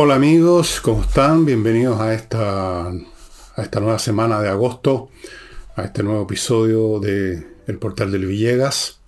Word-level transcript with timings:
Hola 0.00 0.14
amigos, 0.14 0.80
¿cómo 0.80 1.00
están? 1.02 1.44
Bienvenidos 1.44 2.00
a 2.00 2.14
esta, 2.14 2.86
a 2.86 3.62
esta 3.62 3.80
nueva 3.80 3.98
semana 3.98 4.40
de 4.40 4.48
agosto, 4.48 5.10
a 5.74 5.82
este 5.82 6.04
nuevo 6.04 6.22
episodio 6.22 7.00
de 7.00 7.44
El 7.66 7.78
Portal 7.78 8.12
del 8.12 8.26
Villegas. 8.26 9.00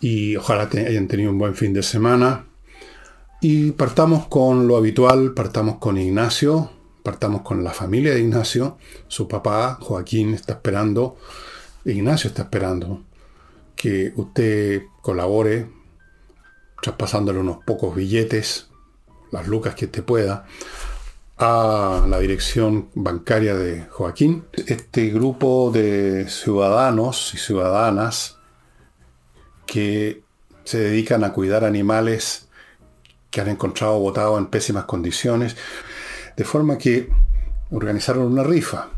Y 0.00 0.36
ojalá 0.36 0.68
hayan 0.72 1.08
tenido 1.08 1.32
un 1.32 1.38
buen 1.38 1.56
fin 1.56 1.72
de 1.72 1.82
semana. 1.82 2.46
Y 3.40 3.72
partamos 3.72 4.28
con 4.28 4.68
lo 4.68 4.76
habitual, 4.76 5.34
partamos 5.34 5.78
con 5.78 5.98
Ignacio, 5.98 6.70
partamos 7.02 7.42
con 7.42 7.64
la 7.64 7.72
familia 7.72 8.14
de 8.14 8.20
Ignacio. 8.20 8.78
Su 9.08 9.26
papá, 9.26 9.78
Joaquín, 9.80 10.32
está 10.32 10.52
esperando, 10.52 11.16
Ignacio 11.84 12.28
está 12.28 12.42
esperando 12.42 13.02
que 13.74 14.12
usted 14.14 14.82
colabore, 15.02 15.66
traspasándole 16.80 17.40
unos 17.40 17.64
pocos 17.64 17.96
billetes 17.96 18.68
las 19.30 19.46
lucas 19.46 19.74
que 19.74 19.86
te 19.86 20.02
pueda, 20.02 20.46
a 21.38 22.04
la 22.08 22.18
dirección 22.18 22.90
bancaria 22.94 23.54
de 23.54 23.86
Joaquín. 23.90 24.44
Este 24.52 25.08
grupo 25.08 25.70
de 25.72 26.28
ciudadanos 26.28 27.32
y 27.34 27.38
ciudadanas 27.38 28.38
que 29.66 30.22
se 30.64 30.78
dedican 30.78 31.24
a 31.24 31.32
cuidar 31.32 31.64
animales 31.64 32.48
que 33.30 33.40
han 33.40 33.48
encontrado 33.48 33.98
botados 33.98 34.38
en 34.38 34.46
pésimas 34.46 34.84
condiciones, 34.84 35.56
de 36.36 36.44
forma 36.44 36.78
que 36.78 37.08
organizaron 37.70 38.24
una 38.24 38.42
rifa. 38.42 38.88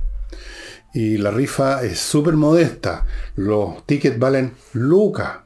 Y 0.93 1.19
la 1.19 1.31
rifa 1.31 1.83
es 1.83 2.01
súper 2.01 2.35
modesta. 2.35 3.07
Los 3.37 3.87
tickets 3.87 4.19
valen 4.19 4.55
lucas. 4.73 5.39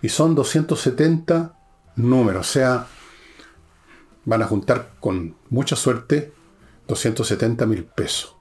Y 0.00 0.08
son 0.08 0.34
270 0.34 1.54
números. 1.96 2.48
O 2.48 2.52
sea, 2.52 2.86
van 4.24 4.42
a 4.42 4.46
juntar 4.46 4.92
con 5.00 5.36
mucha 5.50 5.76
suerte 5.76 6.32
270 6.86 7.66
mil 7.66 7.84
pesos. 7.84 8.34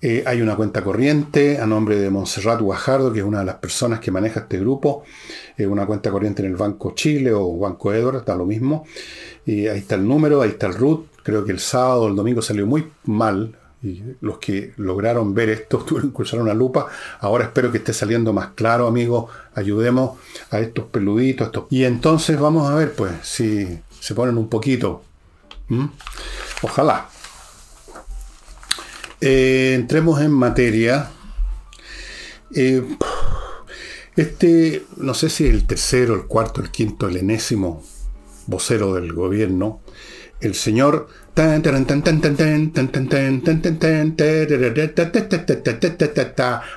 Eh, 0.00 0.22
hay 0.26 0.40
una 0.40 0.56
cuenta 0.56 0.84
corriente 0.84 1.58
a 1.58 1.66
nombre 1.66 1.98
de 1.98 2.10
Montserrat 2.10 2.60
Guajardo, 2.60 3.12
que 3.12 3.20
es 3.20 3.24
una 3.24 3.40
de 3.40 3.46
las 3.46 3.56
personas 3.56 4.00
que 4.00 4.10
maneja 4.10 4.40
este 4.40 4.58
grupo. 4.58 5.02
Eh, 5.56 5.66
una 5.66 5.86
cuenta 5.86 6.10
corriente 6.10 6.42
en 6.42 6.50
el 6.50 6.56
Banco 6.56 6.92
Chile 6.94 7.32
o 7.32 7.58
Banco 7.58 7.92
Edward, 7.92 8.18
está 8.18 8.36
lo 8.36 8.44
mismo. 8.44 8.86
Y 9.44 9.66
ahí 9.66 9.78
está 9.78 9.96
el 9.96 10.06
número, 10.06 10.42
ahí 10.42 10.50
está 10.50 10.66
el 10.66 10.74
root. 10.74 11.06
Creo 11.22 11.44
que 11.44 11.52
el 11.52 11.60
sábado 11.60 12.02
o 12.02 12.08
el 12.08 12.16
domingo 12.16 12.42
salió 12.42 12.66
muy 12.66 12.88
mal. 13.04 13.56
Y 13.82 14.02
los 14.20 14.38
que 14.38 14.72
lograron 14.76 15.34
ver 15.34 15.50
esto 15.50 15.78
tuvieron 15.86 16.12
que 16.12 16.22
usar 16.22 16.40
una 16.40 16.54
lupa. 16.54 16.86
Ahora 17.20 17.44
espero 17.44 17.72
que 17.72 17.78
esté 17.78 17.92
saliendo 17.92 18.32
más 18.32 18.50
claro, 18.54 18.86
amigos. 18.86 19.30
Ayudemos 19.54 20.18
a 20.50 20.60
estos 20.60 20.86
peluditos. 20.86 21.50
Y 21.70 21.84
entonces 21.84 22.38
vamos 22.38 22.70
a 22.70 22.74
ver, 22.74 22.92
pues, 22.92 23.12
si 23.22 23.80
se 24.08 24.14
ponen 24.14 24.38
un 24.38 24.48
poquito. 24.48 25.04
Ojalá. 26.62 27.10
Eh, 29.20 29.74
entremos 29.74 30.22
en 30.22 30.30
materia. 30.30 31.10
Eh, 32.54 32.82
este, 34.16 34.86
no 34.96 35.12
sé 35.12 35.28
si 35.28 35.44
el 35.46 35.66
tercero, 35.66 36.14
el 36.14 36.26
cuarto, 36.26 36.62
el 36.62 36.70
quinto, 36.70 37.06
el 37.06 37.18
enésimo 37.18 37.84
vocero 38.46 38.94
del 38.94 39.12
gobierno, 39.12 39.82
el 40.40 40.54
señor 40.54 41.08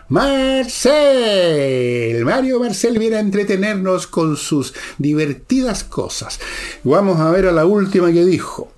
Marcel. 0.07 2.23
Mario 2.23 2.59
Marcel 2.59 2.99
viene 2.99 3.15
a 3.15 3.21
entretenernos 3.21 4.05
con 4.05 4.37
sus 4.37 4.75
divertidas 4.99 5.83
cosas. 5.83 6.39
Vamos 6.83 7.19
a 7.19 7.31
ver 7.31 7.47
a 7.47 7.51
la 7.51 7.65
última 7.65 8.11
que 8.11 8.23
dijo. 8.23 8.71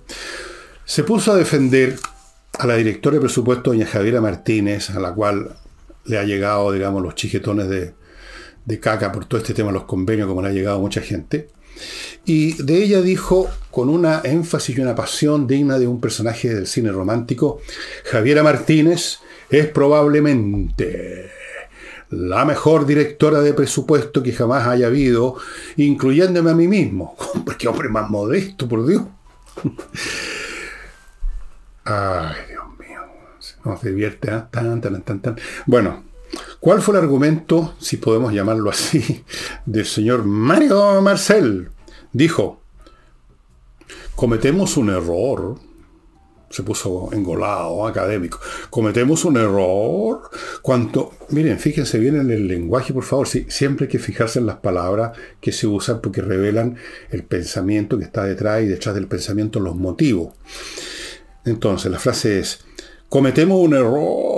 Se 0.86 1.04
puso 1.04 1.32
a 1.32 1.36
defender 1.36 1.98
a 2.58 2.66
la 2.66 2.76
directora 2.76 3.16
de 3.16 3.20
presupuesto, 3.20 3.72
doña 3.72 3.84
Javiera 3.84 4.22
Martínez, 4.22 4.88
a 4.88 5.00
la 5.00 5.12
cual 5.12 5.54
le 6.06 6.18
ha 6.18 6.24
llegado, 6.24 6.72
digamos, 6.72 7.02
los 7.02 7.14
chiquetones 7.14 7.68
de, 7.68 8.80
caca 8.80 9.12
por 9.12 9.26
todo 9.26 9.38
este 9.38 9.52
tema 9.52 9.68
de 9.68 9.74
los 9.74 9.84
convenios, 9.84 10.28
como 10.28 10.40
le 10.40 10.48
ha 10.48 10.52
llegado 10.52 10.78
mucha 10.78 11.02
gente. 11.02 11.50
Y 12.24 12.62
de 12.62 12.82
ella 12.82 13.02
dijo, 13.02 13.48
con 13.70 13.88
una 13.88 14.20
énfasis 14.24 14.78
y 14.78 14.80
una 14.80 14.94
pasión 14.94 15.46
digna 15.46 15.78
de 15.78 15.86
un 15.86 16.00
personaje 16.00 16.54
del 16.54 16.66
cine 16.66 16.90
romántico, 16.90 17.60
Javiera 18.04 18.42
Martínez 18.42 19.18
es 19.50 19.66
probablemente 19.66 21.30
la 22.10 22.44
mejor 22.44 22.86
directora 22.86 23.40
de 23.40 23.52
presupuesto 23.54 24.22
que 24.22 24.32
jamás 24.32 24.66
haya 24.66 24.86
habido, 24.86 25.36
incluyéndome 25.76 26.50
a 26.50 26.54
mí 26.54 26.68
mismo. 26.68 27.16
Porque 27.44 27.68
hombre 27.68 27.88
más 27.88 28.08
modesto, 28.10 28.68
por 28.68 28.86
Dios. 28.86 29.02
Ay, 31.84 32.36
Dios 32.48 32.64
mío. 32.78 33.00
Nos 33.64 33.82
divierte, 33.82 34.30
¿eh? 34.30 34.42
tan, 34.50 34.80
tan, 34.80 35.02
tan, 35.02 35.20
tan. 35.20 35.36
Bueno, 35.66 36.04
¿cuál 36.60 36.82
fue 36.82 36.96
el 36.96 37.02
argumento, 37.02 37.74
si 37.78 37.96
podemos 37.96 38.32
llamarlo 38.32 38.70
así, 38.70 39.24
del 39.66 39.86
señor 39.86 40.24
Mario 40.24 41.00
Marcel? 41.02 41.70
Dijo, 42.12 42.60
cometemos 44.14 44.76
un 44.76 44.90
error. 44.90 45.58
Se 46.50 46.62
puso 46.62 47.08
engolado, 47.12 47.84
académico. 47.84 48.38
Cometemos 48.70 49.24
un 49.24 49.36
error. 49.36 50.30
Cuanto, 50.62 51.12
miren, 51.30 51.58
fíjense 51.58 51.98
bien 51.98 52.14
en 52.14 52.30
el 52.30 52.46
lenguaje, 52.46 52.94
por 52.94 53.02
favor. 53.02 53.26
siempre 53.26 53.86
hay 53.86 53.90
que 53.90 53.98
fijarse 53.98 54.38
en 54.38 54.46
las 54.46 54.58
palabras 54.58 55.18
que 55.40 55.50
se 55.50 55.66
usan 55.66 56.00
porque 56.00 56.22
revelan 56.22 56.76
el 57.10 57.24
pensamiento 57.24 57.98
que 57.98 58.04
está 58.04 58.22
detrás 58.22 58.62
y 58.62 58.66
detrás 58.66 58.94
del 58.94 59.08
pensamiento 59.08 59.58
los 59.58 59.74
motivos. 59.74 60.34
Entonces, 61.44 61.90
la 61.90 61.98
frase 61.98 62.38
es, 62.38 62.64
cometemos 63.08 63.58
un 63.58 63.74
error 63.74 64.33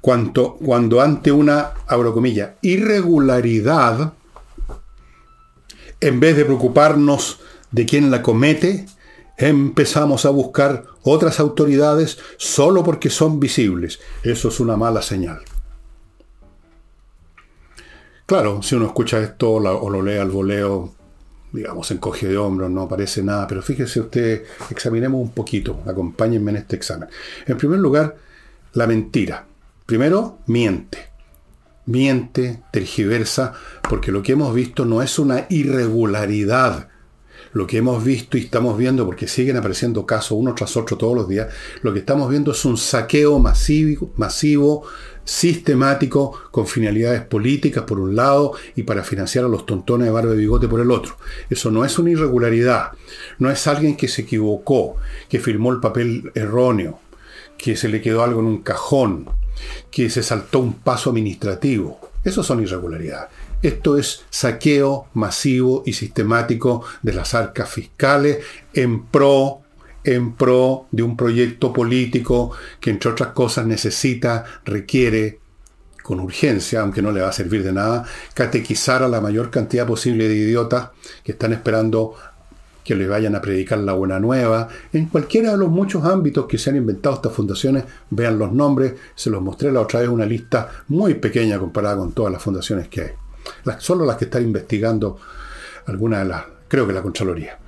cuando 0.00 1.00
ante 1.00 1.32
una, 1.32 1.72
abro 1.86 2.14
comillas, 2.14 2.50
irregularidad, 2.62 4.12
en 6.00 6.20
vez 6.20 6.36
de 6.36 6.44
preocuparnos 6.44 7.40
de 7.70 7.86
quién 7.86 8.10
la 8.10 8.22
comete, 8.22 8.86
empezamos 9.36 10.26
a 10.26 10.30
buscar 10.30 10.84
otras 11.02 11.40
autoridades 11.40 12.18
solo 12.36 12.82
porque 12.84 13.10
son 13.10 13.40
visibles. 13.40 14.00
Eso 14.22 14.48
es 14.48 14.60
una 14.60 14.76
mala 14.76 15.02
señal. 15.02 15.40
Claro, 18.26 18.62
si 18.62 18.74
uno 18.74 18.86
escucha 18.86 19.20
esto 19.20 19.52
o 19.52 19.90
lo 19.90 20.02
lee 20.02 20.18
al 20.18 20.30
voleo, 20.30 20.92
digamos, 21.50 21.90
encoge 21.90 22.26
de 22.26 22.36
hombros, 22.36 22.70
no 22.70 22.82
aparece 22.82 23.22
nada, 23.22 23.46
pero 23.46 23.62
fíjese 23.62 24.00
usted, 24.00 24.44
examinemos 24.70 25.18
un 25.20 25.30
poquito, 25.30 25.80
acompáñenme 25.86 26.50
en 26.50 26.58
este 26.58 26.76
examen. 26.76 27.08
En 27.46 27.56
primer 27.56 27.78
lugar, 27.78 28.16
la 28.72 28.86
mentira. 28.86 29.46
Primero, 29.86 30.38
miente 30.46 31.08
miente, 31.88 32.60
tergiversa, 32.70 33.54
porque 33.88 34.12
lo 34.12 34.22
que 34.22 34.32
hemos 34.32 34.54
visto 34.54 34.84
no 34.84 35.02
es 35.02 35.18
una 35.18 35.46
irregularidad. 35.48 36.88
Lo 37.54 37.66
que 37.66 37.78
hemos 37.78 38.04
visto 38.04 38.36
y 38.36 38.42
estamos 38.42 38.76
viendo, 38.76 39.06
porque 39.06 39.26
siguen 39.26 39.56
apareciendo 39.56 40.04
casos 40.04 40.32
uno 40.32 40.54
tras 40.54 40.76
otro 40.76 40.98
todos 40.98 41.16
los 41.16 41.28
días, 41.28 41.48
lo 41.82 41.94
que 41.94 42.00
estamos 42.00 42.28
viendo 42.28 42.52
es 42.52 42.62
un 42.66 42.76
saqueo 42.76 43.38
masivo, 43.38 44.12
masivo 44.16 44.84
sistemático, 45.24 46.38
con 46.50 46.66
finalidades 46.66 47.22
políticas 47.22 47.84
por 47.84 47.98
un 47.98 48.14
lado 48.14 48.52
y 48.76 48.82
para 48.82 49.02
financiar 49.02 49.46
a 49.46 49.48
los 49.48 49.64
tontones 49.64 50.06
de 50.06 50.12
barba 50.12 50.32
de 50.32 50.36
bigote 50.36 50.68
por 50.68 50.80
el 50.80 50.90
otro. 50.90 51.16
Eso 51.48 51.70
no 51.70 51.86
es 51.86 51.98
una 51.98 52.10
irregularidad, 52.10 52.92
no 53.38 53.50
es 53.50 53.66
alguien 53.66 53.96
que 53.96 54.08
se 54.08 54.22
equivocó, 54.22 54.96
que 55.30 55.40
firmó 55.40 55.72
el 55.72 55.80
papel 55.80 56.30
erróneo, 56.34 57.00
que 57.58 57.76
se 57.76 57.88
le 57.88 58.00
quedó 58.00 58.22
algo 58.22 58.40
en 58.40 58.46
un 58.46 58.62
cajón, 58.62 59.28
que 59.90 60.08
se 60.08 60.22
saltó 60.22 60.60
un 60.60 60.74
paso 60.74 61.10
administrativo. 61.10 62.00
Eso 62.24 62.42
son 62.42 62.62
irregularidades. 62.62 63.28
Esto 63.60 63.98
es 63.98 64.24
saqueo 64.30 65.08
masivo 65.14 65.82
y 65.84 65.92
sistemático 65.92 66.84
de 67.02 67.12
las 67.12 67.34
arcas 67.34 67.68
fiscales 67.68 68.38
en 68.72 69.06
pro, 69.06 69.62
en 70.04 70.34
pro 70.34 70.86
de 70.92 71.02
un 71.02 71.16
proyecto 71.16 71.72
político 71.72 72.52
que, 72.80 72.90
entre 72.90 73.10
otras 73.10 73.32
cosas, 73.32 73.66
necesita, 73.66 74.44
requiere, 74.64 75.40
con 76.08 76.20
urgencia, 76.20 76.80
aunque 76.80 77.02
no 77.02 77.10
le 77.12 77.20
va 77.20 77.28
a 77.28 77.32
servir 77.32 77.62
de 77.62 77.72
nada, 77.72 78.04
catequizar 78.32 79.02
a 79.02 79.08
la 79.08 79.20
mayor 79.20 79.50
cantidad 79.50 79.86
posible 79.86 80.26
de 80.26 80.36
idiotas 80.36 80.88
que 81.22 81.32
están 81.32 81.52
esperando 81.52 82.14
que 82.88 82.94
le 82.94 83.06
vayan 83.06 83.34
a 83.34 83.42
predicar 83.42 83.80
la 83.80 83.92
buena 83.92 84.18
nueva. 84.18 84.66
En 84.94 85.10
cualquiera 85.10 85.50
de 85.50 85.58
los 85.58 85.68
muchos 85.68 86.06
ámbitos 86.06 86.46
que 86.46 86.56
se 86.56 86.70
han 86.70 86.76
inventado 86.76 87.16
estas 87.16 87.34
fundaciones, 87.34 87.84
vean 88.08 88.38
los 88.38 88.50
nombres, 88.50 88.94
se 89.14 89.28
los 89.28 89.42
mostré 89.42 89.70
la 89.70 89.82
otra 89.82 90.00
vez 90.00 90.08
una 90.08 90.24
lista 90.24 90.70
muy 90.88 91.12
pequeña 91.12 91.58
comparada 91.58 91.98
con 91.98 92.12
todas 92.12 92.32
las 92.32 92.42
fundaciones 92.42 92.88
que 92.88 93.02
hay. 93.02 93.10
Las, 93.64 93.82
solo 93.82 94.06
las 94.06 94.16
que 94.16 94.24
están 94.24 94.42
investigando 94.42 95.18
alguna 95.84 96.20
de 96.20 96.24
las, 96.24 96.44
creo 96.66 96.86
que 96.86 96.94
la 96.94 97.02
Contraloría. 97.02 97.58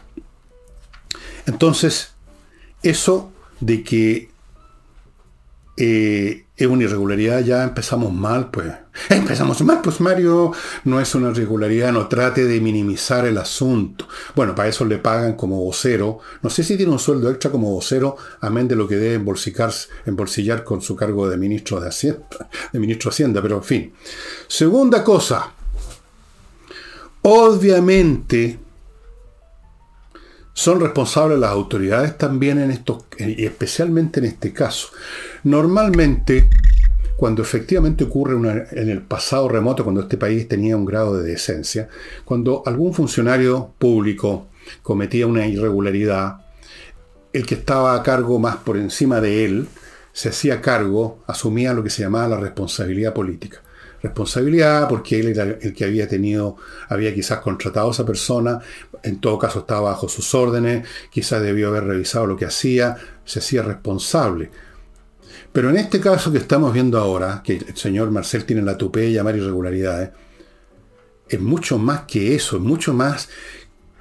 Entonces, 1.45 2.15
eso 2.83 3.31
de 3.61 3.83
que 3.83 4.30
es 5.83 6.67
una 6.67 6.85
irregularidad, 6.85 7.41
ya 7.41 7.65
empezamos 7.65 8.13
mal, 8.13 8.51
pues. 8.51 8.67
Empezamos 9.09 9.63
mal, 9.63 9.81
pues 9.83 10.01
Mario, 10.01 10.53
no 10.85 11.01
es 11.01 11.15
una 11.15 11.31
irregularidad, 11.31 11.91
no 11.93 12.07
trate 12.07 12.45
de 12.45 12.61
minimizar 12.61 13.25
el 13.27 13.39
asunto. 13.39 14.07
Bueno, 14.35 14.55
para 14.55 14.69
eso 14.69 14.85
le 14.85 14.99
pagan 14.99 15.35
como 15.35 15.65
vocero. 15.65 16.19
No 16.43 16.51
sé 16.51 16.65
si 16.65 16.77
tiene 16.77 16.93
un 16.93 16.99
sueldo 16.99 17.31
extra 17.31 17.51
como 17.51 17.73
vocero, 17.73 18.17
amén 18.41 18.69
de 18.69 18.77
lo 18.77 18.87
que 18.87 18.97
debe 18.97 19.15
embolsillar 19.15 20.65
con 20.65 20.83
su 20.83 20.95
cargo 20.97 21.31
de 21.31 21.39
ministro 21.39 21.81
de 21.81 21.89
Hacienda, 21.89 22.27
de 22.73 22.79
ministro 22.79 23.11
de 23.11 23.15
Hacienda, 23.15 23.41
pero 23.41 23.57
en 23.57 23.65
fin. 23.65 23.95
Segunda 24.47 25.03
cosa. 25.03 25.55
Obviamente, 27.23 28.59
son 30.53 30.79
responsables 30.81 31.39
las 31.39 31.51
autoridades 31.53 32.19
también 32.19 32.59
en 32.59 32.71
estos, 32.71 33.05
y 33.19 33.47
especialmente 33.47 34.21
en 34.21 34.27
este 34.27 34.53
caso. 34.53 34.89
Normalmente, 35.45 36.49
cuando 37.17 37.43
efectivamente 37.43 38.05
ocurre 38.05 38.67
en 38.73 38.89
el 38.89 39.03
pasado 39.03 39.49
remoto, 39.49 39.85
cuando 39.85 40.03
este 40.03 40.17
país 40.17 40.49
tenía 40.49 40.77
un 40.77 40.85
grado 40.85 41.17
de 41.17 41.31
decencia, 41.31 41.89
cuando 42.25 42.63
algún 42.67 42.95
funcionario 42.95 43.75
público 43.79 44.49
cometía 44.83 45.27
una 45.27 45.47
irregularidad, 45.47 46.47
el 47.33 47.47
que 47.47 47.55
estaba 47.55 47.95
a 47.95 48.03
cargo 48.03 48.39
más 48.39 48.57
por 48.57 48.77
encima 48.77 49.21
de 49.21 49.45
él 49.45 49.69
se 50.13 50.31
hacía 50.31 50.61
cargo, 50.61 51.23
asumía 51.27 51.73
lo 51.73 51.85
que 51.85 51.91
se 51.91 52.03
llamaba 52.03 52.29
la 52.29 52.37
responsabilidad 52.37 53.15
política 53.15 53.63
responsabilidad, 54.03 54.89
porque 54.89 55.21
él 55.21 55.29
era 55.29 55.43
el 55.45 55.75
que 55.75 55.85
había 55.85 56.09
tenido, 56.09 56.57
había 56.89 57.15
quizás 57.15 57.41
contratado 57.41 57.89
a 57.89 57.93
esa 57.93 58.07
persona, 58.07 58.61
en 59.03 59.21
todo 59.21 59.39
caso 59.39 59.61
estaba 59.61 59.91
bajo 59.91 60.09
sus 60.09 60.35
órdenes, 60.35 60.87
quizás 61.11 61.43
debió 61.43 61.69
haber 61.69 61.85
revisado 61.85 62.27
lo 62.27 62.37
que 62.37 62.47
hacía, 62.47 62.97
se 63.25 63.41
hacía 63.41 63.63
responsable. 63.63 64.51
Pero 65.53 65.71
en 65.71 65.77
este 65.77 66.01
caso 66.01 66.31
que 66.31 66.39
estamos 66.39 66.73
viendo 66.73 66.99
ahora, 66.99 67.43
que 67.43 67.57
el 67.57 67.77
señor 67.77 68.11
Marcel 68.11 68.45
tiene 68.45 68.63
la 68.63 68.79
tupé 68.79 69.01
de 69.01 69.13
llamar 69.13 69.37
irregularidades, 69.37 70.11
es 71.29 71.41
mucho 71.41 71.79
más 71.79 72.03
que 72.03 72.35
eso, 72.35 72.57
es 72.57 72.63
mucho 72.63 72.93
más 72.93 73.29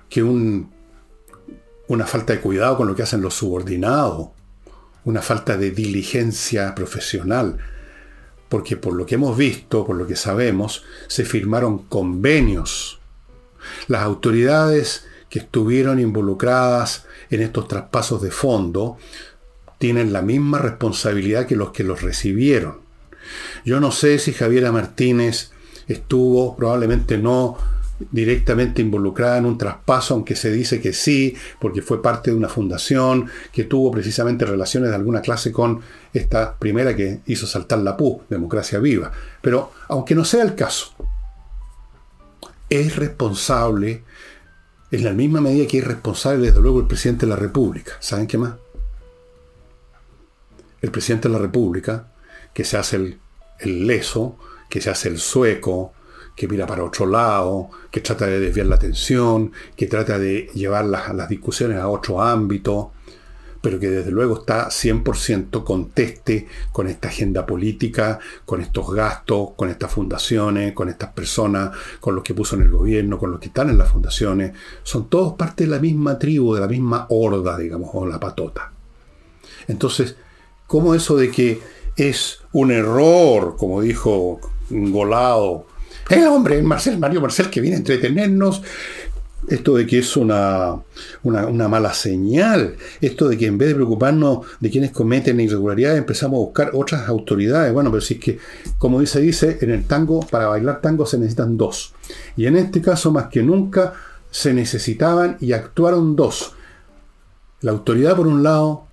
que 0.10 0.24
un, 0.24 0.72
una 1.88 2.06
falta 2.06 2.34
de 2.34 2.42
cuidado 2.42 2.78
con 2.78 2.88
lo 2.88 2.96
que 2.96 3.04
hacen 3.04 3.22
los 3.22 3.36
subordinados, 3.36 4.30
una 5.06 5.22
falta 5.22 5.57
de 5.57 5.72
diligencia 5.72 6.75
profesional 6.75 7.57
porque 8.50 8.75
por 8.75 8.94
lo 8.94 9.06
que 9.06 9.16
hemos 9.16 9.38
visto, 9.38 9.86
por 9.86 9.96
lo 9.96 10.07
que 10.07 10.16
sabemos, 10.16 10.84
se 11.07 11.24
firmaron 11.24 11.78
convenios. 11.86 13.00
Las 13.88 14.01
autoridades 14.01 15.06
que 15.30 15.40
estuvieron 15.40 16.00
involucradas 16.00 17.06
en 17.30 17.44
estos 17.44 17.68
traspasos 17.68 18.22
de 18.24 18.31
fondo 18.31 18.98
tienen 19.79 20.13
la 20.13 20.21
misma 20.21 20.59
responsabilidad 20.59 21.47
que 21.47 21.55
los 21.55 21.71
que 21.71 21.83
los 21.83 22.03
recibieron. 22.03 22.77
Yo 23.65 23.79
no 23.79 23.91
sé 23.91 24.19
si 24.19 24.33
Javiera 24.33 24.71
Martínez 24.71 25.51
estuvo, 25.87 26.55
probablemente 26.55 27.17
no, 27.17 27.57
directamente 28.11 28.81
involucrada 28.81 29.37
en 29.37 29.45
un 29.45 29.57
traspaso, 29.57 30.13
aunque 30.13 30.35
se 30.35 30.51
dice 30.51 30.79
que 30.79 30.93
sí, 30.93 31.35
porque 31.59 31.81
fue 31.81 32.01
parte 32.01 32.31
de 32.31 32.37
una 32.37 32.49
fundación 32.49 33.29
que 33.51 33.65
tuvo 33.65 33.91
precisamente 33.91 34.45
relaciones 34.45 34.89
de 34.89 34.95
alguna 34.95 35.21
clase 35.21 35.51
con 35.51 35.81
esta 36.13 36.57
primera 36.57 36.95
que 36.95 37.21
hizo 37.25 37.47
saltar 37.47 37.79
la 37.79 37.97
PU, 37.97 38.21
Democracia 38.29 38.79
Viva. 38.79 39.11
Pero 39.41 39.71
aunque 39.87 40.15
no 40.15 40.25
sea 40.25 40.43
el 40.43 40.55
caso, 40.55 40.93
es 42.69 42.95
responsable, 42.95 44.03
en 44.91 45.03
la 45.03 45.13
misma 45.13 45.41
medida 45.41 45.67
que 45.67 45.79
es 45.79 45.87
responsable 45.87 46.47
desde 46.47 46.61
luego 46.61 46.79
el 46.79 46.87
presidente 46.87 47.25
de 47.25 47.31
la 47.31 47.35
República. 47.35 47.93
¿Saben 47.99 48.27
qué 48.27 48.37
más? 48.37 48.53
El 50.81 50.91
presidente 50.91 51.27
de 51.27 51.33
la 51.33 51.39
República, 51.39 52.07
que 52.53 52.63
se 52.63 52.77
hace 52.77 52.95
el, 52.95 53.19
el 53.59 53.87
leso, 53.87 54.37
que 54.69 54.81
se 54.81 54.89
hace 54.89 55.09
el 55.09 55.19
sueco, 55.19 55.93
que 56.35 56.47
mira 56.47 56.65
para 56.65 56.85
otro 56.85 57.05
lado, 57.05 57.69
que 57.91 57.99
trata 57.99 58.25
de 58.25 58.39
desviar 58.39 58.67
la 58.67 58.75
atención, 58.75 59.51
que 59.75 59.87
trata 59.87 60.17
de 60.17 60.49
llevar 60.53 60.85
las, 60.85 61.13
las 61.13 61.27
discusiones 61.27 61.77
a 61.77 61.89
otro 61.89 62.21
ámbito, 62.21 62.93
pero 63.61 63.77
que 63.77 63.89
desde 63.89 64.11
luego 64.11 64.39
está 64.39 64.69
100% 64.69 65.65
conteste 65.65 66.47
con 66.71 66.87
esta 66.87 67.09
agenda 67.09 67.45
política, 67.45 68.19
con 68.45 68.61
estos 68.61 68.89
gastos, 68.93 69.49
con 69.57 69.69
estas 69.69 69.91
fundaciones, 69.91 70.71
con 70.71 70.87
estas 70.87 71.11
personas, 71.11 71.71
con 71.99 72.15
los 72.15 72.23
que 72.23 72.33
puso 72.33 72.55
en 72.55 72.61
el 72.61 72.69
gobierno, 72.69 73.17
con 73.17 73.31
los 73.31 73.39
que 73.41 73.47
están 73.47 73.69
en 73.69 73.77
las 73.77 73.89
fundaciones. 73.89 74.53
Son 74.83 75.09
todos 75.09 75.33
parte 75.33 75.65
de 75.65 75.71
la 75.71 75.79
misma 75.79 76.17
tribu, 76.17 76.53
de 76.53 76.61
la 76.61 76.67
misma 76.67 77.05
horda, 77.09 77.57
digamos, 77.57 77.89
o 77.93 78.05
la 78.05 78.19
patota. 78.19 78.71
Entonces, 79.67 80.15
¿cómo 80.69 80.95
eso 80.95 81.18
de 81.18 81.31
que 81.31 81.60
es 81.98 82.39
un 82.54 82.71
error, 82.71 83.56
como 83.57 83.81
dijo 83.81 84.39
Golado, 84.69 85.66
el 86.10 86.27
hombre, 86.27 86.62
Marcel, 86.62 86.98
Mario 86.98 87.21
Marcel, 87.21 87.50
que 87.50 87.60
viene 87.60 87.75
a 87.75 87.80
entretenernos. 87.80 88.62
Esto 89.48 89.75
de 89.75 89.88
que 89.88 90.00
es 90.00 90.16
una, 90.16 90.75
una, 91.24 91.68
mala 91.68 91.94
señal. 91.94 92.75
Esto 93.01 93.27
de 93.30 93.38
que 93.38 93.48
en 93.48 93.57
vez 93.57 93.69
de 93.69 93.75
preocuparnos 93.75 94.45
de 94.60 94.69
quienes 94.69 94.92
cometen 94.92 95.39
irregularidades, 95.39 95.98
empezamos 95.98 96.38
a 96.38 96.45
buscar 96.45 96.72
otras 96.74 97.07
autoridades. 97.10 97.74
Bueno, 97.74 97.89
pero 97.89 98.01
si 98.01 98.15
es 98.15 98.19
que, 98.19 98.39
como 98.77 99.00
dice, 99.00 99.19
dice, 99.22 99.57
en 99.62 99.72
el 99.72 99.86
tango, 99.86 100.19
para 100.19 100.48
bailar 100.48 100.81
tango 100.81 101.06
se 101.06 101.18
necesitan 101.18 101.57
dos. 101.57 101.94
Y 102.38 102.45
en 102.45 102.57
este 102.57 102.81
caso, 102.81 103.12
más 103.12 103.27
que 103.27 103.42
nunca, 103.42 103.94
se 104.30 104.54
necesitaban 104.54 105.38
y 105.39 105.54
actuaron 105.54 106.15
dos. 106.15 106.54
La 107.62 107.72
autoridad, 107.72 108.15
por 108.15 108.27
un 108.27 108.44
lado, 108.44 108.88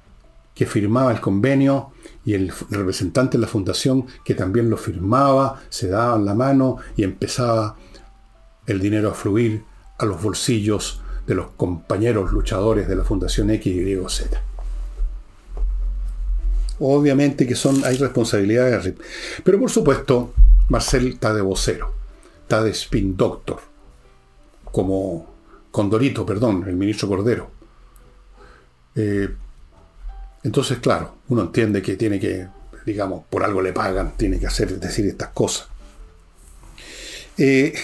que 0.57 0.67
firmaba 0.67 1.13
el 1.13 1.21
convenio, 1.21 1.93
y 2.27 2.35
el 2.35 2.53
representante 2.71 3.39
de 3.39 3.43
la 3.43 3.47
fundación 3.47 4.07
que 4.25 4.35
también 4.35 4.69
lo 4.69 4.77
firmaba, 4.77 5.63
se 5.69 5.87
daban 5.89 6.25
la 6.25 6.35
mano 6.35 6.79
y 6.97 7.05
empezaba 7.05 7.77
el 8.67 8.81
dinero 8.81 9.13
a 9.13 9.15
fluir 9.15 9.63
a 9.99 10.05
los 10.05 10.21
bolsillos 10.21 11.01
de 11.25 11.37
los 11.37 11.49
compañeros 11.57 12.33
luchadores 12.33 12.89
de 12.89 12.97
la 12.97 13.05
Fundación 13.05 13.51
X, 13.51 13.67
Y, 13.73 13.97
Z. 14.09 14.43
Obviamente 16.81 17.47
que 17.47 17.55
son, 17.55 17.85
hay 17.85 17.97
responsabilidades, 17.97 18.95
pero 19.45 19.61
por 19.61 19.71
supuesto, 19.71 20.35
Marcel 20.69 21.07
está 21.07 21.33
de 21.33 21.43
vocero, 21.43 21.93
está 22.43 22.63
de 22.63 22.71
spin 22.71 23.17
doctor, 23.17 23.61
como 24.65 25.33
Condorito, 25.71 26.27
perdón, 26.27 26.65
el 26.67 26.75
ministro 26.75 27.09
Cordero. 27.09 27.51
Eh, 28.97 29.29
entonces, 30.47 30.79
claro, 30.79 31.17
uno 31.27 31.43
entiende 31.43 31.83
que 31.83 31.97
tiene 31.97 32.21
que, 32.21 32.47
digamos, 32.87 33.25
por 33.29 33.43
algo 33.43 33.61
le 33.61 33.73
pagan, 33.73 34.13
tiene 34.17 34.39
que 34.39 34.47
hacer, 34.47 34.79
decir 34.79 35.05
estas 35.07 35.31
cosas. 35.31 35.67
Eh, 37.37 37.75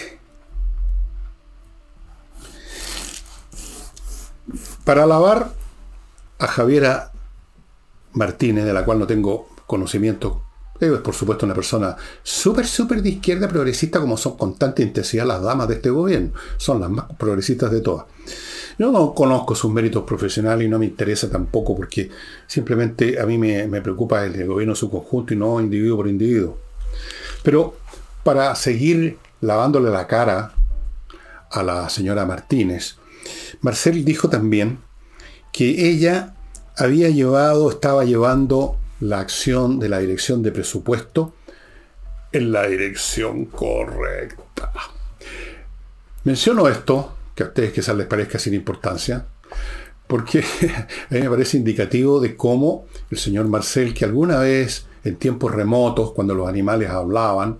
para 4.85 5.03
alabar 5.03 5.51
a 6.39 6.47
Javiera 6.47 7.11
Martínez, 8.13 8.63
de 8.63 8.71
la 8.71 8.85
cual 8.85 8.99
no 8.99 9.07
tengo 9.07 9.49
conocimiento, 9.67 10.43
es 10.79 10.89
por 10.99 11.13
supuesto 11.13 11.45
una 11.45 11.55
persona 11.55 11.97
súper, 12.23 12.65
súper 12.65 13.01
de 13.01 13.09
izquierda 13.09 13.49
progresista, 13.49 13.99
como 13.99 14.15
son 14.15 14.37
con 14.37 14.57
tanta 14.57 14.81
intensidad 14.81 15.25
las 15.25 15.41
damas 15.41 15.67
de 15.67 15.75
este 15.75 15.89
gobierno, 15.89 16.31
son 16.55 16.79
las 16.79 16.89
más 16.89 17.07
progresistas 17.17 17.71
de 17.71 17.81
todas. 17.81 18.05
Yo 18.77 18.91
no 18.91 19.13
conozco 19.13 19.55
sus 19.55 19.71
méritos 19.71 20.03
profesionales 20.03 20.65
y 20.65 20.69
no 20.69 20.79
me 20.79 20.85
interesa 20.85 21.29
tampoco 21.29 21.75
porque 21.75 22.09
simplemente 22.47 23.19
a 23.19 23.25
mí 23.25 23.37
me, 23.37 23.81
preocupa 23.81 24.23
el, 24.25 24.47
gobierno 24.47 24.73
en 24.73 24.77
su 24.77 24.89
conjunto 24.89 25.33
y 25.33 25.37
no 25.37 25.59
individuo 25.59 25.97
por 25.97 26.07
individuo. 26.07 26.57
Pero 27.43 27.77
para 28.23 28.55
seguir 28.55 29.17
lavándole 29.41 29.91
la 29.91 30.07
cara 30.07 30.53
a 31.51 31.63
la 31.63 31.89
señora 31.89 32.25
Martínez, 32.25 32.97
Marcel 33.61 34.03
dijo 34.03 34.29
también 34.29 34.79
que 35.51 35.89
ella 35.89 36.35
había 36.75 37.09
llevado, 37.09 37.69
estaba 37.69 38.03
llevando 38.05 38.77
la 38.99 39.19
acción 39.19 39.79
de 39.79 39.89
la 39.89 39.99
dirección 39.99 40.41
de 40.41 40.51
presupuesto 40.51 41.33
en 42.31 42.51
la 42.51 42.67
dirección 42.67 43.45
correcta. 43.45 44.71
Menciono 46.23 46.67
esto 46.67 47.13
que 47.35 47.43
a 47.43 47.47
ustedes 47.47 47.73
quizás 47.73 47.95
les 47.95 48.07
parezca 48.07 48.39
sin 48.39 48.53
importancia, 48.53 49.25
porque 50.07 50.39
a 51.09 51.13
mí 51.13 51.21
me 51.21 51.29
parece 51.29 51.57
indicativo 51.57 52.19
de 52.19 52.35
cómo 52.35 52.85
el 53.09 53.17
señor 53.17 53.47
Marcel, 53.47 53.93
que 53.93 54.05
alguna 54.05 54.39
vez 54.39 54.85
en 55.03 55.17
tiempos 55.17 55.51
remotos, 55.51 56.11
cuando 56.11 56.33
los 56.33 56.47
animales 56.47 56.89
hablaban, 56.89 57.59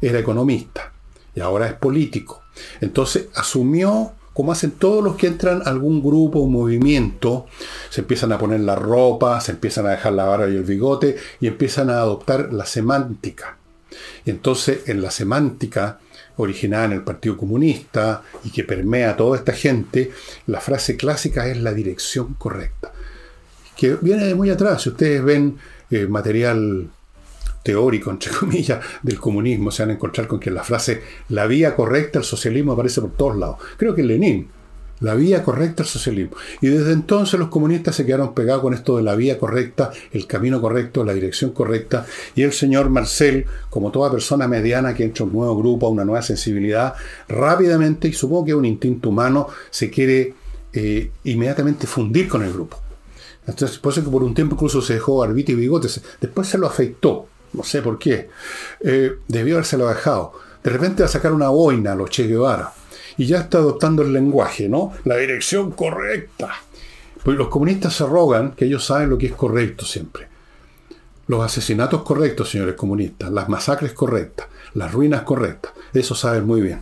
era 0.00 0.18
economista 0.18 0.92
y 1.34 1.40
ahora 1.40 1.66
es 1.66 1.74
político. 1.74 2.42
Entonces 2.80 3.28
asumió, 3.34 4.12
como 4.32 4.52
hacen 4.52 4.72
todos 4.72 5.02
los 5.02 5.16
que 5.16 5.26
entran 5.26 5.62
a 5.62 5.70
algún 5.70 6.02
grupo 6.02 6.40
o 6.40 6.46
movimiento, 6.46 7.46
se 7.88 8.02
empiezan 8.02 8.32
a 8.32 8.38
poner 8.38 8.60
la 8.60 8.76
ropa, 8.76 9.40
se 9.40 9.52
empiezan 9.52 9.86
a 9.86 9.90
dejar 9.90 10.12
la 10.12 10.24
barba 10.24 10.48
y 10.48 10.56
el 10.56 10.64
bigote 10.64 11.16
y 11.40 11.46
empiezan 11.46 11.90
a 11.90 11.98
adoptar 12.00 12.52
la 12.52 12.66
semántica. 12.66 13.56
Y 14.24 14.30
entonces 14.30 14.88
en 14.88 15.02
la 15.02 15.10
semántica 15.10 15.98
originada 16.36 16.86
en 16.86 16.92
el 16.92 17.02
Partido 17.02 17.36
Comunista 17.36 18.22
y 18.44 18.50
que 18.50 18.64
permea 18.64 19.10
a 19.10 19.16
toda 19.16 19.36
esta 19.36 19.52
gente, 19.52 20.10
la 20.46 20.60
frase 20.60 20.96
clásica 20.96 21.46
es 21.46 21.58
la 21.58 21.72
dirección 21.72 22.34
correcta. 22.34 22.92
Que 23.76 23.96
viene 24.00 24.24
de 24.24 24.34
muy 24.34 24.50
atrás. 24.50 24.82
Si 24.82 24.90
ustedes 24.90 25.22
ven 25.22 25.56
eh, 25.90 26.06
material 26.06 26.88
teórico, 27.62 28.10
entre 28.10 28.30
comillas, 28.38 28.84
del 29.02 29.18
comunismo, 29.18 29.70
se 29.70 29.82
van 29.82 29.90
a 29.90 29.94
encontrar 29.94 30.26
con 30.26 30.40
que 30.40 30.50
la 30.50 30.64
frase 30.64 31.02
la 31.28 31.46
vía 31.46 31.74
correcta 31.74 32.18
al 32.18 32.24
socialismo 32.24 32.72
aparece 32.72 33.00
por 33.00 33.12
todos 33.12 33.36
lados. 33.36 33.56
Creo 33.76 33.94
que 33.94 34.02
Lenin, 34.02 34.48
la 35.00 35.14
vía 35.14 35.42
correcta 35.42 35.82
al 35.82 35.88
socialismo. 35.88 36.36
Y 36.60 36.68
desde 36.68 36.92
entonces 36.92 37.38
los 37.38 37.48
comunistas 37.48 37.96
se 37.96 38.06
quedaron 38.06 38.34
pegados 38.34 38.62
con 38.62 38.74
esto 38.74 38.96
de 38.96 39.02
la 39.02 39.14
vía 39.14 39.38
correcta, 39.38 39.90
el 40.12 40.26
camino 40.26 40.60
correcto, 40.60 41.04
la 41.04 41.14
dirección 41.14 41.50
correcta. 41.50 42.06
Y 42.34 42.42
el 42.42 42.52
señor 42.52 42.90
Marcel, 42.90 43.46
como 43.68 43.90
toda 43.90 44.10
persona 44.10 44.46
mediana 44.46 44.94
que 44.94 45.04
entra 45.04 45.24
a 45.24 45.26
un 45.26 45.32
nuevo 45.32 45.56
grupo, 45.56 45.86
a 45.86 45.90
una 45.90 46.04
nueva 46.04 46.22
sensibilidad, 46.22 46.94
rápidamente, 47.28 48.08
y 48.08 48.12
supongo 48.12 48.44
que 48.46 48.54
un 48.54 48.64
instinto 48.64 49.08
humano, 49.08 49.48
se 49.70 49.90
quiere 49.90 50.34
eh, 50.72 51.10
inmediatamente 51.24 51.86
fundir 51.86 52.28
con 52.28 52.42
el 52.42 52.52
grupo. 52.52 52.78
Entonces, 53.46 53.78
por 53.78 53.92
eso 53.92 54.04
que 54.04 54.10
por 54.10 54.22
un 54.22 54.34
tiempo 54.34 54.54
incluso 54.54 54.80
se 54.82 54.94
dejó 54.94 55.22
arbito 55.22 55.52
y 55.52 55.56
bigotes. 55.56 56.00
Después 56.20 56.46
se 56.46 56.58
lo 56.58 56.66
afeitó. 56.66 57.26
No 57.52 57.64
sé 57.64 57.82
por 57.82 57.98
qué. 57.98 58.28
Eh, 58.80 59.16
debió 59.26 59.56
habérselo 59.56 59.88
dejado. 59.88 60.32
De 60.62 60.70
repente 60.70 61.02
va 61.02 61.08
a 61.08 61.12
sacar 61.12 61.32
una 61.32 61.48
boina 61.48 61.92
a 61.92 61.94
los 61.96 62.10
Che 62.10 62.28
Guevara. 62.28 62.72
Y 63.20 63.26
ya 63.26 63.40
está 63.40 63.58
adoptando 63.58 64.00
el 64.00 64.14
lenguaje, 64.14 64.66
¿no? 64.66 64.94
La 65.04 65.18
dirección 65.18 65.72
correcta. 65.72 66.52
Pues 67.22 67.36
los 67.36 67.48
comunistas 67.48 67.92
se 67.92 68.06
rogan 68.06 68.52
que 68.52 68.64
ellos 68.64 68.86
saben 68.86 69.10
lo 69.10 69.18
que 69.18 69.26
es 69.26 69.34
correcto 69.34 69.84
siempre. 69.84 70.26
Los 71.26 71.44
asesinatos 71.44 72.02
correctos, 72.02 72.48
señores 72.48 72.76
comunistas, 72.76 73.30
las 73.30 73.46
masacres 73.50 73.92
correctas, 73.92 74.46
las 74.72 74.90
ruinas 74.90 75.20
correctas, 75.20 75.72
eso 75.92 76.14
saben 76.14 76.46
muy 76.46 76.62
bien. 76.62 76.80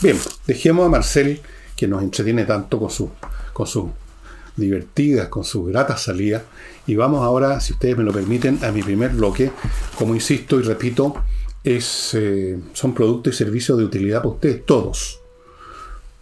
Bien, 0.00 0.16
dejemos 0.46 0.86
a 0.86 0.88
Marcel, 0.88 1.42
que 1.76 1.86
nos 1.86 2.02
entretiene 2.02 2.46
tanto 2.46 2.78
con 2.78 2.88
su, 2.88 3.10
con 3.52 3.66
su 3.66 3.92
divertidas, 4.56 5.28
con 5.28 5.44
sus 5.44 5.68
gratas 5.68 6.00
salidas. 6.00 6.44
Y 6.86 6.96
vamos 6.96 7.22
ahora, 7.22 7.60
si 7.60 7.74
ustedes 7.74 7.98
me 7.98 8.04
lo 8.04 8.12
permiten, 8.14 8.58
a 8.64 8.72
mi 8.72 8.82
primer 8.82 9.10
bloque. 9.10 9.50
Como 9.98 10.14
insisto 10.14 10.58
y 10.58 10.62
repito, 10.62 11.14
es, 11.64 12.14
eh, 12.14 12.58
son 12.72 12.94
productos 12.94 13.34
y 13.34 13.38
servicios 13.38 13.78
de 13.78 13.84
utilidad 13.84 14.18
para 14.18 14.34
ustedes, 14.34 14.64
todos. 14.64 15.20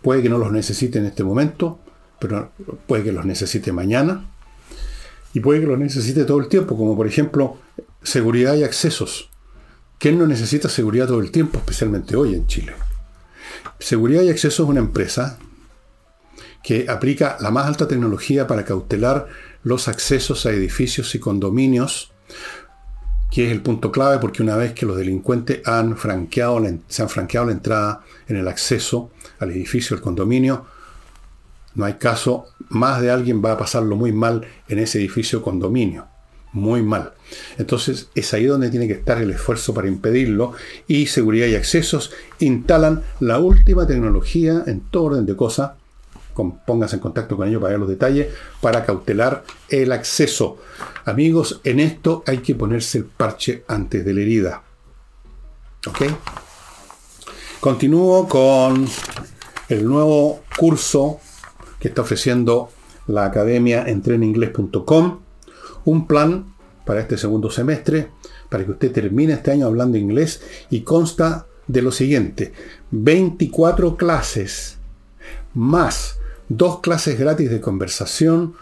Puede 0.03 0.23
que 0.23 0.29
no 0.29 0.39
los 0.39 0.53
necesite 0.53 0.99
en 0.99 1.07
este 1.07 1.25
momento, 1.25 1.79
pero 2.19 2.53
puede 2.87 3.05
que 3.05 3.13
los 3.13 3.25
necesite 3.25 3.73
mañana. 3.73 4.31
Y 5.35 5.41
puede 5.41 5.61
que 5.61 5.67
los 5.67 5.79
necesite 5.79 6.25
todo 6.25 6.41
el 6.41 6.49
tiempo, 6.49 6.77
como 6.77 6.97
por 6.97 7.07
ejemplo 7.07 7.59
seguridad 8.03 8.55
y 8.55 8.65
accesos. 8.65 9.31
¿Quién 9.99 10.19
no 10.19 10.27
necesita 10.27 10.69
seguridad 10.69 11.09
todo 11.09 11.21
el 11.21 11.31
tiempo, 11.31 11.59
especialmente 11.59 12.17
hoy 12.17 12.35
en 12.35 12.47
Chile? 12.47 12.73
Seguridad 13.79 14.23
y 14.23 14.31
accesos 14.31 14.65
es 14.65 14.71
una 14.71 14.81
empresa 14.81 15.39
que 16.63 16.87
aplica 16.89 17.37
la 17.41 17.51
más 17.51 17.67
alta 17.67 17.89
tecnología 17.89 18.47
para 18.47 18.65
cautelar 18.65 19.29
los 19.63 19.89
accesos 19.89 20.47
a 20.47 20.51
edificios 20.51 21.15
y 21.15 21.19
condominios, 21.19 22.13
que 23.31 23.47
es 23.47 23.53
el 23.53 23.61
punto 23.61 23.93
clave 23.93 24.19
porque 24.19 24.43
una 24.43 24.57
vez 24.57 24.73
que 24.73 24.87
los 24.87 24.97
delincuentes 24.97 25.67
han 25.67 25.97
franqueado 25.97 26.63
se 26.89 27.03
han 27.03 27.09
franqueado 27.09 27.47
la 27.47 27.53
entrada 27.53 28.05
en 28.27 28.37
el 28.37 28.49
acceso 28.49 29.11
al 29.39 29.51
edificio, 29.51 29.97
al 29.97 30.03
condominio, 30.03 30.67
no 31.75 31.85
hay 31.85 31.95
caso, 31.95 32.47
más 32.71 33.01
de 33.01 33.11
alguien 33.11 33.43
va 33.45 33.53
a 33.53 33.59
pasarlo 33.59 33.95
muy 33.95 34.13
mal 34.13 34.47
en 34.69 34.79
ese 34.81 34.99
edificio 34.99 35.43
condominio. 35.43 36.07
Muy 36.53 36.83
mal. 36.83 37.13
Entonces 37.59 38.09
es 38.15 38.33
ahí 38.33 38.47
donde 38.47 38.71
tiene 38.71 38.89
que 38.89 38.95
estar 38.95 39.21
el 39.21 39.31
esfuerzo 39.31 39.75
para 39.75 39.87
impedirlo 39.87 40.55
y 40.87 41.07
seguridad 41.07 41.47
y 41.47 41.55
accesos 41.55 42.11
instalan 42.41 43.03
la 43.21 43.39
última 43.39 43.87
tecnología 43.87 44.65
en 44.67 44.81
todo 44.81 45.05
orden 45.05 45.27
de 45.27 45.37
cosas 45.37 45.73
póngase 46.67 46.97
en 46.97 47.01
contacto 47.01 47.37
con 47.37 47.49
ellos 47.49 47.61
para 47.61 47.73
ver 47.73 47.81
los 47.81 47.89
detalles, 47.89 48.29
para 48.61 48.85
cautelar 48.85 49.45
el 49.69 49.93
acceso. 49.93 50.59
Amigos, 51.05 51.61
en 51.65 51.81
esto 51.81 52.23
hay 52.27 52.39
que 52.39 52.55
ponerse 52.55 52.99
el 52.99 53.05
parche 53.05 53.65
antes 53.69 54.05
de 54.05 54.15
la 54.15 54.21
herida. 54.21 54.63
¿Ok? 55.87 56.03
Continúo 57.61 58.29
con 58.29 58.87
el 59.69 59.85
nuevo 59.85 60.43
curso 60.57 61.21
que 61.81 61.89
está 61.89 62.03
ofreciendo 62.03 62.71
la 63.07 63.25
academia 63.25 63.85
entreninglés.com. 63.89 65.21
Un 65.85 66.07
plan 66.07 66.55
para 66.85 67.01
este 67.01 67.19
segundo 67.19 67.51
semestre, 67.51 68.11
para 68.49 68.65
que 68.65 68.71
usted 68.73 68.93
termine 68.93 69.35
este 69.35 69.51
año 69.51 69.67
hablando 69.67 69.99
inglés 69.99 70.43
y 70.71 70.83
consta 70.83 71.47
de 71.67 71.83
lo 71.83 71.93
siguiente, 71.93 72.53
24 72.91 73.97
clases 73.97 74.79
más 75.55 76.18
dos 76.49 76.81
clases 76.81 77.19
gratis 77.19 77.51
de 77.51 77.61
conversación, 77.61 78.55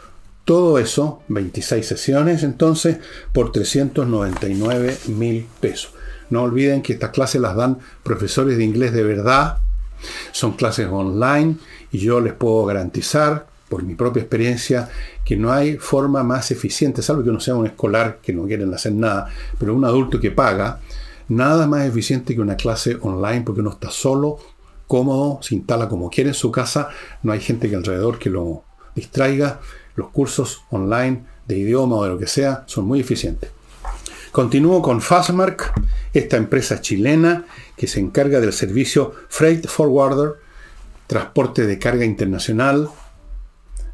todo 0.45 0.79
eso, 0.79 1.23
26 1.29 1.87
sesiones 1.87 2.43
entonces, 2.43 2.99
por 3.33 3.53
399 3.53 4.99
mil 5.09 5.47
pesos. 5.61 5.93
No 6.31 6.43
olviden 6.43 6.83
que 6.83 6.93
estas 6.93 7.11
clases 7.11 7.41
las 7.41 7.57
dan 7.57 7.79
profesores 8.03 8.57
de 8.57 8.65
inglés 8.65 8.93
de 8.93 9.03
verdad, 9.03 9.59
son 10.33 10.53
clases 10.53 10.89
online 10.91 11.57
y 11.91 11.99
yo 11.99 12.21
les 12.21 12.35
puedo 12.35 12.65
garantizar, 12.67 13.47
por 13.69 13.83
mi 13.83 13.97
propia 13.97 14.21
experiencia, 14.21 14.89
que 15.25 15.37
no 15.37 15.53
hay 15.53 15.77
forma 15.77 16.23
más 16.23 16.53
eficiente, 16.53 17.03
salvo 17.03 17.25
que 17.25 17.31
uno 17.31 17.41
sea 17.41 17.57
un 17.57 17.67
escolar 17.67 18.19
que 18.23 18.33
no 18.33 18.45
quieren 18.45 18.73
hacer 18.73 18.93
nada, 18.93 19.29
pero 19.59 19.75
un 19.75 19.85
adulto 19.85 20.21
que 20.21 20.31
paga, 20.31 20.81
nada 21.29 21.67
más 21.67 21.85
eficiente 21.87 22.35
que 22.35 22.41
una 22.41 22.57
clase 22.57 22.97
online 23.01 23.43
porque 23.43 23.61
uno 23.61 23.71
está 23.71 23.91
solo 23.91 24.39
cómodo, 24.87 25.41
se 25.43 25.55
instala 25.55 25.89
como 25.89 26.11
quiere 26.11 26.31
en 26.31 26.35
su 26.35 26.51
casa, 26.51 26.89
no 27.23 27.33
hay 27.33 27.41
gente 27.41 27.69
que 27.69 27.77
alrededor 27.77 28.19
que 28.19 28.31
lo 28.31 28.65
distraiga. 28.95 29.61
Los 29.95 30.11
cursos 30.11 30.63
online 30.71 31.25
de 31.47 31.59
idioma 31.59 31.97
o 31.97 32.05
de 32.05 32.11
lo 32.11 32.19
que 32.19 32.27
sea 32.27 32.65
son 32.67 32.85
muy 32.85 33.01
eficientes. 33.01 33.51
Continúo 34.31 34.83
con 34.83 35.01
Fastmark, 35.01 35.73
esta 36.13 36.37
empresa 36.37 36.81
chilena 36.83 37.47
que 37.77 37.87
se 37.87 38.01
encarga 38.01 38.41
del 38.41 38.53
servicio 38.53 39.15
Freight 39.29 39.67
Forwarder, 39.67 40.35
transporte 41.07 41.67
de 41.67 41.79
carga 41.79 42.05
internacional, 42.05 42.91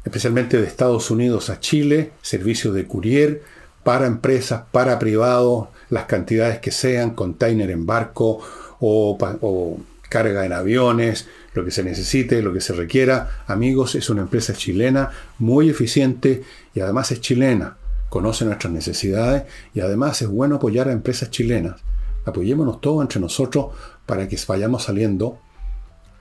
especialmente 0.03 0.59
de 0.59 0.67
Estados 0.67 1.09
Unidos 1.11 1.49
a 1.49 1.61
Chile, 1.61 2.11
servicio 2.21 2.73
de 2.73 2.85
courier 2.85 3.43
para 3.83 4.05
empresas, 4.05 4.63
para 4.71 4.99
privados, 4.99 5.69
las 5.89 6.05
cantidades 6.05 6.59
que 6.59 6.71
sean, 6.71 7.11
container 7.11 7.69
en 7.71 7.85
barco 7.85 8.39
o, 8.79 9.17
o 9.41 9.77
carga 10.13 10.45
en 10.45 10.53
aviones, 10.53 11.27
lo 11.55 11.65
que 11.65 11.71
se 11.71 11.83
necesite, 11.83 12.43
lo 12.43 12.53
que 12.53 12.61
se 12.61 12.73
requiera. 12.73 13.43
Amigos, 13.47 13.95
es 13.95 14.11
una 14.11 14.21
empresa 14.21 14.53
chilena 14.53 15.09
muy 15.39 15.71
eficiente 15.71 16.43
y 16.75 16.81
además 16.81 17.11
es 17.11 17.19
chilena. 17.19 17.77
Conoce 18.09 18.45
nuestras 18.45 18.71
necesidades 18.71 19.45
y 19.73 19.79
además 19.79 20.21
es 20.21 20.27
bueno 20.27 20.57
apoyar 20.57 20.87
a 20.87 20.91
empresas 20.91 21.31
chilenas. 21.31 21.81
Apoyémonos 22.25 22.79
todos 22.79 23.01
entre 23.01 23.19
nosotros 23.19 23.73
para 24.05 24.27
que 24.27 24.37
vayamos 24.47 24.83
saliendo 24.83 25.39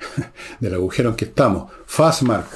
del 0.61 0.73
agujero 0.73 1.11
en 1.11 1.17
que 1.17 1.27
estamos. 1.27 1.71
Fastmark. 1.85 2.49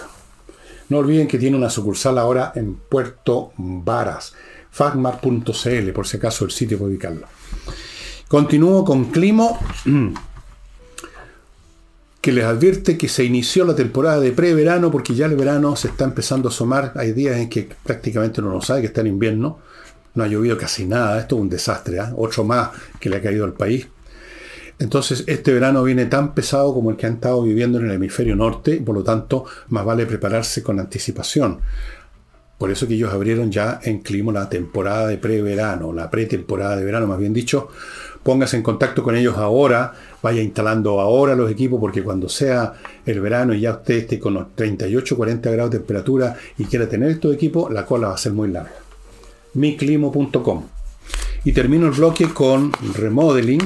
No 0.89 0.99
olviden 0.99 1.29
que 1.29 1.37
tiene 1.37 1.59
una 1.59 1.69
sucursal 1.69 2.17
ahora 2.17 2.53
en 2.55 2.77
Puerto 2.77 3.53
Varas. 3.59 4.33
Fastmark.cl, 4.71 5.93
por 5.93 6.07
si 6.07 6.17
acaso 6.17 6.47
el 6.47 6.51
sitio 6.51 6.79
para 6.79 6.89
ubicarlo. 6.89 7.27
Continúo 8.27 8.87
con 8.87 9.11
Climo. 9.11 9.59
que 12.27 12.33
les 12.33 12.45
advierte 12.45 12.99
que 12.99 13.07
se 13.09 13.23
inició 13.23 13.65
la 13.65 13.77
temporada 13.77 14.19
de 14.19 14.33
preverano 14.33 14.91
porque 14.91 15.15
ya 15.15 15.27
el 15.27 15.37
verano 15.37 15.77
se 15.77 15.87
está 15.87 16.07
empezando 16.07 16.49
a 16.49 16.51
asomar. 16.51 16.91
Hay 16.97 17.13
días 17.13 17.37
en 17.37 17.49
que 17.49 17.69
prácticamente 17.85 18.41
uno 18.41 18.51
no 18.51 18.61
sabe 18.61 18.81
que 18.81 18.89
está 18.89 19.03
en 19.03 19.07
invierno. 19.07 19.61
No 20.17 20.25
ha 20.25 20.27
llovido 20.27 20.59
casi 20.59 20.87
nada. 20.87 21.21
Esto 21.21 21.37
es 21.37 21.43
un 21.43 21.49
desastre. 21.49 21.99
¿eh? 21.99 22.03
Otro 22.17 22.43
más 22.43 22.71
que 22.99 23.11
le 23.11 23.19
ha 23.19 23.23
caído 23.23 23.45
al 23.45 23.53
país. 23.53 23.87
Entonces, 24.81 25.23
este 25.29 25.53
verano 25.53 25.85
viene 25.85 26.07
tan 26.07 26.35
pesado 26.35 26.75
como 26.75 26.91
el 26.91 26.97
que 26.97 27.07
han 27.07 27.13
estado 27.13 27.45
viviendo 27.45 27.79
en 27.79 27.87
el 27.87 27.93
hemisferio 27.93 28.35
norte. 28.35 28.83
Por 28.85 28.97
lo 28.97 29.05
tanto, 29.05 29.45
más 29.69 29.85
vale 29.85 30.05
prepararse 30.05 30.65
con 30.65 30.81
anticipación. 30.81 31.61
Por 32.59 32.73
eso 32.73 32.89
que 32.89 32.95
ellos 32.95 33.13
abrieron 33.13 33.53
ya 33.53 33.79
en 33.85 34.01
Clima 34.01 34.33
la 34.33 34.49
temporada 34.49 35.07
de 35.07 35.19
preverano, 35.19 35.93
la 35.93 36.11
pretemporada 36.11 36.75
de 36.75 36.85
verano, 36.85 37.07
más 37.07 37.21
bien 37.21 37.33
dicho. 37.33 37.69
Póngase 38.25 38.57
en 38.57 38.65
contacto 38.65 39.05
con 39.05 39.15
ellos 39.15 39.37
ahora 39.37 39.93
vaya 40.27 40.43
instalando 40.43 41.01
ahora 41.01 41.37
los 41.37 41.49
equipos 41.49 41.79
porque 41.79 42.03
cuando 42.03 42.29
sea 42.29 42.75
el 43.05 43.21
verano 43.21 43.55
y 43.55 43.61
ya 43.61 43.71
usted 43.75 43.95
esté 43.95 44.19
con 44.19 44.35
los 44.35 44.57
38, 44.57 45.17
40 45.17 45.51
grados 45.53 45.71
de 45.71 45.79
temperatura 45.79 46.37
y 46.59 46.65
quiera 46.65 46.89
tener 46.89 47.11
estos 47.11 47.33
equipos, 47.33 47.73
la 47.73 47.87
cola 47.87 48.09
va 48.09 48.15
a 48.15 48.19
ser 48.19 48.33
muy 48.33 48.49
larga. 48.49 48.75
miclimo.com. 49.55 50.65
Y 51.45 51.53
termino 51.53 51.87
el 51.87 51.93
bloque 51.93 52.35
con 52.35 52.73
Remodeling, 52.95 53.61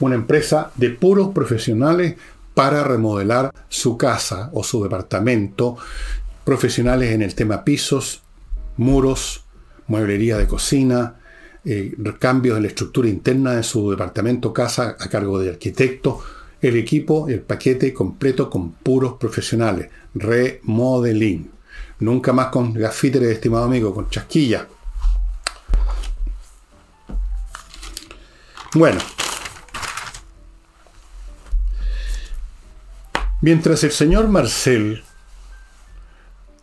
una 0.00 0.14
empresa 0.14 0.70
de 0.74 0.88
puros 0.88 1.34
profesionales 1.34 2.16
para 2.54 2.82
remodelar 2.82 3.52
su 3.68 3.98
casa 3.98 4.48
o 4.54 4.64
su 4.64 4.82
departamento, 4.82 5.76
profesionales 6.44 7.12
en 7.12 7.20
el 7.20 7.34
tema 7.34 7.62
pisos, 7.62 8.22
muros, 8.78 9.44
mueblería 9.86 10.38
de 10.38 10.46
cocina, 10.46 11.16
eh, 11.64 11.94
cambios 12.18 12.56
en 12.56 12.64
la 12.64 12.68
estructura 12.68 13.08
interna 13.08 13.52
de 13.52 13.62
su 13.62 13.90
departamento 13.90 14.52
casa 14.52 14.96
a 14.98 15.08
cargo 15.08 15.38
de 15.38 15.50
arquitectos, 15.50 16.16
el 16.60 16.76
equipo, 16.76 17.28
el 17.28 17.40
paquete 17.40 17.94
completo 17.94 18.50
con 18.50 18.72
puros 18.72 19.14
profesionales, 19.14 19.88
remodeling. 20.14 21.50
Nunca 22.00 22.32
más 22.32 22.48
con 22.48 22.74
gafíteres, 22.74 23.30
estimado 23.30 23.64
amigo, 23.64 23.94
con 23.94 24.10
chasquilla. 24.10 24.66
Bueno. 28.74 29.00
Mientras 33.40 33.84
el 33.84 33.92
señor 33.92 34.28
Marcel 34.28 35.02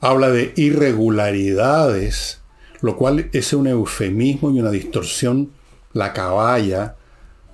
habla 0.01 0.29
de 0.29 0.53
irregularidades 0.56 2.39
lo 2.82 2.96
cual 2.96 3.30
es 3.34 3.54
un 3.54 3.68
eufemismo 3.68 4.52
y 4.52 4.60
una 4.60 4.72
distorsión, 4.72 5.52
la 5.94 6.14
caballa, 6.14 6.96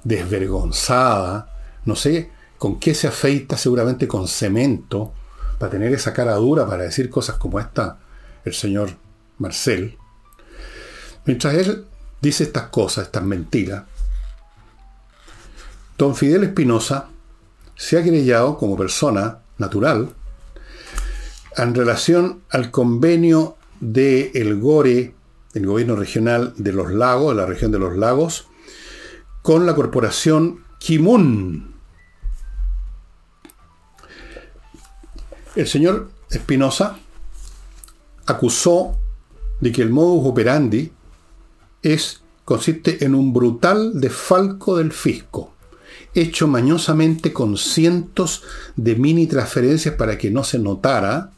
desvergonzada, 0.04 1.52
no 1.86 1.96
sé 1.96 2.32
con 2.58 2.80
qué 2.80 2.96
se 2.96 3.08
afeita, 3.08 3.58
seguramente 3.58 4.08
con 4.08 4.28
cemento, 4.28 5.14
para 5.60 5.72
tener 5.72 5.94
esa 5.94 6.14
cara 6.14 6.36
dura 6.36 6.66
para 6.68 6.84
decir 6.84 7.10
cosas 7.10 7.38
como 7.38 7.60
esta, 7.60 8.00
el 8.44 8.54
señor 8.54 8.92
Marcel. 9.38 9.98
Mientras 11.26 11.54
él 11.56 11.86
dice 12.22 12.44
estas 12.44 12.68
cosas, 12.68 13.08
estas 13.08 13.24
mentiras, 13.24 13.84
don 15.98 16.16
Fidel 16.16 16.44
Espinosa 16.44 17.10
se 17.76 17.98
ha 17.98 18.04
querellado 18.04 18.58
como 18.58 18.78
persona 18.78 19.40
natural 19.58 20.14
en 21.58 21.76
relación 21.76 22.42
al 22.50 22.72
convenio 22.72 23.58
del 23.92 24.32
el 24.34 24.60
GORE, 24.60 25.14
el 25.54 25.66
gobierno 25.66 25.96
regional 25.96 26.54
de 26.58 26.74
los 26.74 26.92
lagos, 26.92 27.36
de 27.36 27.42
la 27.42 27.46
región 27.46 27.72
de 27.72 27.80
los 27.80 27.96
lagos, 27.96 28.48
con 29.42 29.66
la 29.66 29.76
corporación 29.76 30.64
Kimun. 30.80 31.74
El 35.56 35.68
señor 35.68 36.10
Espinosa 36.30 37.00
acusó 38.26 38.98
de 39.62 39.72
que 39.72 39.82
el 39.82 39.90
modus 39.90 40.28
operandi 40.28 40.92
es, 41.82 42.22
consiste 42.44 43.06
en 43.06 43.16
un 43.16 43.32
brutal 43.32 44.02
desfalco 44.02 44.78
del 44.78 44.92
fisco, 44.92 45.54
hecho 46.14 46.48
mañosamente 46.48 47.32
con 47.32 47.58
cientos 47.58 48.44
de 48.76 48.96
mini 48.96 49.28
transferencias 49.28 49.96
para 49.96 50.18
que 50.18 50.32
no 50.32 50.44
se 50.44 50.60
notara, 50.60 51.32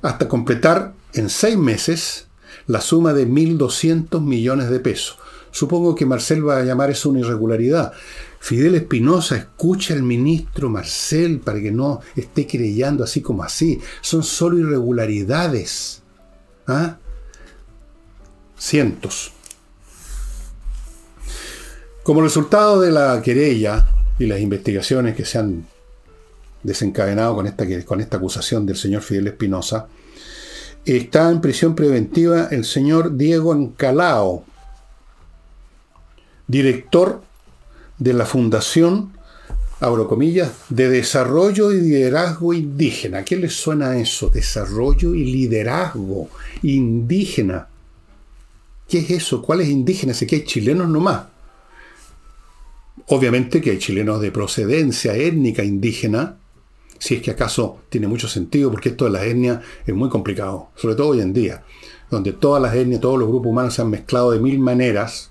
hasta 0.00 0.28
completar 0.28 0.94
en 1.14 1.30
seis 1.30 1.56
meses 1.56 2.26
la 2.66 2.80
suma 2.80 3.12
de 3.12 3.26
1.200 3.26 4.20
millones 4.20 4.70
de 4.70 4.80
pesos. 4.80 5.18
Supongo 5.50 5.94
que 5.94 6.06
Marcel 6.06 6.46
va 6.46 6.58
a 6.58 6.64
llamar 6.64 6.90
eso 6.90 7.10
una 7.10 7.20
irregularidad. 7.20 7.92
Fidel 8.40 8.74
Espinosa 8.74 9.36
escucha 9.36 9.94
al 9.94 10.02
ministro 10.02 10.68
Marcel 10.68 11.40
para 11.40 11.60
que 11.60 11.70
no 11.70 12.00
esté 12.16 12.46
creyendo 12.46 13.04
así 13.04 13.22
como 13.22 13.44
así. 13.44 13.80
Son 14.00 14.22
solo 14.22 14.58
irregularidades. 14.58 16.02
¿Ah? 16.66 16.98
Cientos. 18.58 19.32
Como 22.02 22.20
resultado 22.20 22.80
de 22.80 22.90
la 22.90 23.22
querella 23.22 23.86
y 24.18 24.26
las 24.26 24.40
investigaciones 24.40 25.14
que 25.14 25.24
se 25.24 25.38
han 25.38 25.66
desencadenado 26.62 27.36
con 27.36 27.46
esta, 27.46 27.64
con 27.84 28.00
esta 28.00 28.16
acusación 28.16 28.66
del 28.66 28.76
señor 28.76 29.02
Fidel 29.02 29.28
Espinosa, 29.28 29.86
está 30.84 31.30
en 31.30 31.40
prisión 31.40 31.74
preventiva 31.74 32.48
el 32.50 32.64
señor 32.64 33.16
Diego 33.16 33.54
Encalao, 33.54 34.44
director 36.46 37.22
de 37.98 38.12
la 38.12 38.26
Fundación, 38.26 39.12
abro 39.80 40.08
comillas, 40.08 40.52
de 40.68 40.88
Desarrollo 40.88 41.72
y 41.72 41.80
Liderazgo 41.80 42.52
Indígena. 42.52 43.24
qué 43.24 43.36
les 43.36 43.54
suena 43.54 43.96
eso? 43.96 44.28
Desarrollo 44.28 45.14
y 45.14 45.24
liderazgo 45.24 46.28
indígena. 46.62 47.68
¿Qué 48.88 48.98
es 48.98 49.10
eso? 49.10 49.42
¿Cuál 49.42 49.62
es 49.62 49.68
indígena? 49.68 50.14
Sé 50.14 50.26
que 50.26 50.36
hay 50.36 50.44
chilenos 50.44 50.88
nomás. 50.88 51.24
Obviamente 53.08 53.60
que 53.60 53.72
hay 53.72 53.78
chilenos 53.78 54.20
de 54.20 54.30
procedencia 54.30 55.14
étnica 55.14 55.64
indígena, 55.64 56.36
si 57.04 57.16
es 57.16 57.20
que 57.20 57.32
acaso 57.32 57.80
tiene 57.90 58.08
mucho 58.08 58.28
sentido, 58.28 58.70
porque 58.70 58.88
esto 58.88 59.04
de 59.04 59.10
la 59.10 59.22
etnia 59.26 59.60
es 59.84 59.94
muy 59.94 60.08
complicado, 60.08 60.70
sobre 60.74 60.94
todo 60.94 61.08
hoy 61.08 61.20
en 61.20 61.34
día, 61.34 61.62
donde 62.10 62.32
todas 62.32 62.62
las 62.62 62.74
etnias, 62.74 63.02
todos 63.02 63.18
los 63.18 63.28
grupos 63.28 63.48
humanos 63.48 63.74
se 63.74 63.82
han 63.82 63.90
mezclado 63.90 64.30
de 64.30 64.38
mil 64.38 64.58
maneras. 64.58 65.30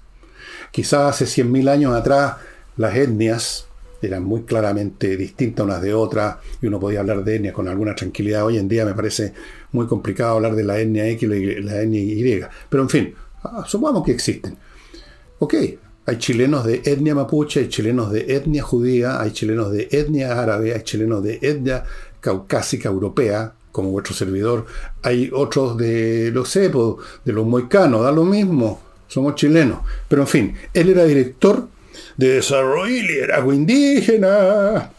Quizás 0.69 1.19
hace 1.19 1.43
100.000 1.43 1.69
años 1.69 1.95
atrás 1.95 2.35
las 2.77 2.95
etnias 2.95 3.65
eran 4.03 4.23
muy 4.23 4.43
claramente 4.43 5.17
distintas 5.17 5.65
unas 5.65 5.81
de 5.81 5.95
otras 5.95 6.35
y 6.61 6.67
uno 6.67 6.79
podía 6.79 6.99
hablar 6.99 7.23
de 7.23 7.37
etnia 7.37 7.53
con 7.53 7.67
alguna 7.67 7.95
tranquilidad. 7.95 8.45
Hoy 8.45 8.59
en 8.59 8.67
día 8.67 8.85
me 8.85 8.93
parece 8.93 9.33
muy 9.71 9.87
complicado 9.87 10.35
hablar 10.35 10.53
de 10.53 10.63
la 10.65 10.77
etnia 10.79 11.07
X 11.07 11.23
y 11.23 11.55
la 11.61 11.81
etnia 11.81 12.01
Y. 12.01 12.45
Pero 12.69 12.83
en 12.83 12.89
fin, 12.89 13.15
supongamos 13.65 14.05
que 14.05 14.11
existen. 14.11 14.55
Ok, 15.39 15.55
hay 16.05 16.17
chilenos 16.17 16.65
de 16.65 16.81
etnia 16.85 17.15
mapuche, 17.15 17.61
hay 17.61 17.69
chilenos 17.69 18.11
de 18.11 18.35
etnia 18.35 18.61
judía, 18.61 19.21
hay 19.21 19.31
chilenos 19.31 19.71
de 19.71 19.87
etnia 19.91 20.41
árabe, 20.41 20.73
hay 20.73 20.83
chilenos 20.83 21.23
de 21.23 21.39
etnia 21.41 21.85
caucásica 22.19 22.89
europea, 22.89 23.53
como 23.71 23.89
vuestro 23.89 24.13
servidor. 24.13 24.65
Hay 25.01 25.29
otros 25.33 25.77
de 25.77 26.31
los 26.31 26.49
cepos, 26.49 27.03
de 27.25 27.33
los 27.33 27.45
moicanos, 27.45 28.03
da 28.03 28.11
lo 28.11 28.23
mismo, 28.23 28.81
somos 29.07 29.35
chilenos. 29.35 29.79
Pero 30.07 30.21
en 30.21 30.27
fin, 30.27 30.57
él 30.73 30.89
era 30.89 31.05
director 31.05 31.67
de 32.17 32.35
desarrollo 32.35 32.95
y 32.95 33.01
liderazgo 33.01 33.53
indígena. 33.53 34.91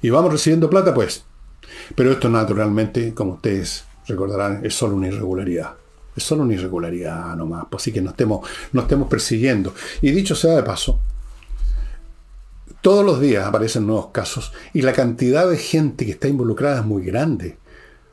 Y 0.00 0.10
vamos 0.10 0.32
recibiendo 0.32 0.70
plata, 0.70 0.94
pues. 0.94 1.24
Pero 1.94 2.12
esto 2.12 2.28
naturalmente, 2.28 3.14
como 3.14 3.34
ustedes 3.34 3.84
recordarán, 4.06 4.64
es 4.64 4.74
solo 4.74 4.96
una 4.96 5.08
irregularidad. 5.08 5.81
Es 6.14 6.24
solo 6.24 6.42
una 6.42 6.54
irregularidad 6.54 7.34
nomás, 7.36 7.66
pues 7.70 7.82
así 7.82 7.92
que 7.92 8.02
no 8.02 8.10
estemos, 8.10 8.48
no 8.72 8.82
estemos 8.82 9.08
persiguiendo. 9.08 9.74
Y 10.00 10.10
dicho 10.10 10.34
sea 10.34 10.56
de 10.56 10.62
paso, 10.62 11.00
todos 12.80 13.04
los 13.04 13.20
días 13.20 13.46
aparecen 13.46 13.86
nuevos 13.86 14.08
casos 14.08 14.52
y 14.72 14.82
la 14.82 14.92
cantidad 14.92 15.48
de 15.48 15.56
gente 15.56 16.04
que 16.04 16.12
está 16.12 16.28
involucrada 16.28 16.80
es 16.80 16.84
muy 16.84 17.04
grande. 17.04 17.58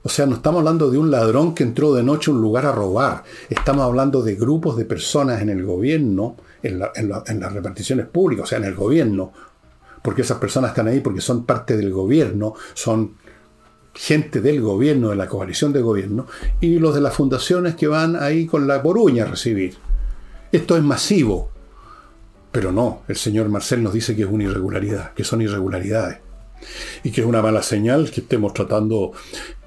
O 0.01 0.09
sea, 0.09 0.25
no 0.25 0.35
estamos 0.35 0.59
hablando 0.59 0.89
de 0.89 0.97
un 0.97 1.11
ladrón 1.11 1.53
que 1.53 1.63
entró 1.63 1.93
de 1.93 2.03
noche 2.03 2.31
a 2.31 2.33
un 2.33 2.41
lugar 2.41 2.65
a 2.65 2.71
robar. 2.71 3.23
Estamos 3.49 3.83
hablando 3.83 4.21
de 4.21 4.35
grupos 4.35 4.77
de 4.77 4.85
personas 4.85 5.41
en 5.41 5.49
el 5.49 5.65
gobierno 5.65 6.37
en, 6.63 6.79
las 6.79 7.53
reparticiones 7.53 8.07
públicas, 8.07 8.43
o 8.43 8.47
sea, 8.47 8.57
en 8.57 8.65
el 8.65 8.75
gobierno, 8.75 9.31
porque 10.01 10.21
esas 10.21 10.37
personas 10.37 10.71
están 10.71 10.87
ahí 10.87 10.99
porque 10.99 11.21
son 11.21 11.45
parte 11.45 11.75
del 11.77 11.91
gobierno, 11.91 12.53
son 12.73 13.15
gente 13.99 14.39
del 14.39 14.61
gobierno, 14.61 15.09
de 15.09 15.17
la 15.17 15.27
coalición 15.27 15.73
de 15.73 15.81
gobierno, 15.81 16.25
y 16.61 16.79
los 16.79 16.95
de 16.95 17.01
las 17.01 17.13
fundaciones 17.13 17.75
que 17.75 17.87
van 17.87 18.15
ahí 18.15 18.45
con 18.45 18.65
la 18.65 18.77
boruña 18.77 19.25
a 19.25 19.27
recibir. 19.27 19.75
Esto 20.53 20.77
es 20.77 20.83
masivo, 20.83 21.49
pero 22.49 22.71
no, 22.71 23.01
el 23.09 23.17
señor 23.17 23.49
Marcel 23.49 23.83
nos 23.83 23.91
dice 23.91 24.15
que 24.15 24.21
es 24.21 24.29
una 24.29 24.45
irregularidad, 24.45 25.13
que 25.13 25.25
son 25.25 25.41
irregularidades. 25.41 26.19
Y 27.03 27.11
que 27.11 27.21
es 27.21 27.27
una 27.27 27.41
mala 27.41 27.61
señal 27.61 28.09
que 28.09 28.21
estemos 28.21 28.53
tratando, 28.53 29.11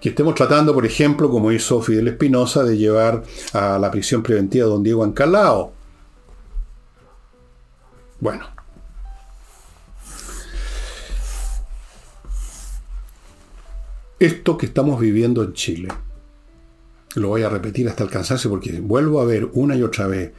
que 0.01 0.11
estemos 0.11 0.35
tratando, 0.35 0.73
por 0.73 0.87
ejemplo, 0.87 1.31
como 1.31 1.53
hizo 1.53 1.83
Fidel 1.83 2.09
Espinosa, 2.09 2.65
de 2.65 2.79
llevar 2.79 3.23
a 3.53 3.79
la 3.79 3.91
prisión 3.91 4.23
preventiva 4.23 4.65
a 4.65 4.69
don 4.71 4.83
Diego 4.83 5.05
Ancalao, 5.05 5.73
bueno. 8.19 8.52
Esto 14.23 14.57
que 14.57 14.67
estamos 14.67 15.01
viviendo 15.01 15.43
en 15.43 15.53
Chile, 15.53 15.89
lo 17.17 17.27
voy 17.27 17.43
a 17.43 17.49
repetir 17.49 17.89
hasta 17.89 18.07
cansancio 18.07 18.49
porque 18.49 18.79
vuelvo 18.81 19.21
a 19.21 19.25
ver 19.25 19.49
una 19.55 19.75
y 19.75 19.83
otra 19.83 20.07
vez 20.07 20.31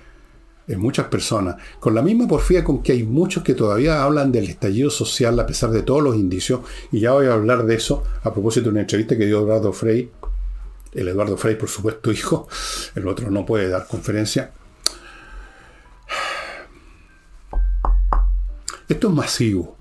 en 0.70 0.80
muchas 0.80 1.08
personas, 1.08 1.58
con 1.82 1.94
la 1.94 2.02
misma 2.02 2.26
porfía 2.26 2.64
con 2.64 2.82
que 2.82 2.94
hay 2.94 3.04
muchos 3.04 3.44
que 3.44 3.54
todavía 3.54 4.02
hablan 4.02 4.32
del 4.32 4.46
estallido 4.46 4.90
social 4.90 5.38
a 5.38 5.46
pesar 5.46 5.72
de 5.72 5.82
todos 5.82 6.02
los 6.02 6.16
indicios, 6.16 6.62
y 6.94 7.02
ya 7.02 7.12
voy 7.12 7.26
a 7.26 7.34
hablar 7.34 7.66
de 7.66 7.76
eso 7.76 8.06
a 8.24 8.32
propósito 8.32 8.68
de 8.68 8.70
una 8.70 8.80
entrevista 8.80 9.18
que 9.18 9.26
dio 9.26 9.42
Eduardo 9.42 9.74
Frey, 9.74 10.10
el 10.94 11.08
Eduardo 11.10 11.36
Frey 11.36 11.56
por 11.56 11.68
supuesto 11.68 12.10
hijo, 12.14 12.48
el 12.96 13.06
otro 13.06 13.30
no 13.32 13.46
puede 13.46 13.68
dar 13.68 13.86
conferencia, 13.86 14.54
Esto 18.88 19.10
es 19.10 19.14
masivo. 19.14 19.78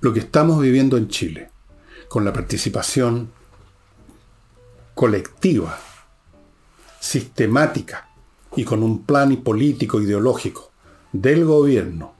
Lo 0.00 0.12
que 0.12 0.20
estamos 0.20 0.60
viviendo 0.60 0.96
en 0.96 1.06
Chile, 1.06 1.50
con 2.08 2.24
la 2.24 2.32
participación 2.32 3.30
colectiva, 4.94 5.78
sistemática 7.00 8.08
y 8.56 8.64
con 8.64 8.82
un 8.82 9.04
plan 9.04 9.36
político 9.36 10.00
ideológico 10.00 10.72
del 11.12 11.44
gobierno, 11.44 12.14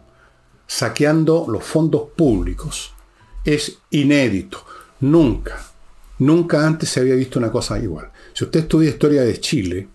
saqueando 0.67 1.47
los 1.49 1.65
fondos 1.65 2.11
públicos, 2.15 2.93
es 3.45 3.79
inédito. 3.91 4.65
Nunca, 5.01 5.59
nunca 6.19 6.67
antes 6.67 6.89
se 6.91 7.01
había 7.01 7.15
visto 7.15 7.39
una 7.39 7.51
cosa 7.51 7.79
igual. 7.79 8.11
Si 8.33 8.45
usted 8.45 8.61
estudia 8.61 8.91
historia 8.91 9.23
de 9.23 9.41
Chile 9.41 9.89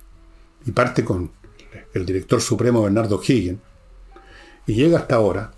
y 0.65 0.71
parte 0.71 1.03
con 1.03 1.31
el 1.93 2.05
director 2.05 2.41
supremo 2.41 2.83
Bernardo 2.83 3.21
Higgins 3.21 3.59
y 4.65 4.73
llega 4.73 4.99
hasta 4.99 5.15
ahora, 5.15 5.51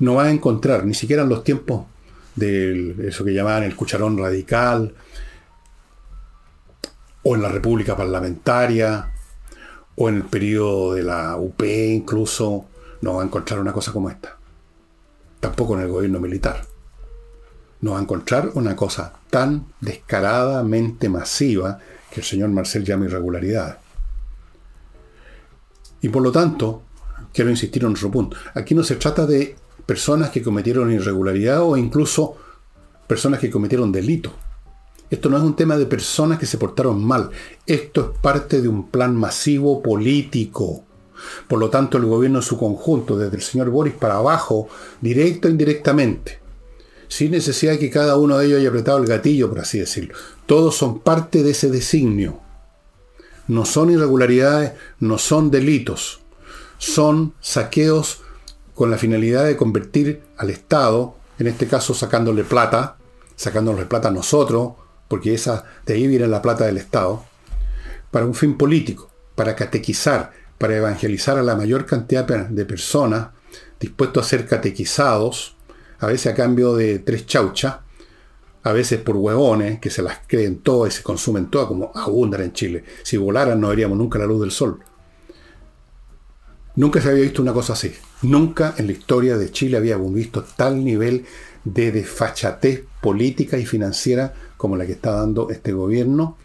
no 0.00 0.14
va 0.14 0.24
a 0.24 0.30
encontrar, 0.30 0.84
ni 0.84 0.94
siquiera 0.94 1.22
en 1.22 1.28
los 1.28 1.44
tiempos 1.44 1.86
de 2.36 3.08
eso 3.08 3.24
que 3.24 3.34
llamaban 3.34 3.64
el 3.64 3.76
cucharón 3.76 4.18
radical, 4.18 4.94
o 7.22 7.34
en 7.34 7.42
la 7.42 7.48
República 7.48 7.96
Parlamentaria, 7.96 9.10
o 9.96 10.08
en 10.08 10.16
el 10.16 10.24
periodo 10.24 10.94
de 10.94 11.02
la 11.02 11.36
UP 11.36 11.62
incluso, 11.62 12.66
no 13.02 13.14
va 13.14 13.22
a 13.22 13.26
encontrar 13.26 13.60
una 13.60 13.72
cosa 13.72 13.92
como 13.92 14.10
esta. 14.10 14.36
Tampoco 15.40 15.74
en 15.74 15.82
el 15.82 15.88
gobierno 15.88 16.20
militar. 16.20 16.64
No 17.80 17.92
va 17.92 17.98
a 17.98 18.02
encontrar 18.02 18.50
una 18.54 18.76
cosa 18.76 19.12
tan 19.30 19.66
descaradamente 19.80 21.08
masiva 21.08 21.78
que 22.10 22.20
el 22.20 22.26
señor 22.26 22.50
Marcel 22.50 22.84
llama 22.84 23.06
irregularidad. 23.06 23.78
Y 26.02 26.08
por 26.08 26.22
lo 26.22 26.32
tanto, 26.32 26.82
quiero 27.32 27.50
insistir 27.50 27.84
en 27.84 27.92
otro 27.92 28.10
punto. 28.10 28.36
Aquí 28.54 28.74
no 28.74 28.82
se 28.82 28.96
trata 28.96 29.26
de 29.26 29.56
personas 29.90 30.30
que 30.30 30.40
cometieron 30.40 30.92
irregularidad 30.92 31.62
o 31.64 31.76
incluso 31.76 32.36
personas 33.08 33.40
que 33.40 33.50
cometieron 33.50 33.90
delito. 33.90 34.30
Esto 35.10 35.28
no 35.28 35.36
es 35.36 35.42
un 35.42 35.56
tema 35.56 35.76
de 35.76 35.84
personas 35.84 36.38
que 36.38 36.46
se 36.46 36.58
portaron 36.58 37.04
mal. 37.04 37.30
Esto 37.66 38.00
es 38.00 38.18
parte 38.20 38.62
de 38.62 38.68
un 38.68 38.88
plan 38.88 39.16
masivo 39.16 39.82
político. 39.82 40.84
Por 41.48 41.58
lo 41.58 41.70
tanto, 41.70 41.98
el 41.98 42.04
gobierno 42.04 42.38
en 42.38 42.44
su 42.44 42.56
conjunto, 42.56 43.18
desde 43.18 43.34
el 43.38 43.42
señor 43.42 43.70
Boris 43.70 43.94
para 43.94 44.18
abajo, 44.18 44.68
directo 45.00 45.48
e 45.48 45.50
indirectamente, 45.50 46.38
sin 47.08 47.32
necesidad 47.32 47.72
de 47.72 47.80
que 47.80 47.90
cada 47.90 48.16
uno 48.16 48.38
de 48.38 48.46
ellos 48.46 48.60
haya 48.60 48.68
apretado 48.68 48.98
el 48.98 49.06
gatillo, 49.06 49.48
por 49.48 49.58
así 49.58 49.80
decirlo. 49.80 50.14
Todos 50.46 50.76
son 50.76 51.00
parte 51.00 51.42
de 51.42 51.50
ese 51.50 51.68
designio. 51.68 52.38
No 53.48 53.64
son 53.64 53.90
irregularidades, 53.90 54.74
no 55.00 55.18
son 55.18 55.50
delitos. 55.50 56.20
Son 56.78 57.34
saqueos 57.40 58.22
con 58.80 58.90
la 58.90 58.96
finalidad 58.96 59.44
de 59.44 59.58
convertir 59.58 60.22
al 60.38 60.48
Estado, 60.48 61.14
en 61.38 61.48
este 61.48 61.66
caso 61.66 61.92
sacándole 61.92 62.44
plata, 62.44 62.96
sacándole 63.36 63.84
plata 63.84 64.08
a 64.08 64.10
nosotros, 64.10 64.72
porque 65.06 65.34
esa, 65.34 65.66
de 65.84 65.92
ahí 65.92 66.06
viene 66.06 66.26
la 66.26 66.40
plata 66.40 66.64
del 66.64 66.78
Estado, 66.78 67.22
para 68.10 68.24
un 68.24 68.34
fin 68.34 68.56
político, 68.56 69.10
para 69.34 69.54
catequizar, 69.54 70.32
para 70.56 70.78
evangelizar 70.78 71.36
a 71.36 71.42
la 71.42 71.56
mayor 71.56 71.84
cantidad 71.84 72.24
de 72.24 72.64
personas 72.64 73.28
dispuestos 73.78 74.24
a 74.24 74.28
ser 74.30 74.48
catequizados, 74.48 75.56
a 75.98 76.06
veces 76.06 76.32
a 76.32 76.34
cambio 76.34 76.74
de 76.74 77.00
tres 77.00 77.26
chauchas, 77.26 77.80
a 78.62 78.72
veces 78.72 78.98
por 79.02 79.14
huevones 79.14 79.78
que 79.78 79.90
se 79.90 80.00
las 80.00 80.20
creen 80.26 80.60
todas 80.60 80.94
y 80.94 80.96
se 80.96 81.02
consumen 81.02 81.50
todas 81.50 81.68
como 81.68 81.92
abundan 81.94 82.40
en 82.40 82.54
Chile. 82.54 82.84
Si 83.02 83.18
volaran 83.18 83.60
no 83.60 83.68
veríamos 83.68 83.98
nunca 83.98 84.18
la 84.18 84.24
luz 84.24 84.40
del 84.40 84.52
sol. 84.52 84.78
Nunca 86.76 87.02
se 87.02 87.10
había 87.10 87.24
visto 87.24 87.42
una 87.42 87.52
cosa 87.52 87.74
así. 87.74 87.92
Nunca 88.22 88.74
en 88.76 88.86
la 88.86 88.92
historia 88.92 89.38
de 89.38 89.50
Chile 89.50 89.76
habíamos 89.76 90.12
visto 90.12 90.44
tal 90.44 90.84
nivel 90.84 91.24
de 91.64 91.90
desfachatez 91.90 92.84
política 93.00 93.56
y 93.56 93.64
financiera 93.64 94.34
como 94.56 94.76
la 94.76 94.84
que 94.86 94.92
está 94.92 95.12
dando 95.12 95.50
este 95.50 95.72
gobierno. 95.72 96.36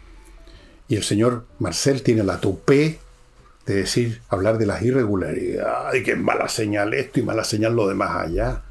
Y 0.88 0.96
el 0.96 1.02
señor 1.02 1.44
Marcel 1.58 2.02
tiene 2.02 2.22
la 2.22 2.40
tupé 2.40 2.98
de 3.66 3.74
decir, 3.74 4.22
hablar 4.28 4.58
de 4.58 4.66
las 4.66 4.82
irregularidades, 4.82 6.04
que 6.04 6.12
es 6.12 6.18
mala 6.18 6.48
señal 6.48 6.94
esto 6.94 7.20
y 7.20 7.24
mala 7.24 7.44
señal 7.44 7.74
lo 7.74 7.88
demás 7.88 8.26
allá. 8.26 8.62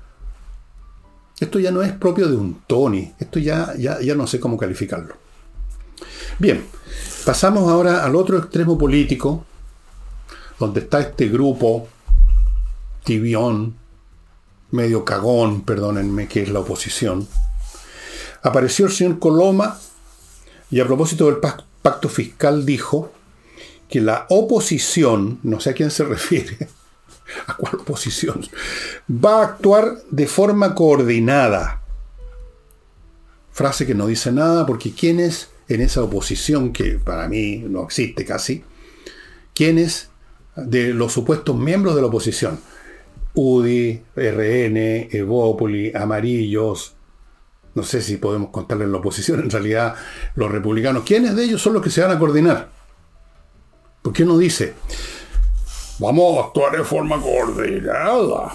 Esto 1.40 1.60
ya 1.60 1.70
no 1.70 1.84
es 1.84 1.92
propio 1.92 2.30
de 2.30 2.38
un 2.38 2.62
Tony, 2.66 3.14
esto 3.20 3.40
ya, 3.40 3.76
ya 3.76 4.16
no 4.16 4.26
sé 4.26 4.40
cómo 4.40 4.58
calificarlo. 4.58 5.16
Bien, 6.40 6.64
pasamos 7.26 7.70
ahora 7.70 8.06
al 8.06 8.16
otro 8.16 8.38
extremo 8.38 8.78
político, 8.78 9.46
donde 10.58 10.80
está 10.80 11.02
este 11.02 11.28
grupo 11.28 11.90
tibión, 13.06 13.76
medio 14.72 15.06
cagón, 15.06 15.62
perdónenme, 15.62 16.28
que 16.28 16.42
es 16.44 16.50
la 16.50 16.60
oposición, 16.60 17.28
Apareció 18.46 18.86
el 18.86 18.92
señor 18.92 19.18
Coloma 19.18 19.80
y 20.70 20.80
a 20.80 20.86
propósito 20.86 21.26
del 21.26 21.38
pacto 21.38 22.10
fiscal 22.10 22.64
dijo 22.64 23.12
que 23.90 24.02
la 24.02 24.28
oposición, 24.30 25.40
no 25.42 25.60
sé 25.60 25.72
a 25.72 25.74
quién 25.74 25.90
se 25.90 26.04
refiere, 26.04 26.70
a 27.48 27.56
cuál 27.56 27.78
oposición, 27.78 28.46
va 29.10 29.40
a 29.40 29.46
actuar 29.46 29.98
de 30.12 30.28
forma 30.28 30.76
coordinada. 30.76 31.82
Frase 33.52 33.88
que 33.88 33.96
no 33.96 34.06
dice 34.06 34.32
nada 34.32 34.68
porque 34.68 34.94
quienes 34.94 35.50
en 35.68 35.82
esa 35.82 36.04
oposición, 36.04 36.72
que 36.72 37.00
para 37.00 37.28
mí 37.28 37.64
no 37.68 37.84
existe 37.86 38.26
casi, 38.26 38.64
quienes 39.56 40.10
de 40.56 40.94
los 40.94 41.14
supuestos 41.14 41.58
miembros 41.58 41.96
de 41.96 42.02
la 42.02 42.08
oposición, 42.10 42.60
UDI, 43.36 44.02
RN, 44.16 45.10
Evópoli, 45.12 45.92
Amarillos, 45.96 46.96
no 47.74 47.84
sé 47.84 48.02
si 48.02 48.18
podemos 48.18 48.50
contarle 48.50 48.86
en 48.86 48.92
la 48.92 49.00
oposición, 49.00 49.42
en 49.42 49.50
realidad 49.50 49.96
los 50.36 50.52
republicanos, 50.52 51.04
¿quiénes 51.06 51.36
de 51.36 51.44
ellos 51.44 51.62
son 51.62 51.74
los 51.74 51.84
que 51.84 51.90
se 51.90 52.02
van 52.02 52.12
a 52.12 52.20
coordinar? 52.20 52.70
¿Por 54.02 54.14
qué 54.14 54.24
no 54.26 54.38
dice, 54.38 54.74
vamos 56.00 56.38
a 56.38 56.48
actuar 56.48 56.78
de 56.78 56.84
forma 56.84 57.22
coordinada? 57.22 58.54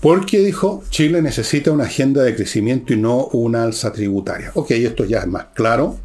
Porque 0.00 0.38
dijo, 0.38 0.84
Chile 0.90 1.20
necesita 1.22 1.72
una 1.72 1.84
agenda 1.84 2.22
de 2.22 2.36
crecimiento 2.36 2.92
y 2.92 2.96
no 2.96 3.26
una 3.32 3.64
alza 3.64 3.92
tributaria. 3.92 4.52
Ok, 4.54 4.70
esto 4.70 5.04
ya 5.04 5.18
es 5.18 5.26
más 5.26 5.46
claro 5.54 5.98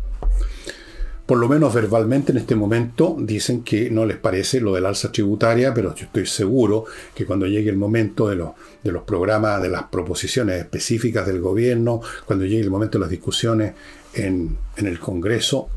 por 1.25 1.37
lo 1.37 1.47
menos 1.47 1.73
verbalmente 1.73 2.33
en 2.33 2.37
este 2.37 2.55
momento, 2.55 3.15
dicen 3.17 3.63
que 3.63 3.89
no 3.89 4.05
les 4.05 4.17
parece 4.17 4.59
lo 4.59 4.73
del 4.73 4.85
alza 4.85 5.11
tributaria, 5.11 5.73
pero 5.73 5.95
yo 5.95 6.05
estoy 6.05 6.25
seguro 6.25 6.85
que 7.15 7.25
cuando 7.25 7.45
llegue 7.45 7.69
el 7.69 7.77
momento 7.77 8.27
de, 8.27 8.35
los 8.35 9.03
programas, 9.03 9.61
de 9.61 9.69
las 9.69 9.83
proposiciones 9.83 10.59
específicas 10.59 11.25
del 11.25 11.39
gobierno, 11.39 12.01
cuando 12.25 12.45
llegue 12.45 12.61
el 12.61 12.69
momento 12.69 12.97
de 12.97 13.03
las 13.03 13.09
discusiones 13.09 13.73
en, 14.13 14.57
el 14.75 14.99
Congreso, 14.99 15.69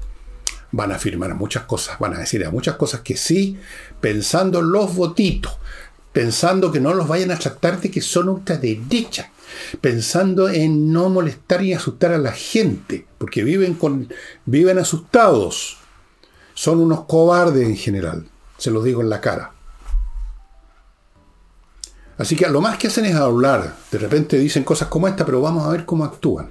van 0.72 0.90
a 0.90 0.96
afirmar 0.96 1.34
muchas 1.36 1.62
cosas, 1.62 1.96
van 2.00 2.14
a 2.14 2.18
decir 2.18 2.44
a 2.44 2.50
muchas 2.50 2.74
cosas 2.74 3.02
que 3.02 3.16
sí, 3.16 3.56
pensando 4.00 4.58
en 4.58 4.72
los 4.72 4.96
votitos, 4.96 5.56
pensando 6.12 6.72
que 6.72 6.80
no 6.80 6.92
los 6.92 7.06
vayan 7.06 7.30
a 7.30 7.38
tratar 7.38 7.80
de 7.80 7.88
que 7.88 8.00
son 8.00 8.28
ultraderecha, 8.28 9.30
pensando 9.80 10.48
en 10.48 10.92
no 10.92 11.08
molestar 11.08 11.62
y 11.62 11.72
asustar 11.72 12.12
a 12.12 12.18
la 12.18 12.32
gente, 12.32 13.06
porque 13.18 13.44
viven, 13.44 13.74
con, 13.74 14.08
viven 14.44 14.78
asustados. 14.78 15.78
Son 16.54 16.80
unos 16.80 17.04
cobardes 17.04 17.66
en 17.66 17.76
general, 17.76 18.26
se 18.58 18.70
los 18.70 18.84
digo 18.84 19.02
en 19.02 19.10
la 19.10 19.20
cara. 19.20 19.52
Así 22.18 22.34
que 22.34 22.48
lo 22.48 22.60
más 22.60 22.78
que 22.78 22.86
hacen 22.86 23.04
es 23.04 23.14
hablar. 23.14 23.76
De 23.90 23.98
repente 23.98 24.38
dicen 24.38 24.64
cosas 24.64 24.88
como 24.88 25.06
esta, 25.06 25.26
pero 25.26 25.40
vamos 25.40 25.66
a 25.66 25.70
ver 25.70 25.84
cómo 25.84 26.04
actúan. 26.04 26.50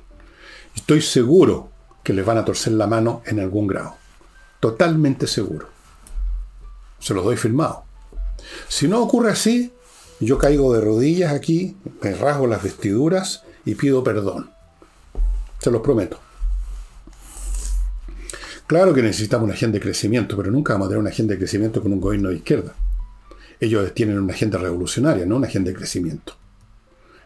Estoy 0.75 1.01
seguro 1.01 1.69
que 2.03 2.13
les 2.13 2.25
van 2.25 2.37
a 2.37 2.45
torcer 2.45 2.73
la 2.73 2.85
mano 2.85 3.23
en 3.25 3.39
algún 3.39 3.65
grado. 3.65 3.95
Totalmente 4.59 5.25
seguro. 5.25 5.69
Se 6.99 7.13
los 7.13 7.23
doy 7.23 7.37
firmado. 7.37 7.83
Si 8.67 8.87
no 8.87 9.01
ocurre 9.01 9.31
así, 9.31 9.73
yo 10.19 10.37
caigo 10.37 10.73
de 10.73 10.81
rodillas 10.81 11.33
aquí, 11.33 11.75
me 12.01 12.13
rasgo 12.13 12.47
las 12.47 12.63
vestiduras 12.63 13.43
y 13.65 13.75
pido 13.75 14.03
perdón. 14.03 14.51
Se 15.59 15.71
los 15.71 15.81
prometo. 15.81 16.19
Claro 18.67 18.93
que 18.93 19.01
necesitamos 19.01 19.45
una 19.45 19.53
agenda 19.53 19.75
de 19.75 19.81
crecimiento, 19.81 20.35
pero 20.35 20.49
nunca 20.51 20.73
vamos 20.73 20.87
a 20.87 20.89
tener 20.89 21.01
una 21.01 21.11
agenda 21.11 21.33
de 21.33 21.39
crecimiento 21.39 21.81
con 21.81 21.93
un 21.93 22.01
gobierno 22.01 22.29
de 22.29 22.35
izquierda. 22.35 22.73
Ellos 23.59 23.93
tienen 23.93 24.19
una 24.19 24.33
agenda 24.33 24.57
revolucionaria, 24.57 25.25
no 25.25 25.37
una 25.37 25.47
agenda 25.47 25.69
de 25.69 25.77
crecimiento. 25.77 26.35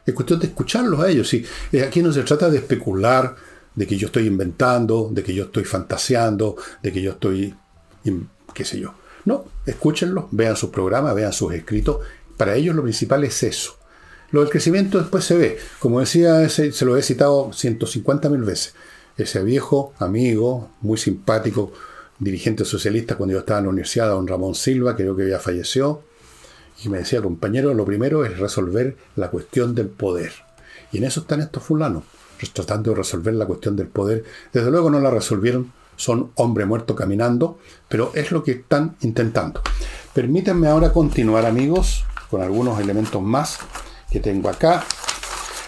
Es 0.05 0.13
cuestión 0.13 0.39
de 0.39 0.47
escucharlos 0.47 0.99
a 0.99 1.09
ellos. 1.09 1.33
Eh, 1.33 1.83
aquí 1.83 2.01
no 2.01 2.11
se 2.11 2.23
trata 2.23 2.49
de 2.49 2.57
especular, 2.57 3.35
de 3.73 3.87
que 3.87 3.95
yo 3.95 4.07
estoy 4.07 4.27
inventando, 4.27 5.09
de 5.11 5.23
que 5.23 5.33
yo 5.33 5.45
estoy 5.45 5.63
fantaseando, 5.63 6.57
de 6.83 6.91
que 6.91 7.01
yo 7.01 7.11
estoy, 7.11 7.55
qué 8.53 8.65
sé 8.65 8.79
yo. 8.79 8.93
No, 9.25 9.45
escúchenlos, 9.65 10.25
vean 10.31 10.55
sus 10.55 10.69
programas, 10.69 11.15
vean 11.15 11.31
sus 11.31 11.53
escritos 11.53 11.99
para 12.39 12.55
ellos 12.55 12.73
lo 12.73 12.83
principal 12.83 13.25
es 13.25 13.43
eso. 13.43 13.75
Lo 14.31 14.39
del 14.39 14.49
crecimiento 14.49 14.97
después 14.97 15.25
se 15.25 15.35
ve. 15.35 15.57
Como 15.79 15.99
decía, 15.99 16.47
se 16.47 16.85
lo 16.85 16.95
he 16.95 17.03
citado 17.03 17.51
150 17.51 18.29
mil 18.29 18.43
veces. 18.43 18.75
Ese 19.17 19.43
viejo 19.43 19.93
amigo, 19.99 20.69
muy 20.79 20.97
simpático, 20.97 21.73
dirigente 22.17 22.63
socialista 22.63 23.17
cuando 23.17 23.33
yo 23.33 23.39
estaba 23.39 23.59
en 23.59 23.65
la 23.65 23.71
universidad, 23.71 24.07
don 24.07 24.25
Ramón 24.25 24.55
Silva, 24.55 24.95
creo 24.95 25.17
que 25.17 25.29
ya 25.29 25.39
falleció, 25.39 26.03
y 26.81 26.87
me 26.87 26.99
decía, 26.99 27.21
compañero, 27.21 27.73
lo 27.73 27.83
primero 27.83 28.23
es 28.23 28.39
resolver 28.39 28.95
la 29.17 29.29
cuestión 29.29 29.75
del 29.75 29.87
poder. 29.87 30.31
Y 30.93 30.99
en 30.99 31.03
eso 31.03 31.19
están 31.19 31.41
estos 31.41 31.63
fulanos, 31.63 32.03
tratando 32.53 32.91
de 32.91 32.95
resolver 32.95 33.33
la 33.33 33.47
cuestión 33.47 33.75
del 33.75 33.87
poder. 33.87 34.23
Desde 34.53 34.71
luego 34.71 34.89
no 34.89 35.01
la 35.01 35.11
resolvieron, 35.11 35.73
son 35.97 36.31
hombre 36.35 36.65
muerto 36.65 36.95
caminando, 36.95 37.59
pero 37.89 38.13
es 38.15 38.31
lo 38.31 38.45
que 38.45 38.51
están 38.51 38.95
intentando. 39.01 39.61
Permítanme 40.13 40.69
ahora 40.69 40.93
continuar, 40.93 41.45
amigos, 41.45 42.05
con 42.29 42.41
algunos 42.41 42.79
elementos 42.79 43.21
más 43.21 43.59
que 44.11 44.19
tengo 44.19 44.49
acá. 44.49 44.83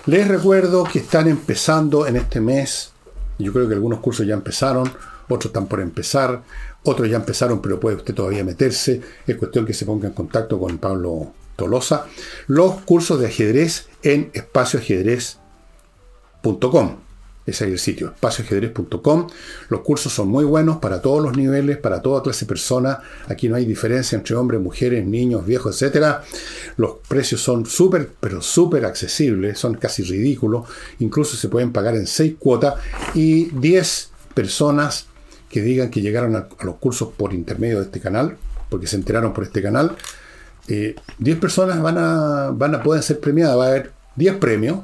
Les 0.05 0.27
recuerdo 0.27 0.83
que 0.83 0.99
están 0.99 1.27
empezando 1.27 2.07
en 2.07 2.15
este 2.15 2.41
mes, 2.41 2.91
yo 3.37 3.53
creo 3.53 3.67
que 3.67 3.75
algunos 3.75 3.99
cursos 3.99 4.25
ya 4.25 4.33
empezaron, 4.33 4.91
otros 5.29 5.45
están 5.45 5.67
por 5.67 5.79
empezar, 5.79 6.41
otros 6.83 7.09
ya 7.09 7.17
empezaron, 7.17 7.61
pero 7.61 7.79
puede 7.79 7.97
usted 7.97 8.13
todavía 8.13 8.43
meterse. 8.43 9.01
Es 9.27 9.37
cuestión 9.37 9.65
que 9.65 9.73
se 9.73 9.85
ponga 9.85 10.07
en 10.07 10.13
contacto 10.13 10.59
con 10.59 10.77
Pablo 10.77 11.33
Tolosa. 11.55 12.05
Los 12.47 12.81
cursos 12.81 13.19
de 13.19 13.27
ajedrez 13.27 13.87
en 14.03 14.31
espacioajedrez.com. 14.33 17.10
Ese 17.51 17.65
es 17.65 17.71
el 17.71 17.79
sitio, 17.79 18.07
espacioajedrez.com. 18.07 19.27
Los 19.67 19.81
cursos 19.81 20.13
son 20.13 20.29
muy 20.29 20.45
buenos 20.45 20.77
para 20.77 21.01
todos 21.01 21.21
los 21.21 21.35
niveles, 21.35 21.75
para 21.75 22.01
toda 22.01 22.23
clase 22.23 22.45
de 22.45 22.49
personas. 22.49 22.99
Aquí 23.27 23.49
no 23.49 23.57
hay 23.57 23.65
diferencia 23.65 24.15
entre 24.15 24.37
hombres, 24.37 24.61
mujeres, 24.61 25.05
niños, 25.05 25.45
viejos, 25.45 25.81
etc. 25.81 26.19
Los 26.77 26.99
precios 27.09 27.41
son 27.41 27.65
súper, 27.65 28.09
pero 28.21 28.41
súper 28.41 28.85
accesibles, 28.85 29.59
son 29.59 29.73
casi 29.73 30.01
ridículos. 30.03 30.69
Incluso 30.99 31.35
se 31.35 31.49
pueden 31.49 31.73
pagar 31.73 31.95
en 31.95 32.07
6 32.07 32.35
cuotas 32.39 32.75
y 33.15 33.49
10 33.49 34.11
personas 34.33 35.07
que 35.49 35.61
digan 35.61 35.89
que 35.89 35.99
llegaron 35.99 36.37
a, 36.37 36.47
los 36.63 36.75
cursos 36.75 37.09
por 37.17 37.33
intermedio 37.33 37.79
de 37.79 37.85
este 37.85 37.99
canal, 37.99 38.37
porque 38.69 38.87
se 38.87 38.95
enteraron 38.95 39.33
por 39.33 39.43
este 39.43 39.61
canal. 39.61 39.97
10 40.67 40.95
eh, 40.95 41.35
personas 41.35 41.81
van 41.81 41.97
a, 41.97 42.51
van 42.53 42.75
a, 42.75 42.81
pueden 42.81 43.03
ser 43.03 43.19
premiadas. 43.19 43.57
Va 43.57 43.65
a 43.65 43.69
haber 43.71 43.91
10 44.15 44.35
premios 44.37 44.79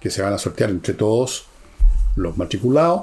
que 0.00 0.08
se 0.08 0.22
van 0.22 0.32
a 0.32 0.38
sortear 0.38 0.70
entre 0.70 0.94
todos 0.94 1.51
los 2.16 2.36
matriculados. 2.36 3.02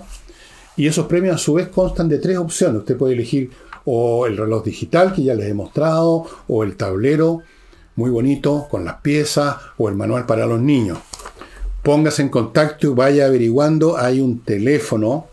Y 0.77 0.87
esos 0.87 1.07
premios 1.07 1.35
a 1.35 1.37
su 1.37 1.53
vez 1.53 1.67
constan 1.67 2.07
de 2.07 2.19
tres 2.19 2.37
opciones. 2.37 2.79
Usted 2.79 2.97
puede 2.97 3.13
elegir 3.13 3.51
o 3.85 4.25
el 4.25 4.37
reloj 4.37 4.63
digital 4.63 5.13
que 5.13 5.23
ya 5.23 5.33
les 5.33 5.47
he 5.47 5.53
mostrado, 5.53 6.25
o 6.47 6.63
el 6.63 6.75
tablero 6.77 7.41
muy 7.95 8.09
bonito 8.09 8.67
con 8.69 8.85
las 8.85 9.01
piezas, 9.01 9.57
o 9.77 9.89
el 9.89 9.95
manual 9.95 10.25
para 10.25 10.45
los 10.45 10.61
niños. 10.61 10.99
Póngase 11.83 12.21
en 12.21 12.29
contacto 12.29 12.87
y 12.87 12.93
vaya 12.93 13.25
averiguando. 13.25 13.97
Hay 13.97 14.21
un 14.21 14.41
teléfono, 14.41 15.27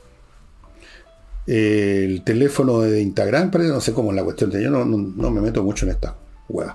el 1.47 2.23
teléfono 2.25 2.81
de 2.81 3.03
Instagram, 3.03 3.51
pero 3.51 3.65
no 3.65 3.81
sé 3.81 3.93
cómo 3.93 4.11
es 4.11 4.17
la 4.17 4.25
cuestión. 4.25 4.51
Yo 4.51 4.71
no, 4.71 4.85
no 4.85 5.31
me 5.31 5.41
meto 5.41 5.63
mucho 5.63 5.87
en 5.87 5.93
esta 5.93 6.17
hueá. 6.49 6.75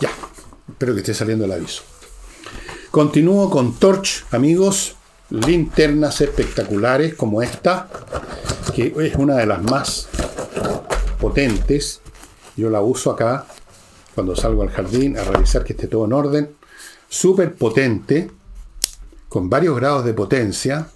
Ya, 0.00 0.10
espero 0.68 0.94
que 0.94 1.00
esté 1.00 1.12
saliendo 1.12 1.44
el 1.44 1.52
aviso. 1.52 1.82
Continúo 2.90 3.50
con 3.50 3.74
Torch, 3.74 4.24
amigos 4.30 4.96
linternas 5.30 6.20
espectaculares 6.20 7.14
como 7.14 7.42
esta, 7.42 7.88
que 8.74 8.94
es 8.98 9.14
una 9.16 9.36
de 9.36 9.46
las 9.46 9.62
más 9.62 10.08
potentes. 11.20 12.00
Yo 12.56 12.70
la 12.70 12.80
uso 12.80 13.10
acá 13.10 13.46
cuando 14.14 14.36
salgo 14.36 14.62
al 14.62 14.70
jardín 14.70 15.18
a 15.18 15.24
revisar 15.24 15.64
que 15.64 15.72
esté 15.72 15.88
todo 15.88 16.04
en 16.04 16.12
orden. 16.12 16.56
Súper 17.08 17.54
potente, 17.54 18.30
con 19.28 19.50
varios 19.50 19.76
grados 19.76 20.04
de 20.04 20.14
potencia. 20.14 20.88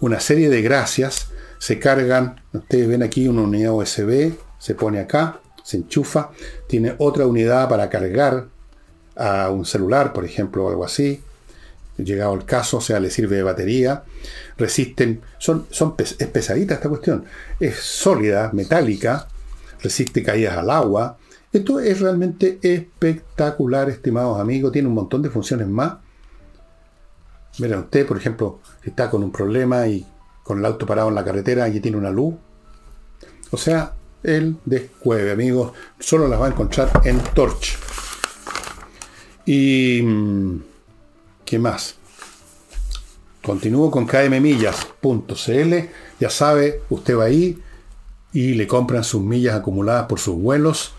Una 0.00 0.20
serie 0.20 0.48
de 0.48 0.62
gracias. 0.62 1.28
Se 1.58 1.78
cargan, 1.78 2.42
ustedes 2.52 2.88
ven 2.88 3.02
aquí 3.02 3.26
una 3.28 3.42
unidad 3.42 3.72
USB, 3.72 4.32
se 4.58 4.74
pone 4.74 5.00
acá, 5.00 5.40
se 5.62 5.78
enchufa. 5.78 6.30
Tiene 6.68 6.94
otra 6.98 7.26
unidad 7.26 7.68
para 7.68 7.88
cargar 7.88 8.48
a 9.16 9.50
un 9.50 9.64
celular, 9.64 10.12
por 10.12 10.24
ejemplo, 10.24 10.64
o 10.64 10.68
algo 10.68 10.84
así 10.84 11.22
llegado 11.96 12.34
el 12.34 12.44
caso, 12.44 12.78
o 12.78 12.80
sea, 12.80 13.00
le 13.00 13.10
sirve 13.10 13.36
de 13.36 13.42
batería, 13.42 14.04
resisten, 14.56 15.20
son, 15.38 15.66
son 15.70 15.94
es 15.98 16.14
pesadita 16.14 16.74
esta 16.74 16.88
cuestión, 16.88 17.24
es 17.60 17.76
sólida, 17.76 18.50
metálica, 18.52 19.28
resiste 19.80 20.22
caídas 20.22 20.56
al 20.56 20.70
agua. 20.70 21.18
Esto 21.52 21.78
es 21.78 22.00
realmente 22.00 22.58
espectacular, 22.62 23.88
estimados 23.88 24.40
amigos, 24.40 24.72
tiene 24.72 24.88
un 24.88 24.94
montón 24.94 25.22
de 25.22 25.30
funciones 25.30 25.68
más. 25.68 25.94
Miren, 27.58 27.80
usted, 27.80 28.06
por 28.06 28.16
ejemplo, 28.16 28.60
está 28.82 29.08
con 29.08 29.22
un 29.22 29.30
problema 29.30 29.86
y 29.86 30.04
con 30.42 30.58
el 30.58 30.64
auto 30.64 30.86
parado 30.86 31.08
en 31.08 31.14
la 31.14 31.24
carretera 31.24 31.68
y 31.68 31.78
tiene 31.78 31.96
una 31.96 32.10
luz. 32.10 32.34
O 33.52 33.56
sea, 33.56 33.94
el 34.24 34.56
descueve, 34.64 35.30
amigos, 35.30 35.72
solo 36.00 36.26
las 36.26 36.40
va 36.40 36.46
a 36.46 36.50
encontrar 36.50 36.90
en 37.04 37.20
Torch. 37.34 37.78
Y 39.46 40.02
mm, 40.02 40.62
¿Qué 41.44 41.58
más? 41.58 41.96
Continúo 43.42 43.90
con 43.90 44.06
kmmillas.cl. 44.06 45.74
Ya 46.18 46.30
sabe, 46.30 46.80
usted 46.88 47.16
va 47.16 47.24
ahí 47.24 47.58
y 48.32 48.54
le 48.54 48.66
compran 48.66 49.04
sus 49.04 49.22
millas 49.22 49.54
acumuladas 49.54 50.06
por 50.06 50.18
sus 50.18 50.36
vuelos 50.36 50.94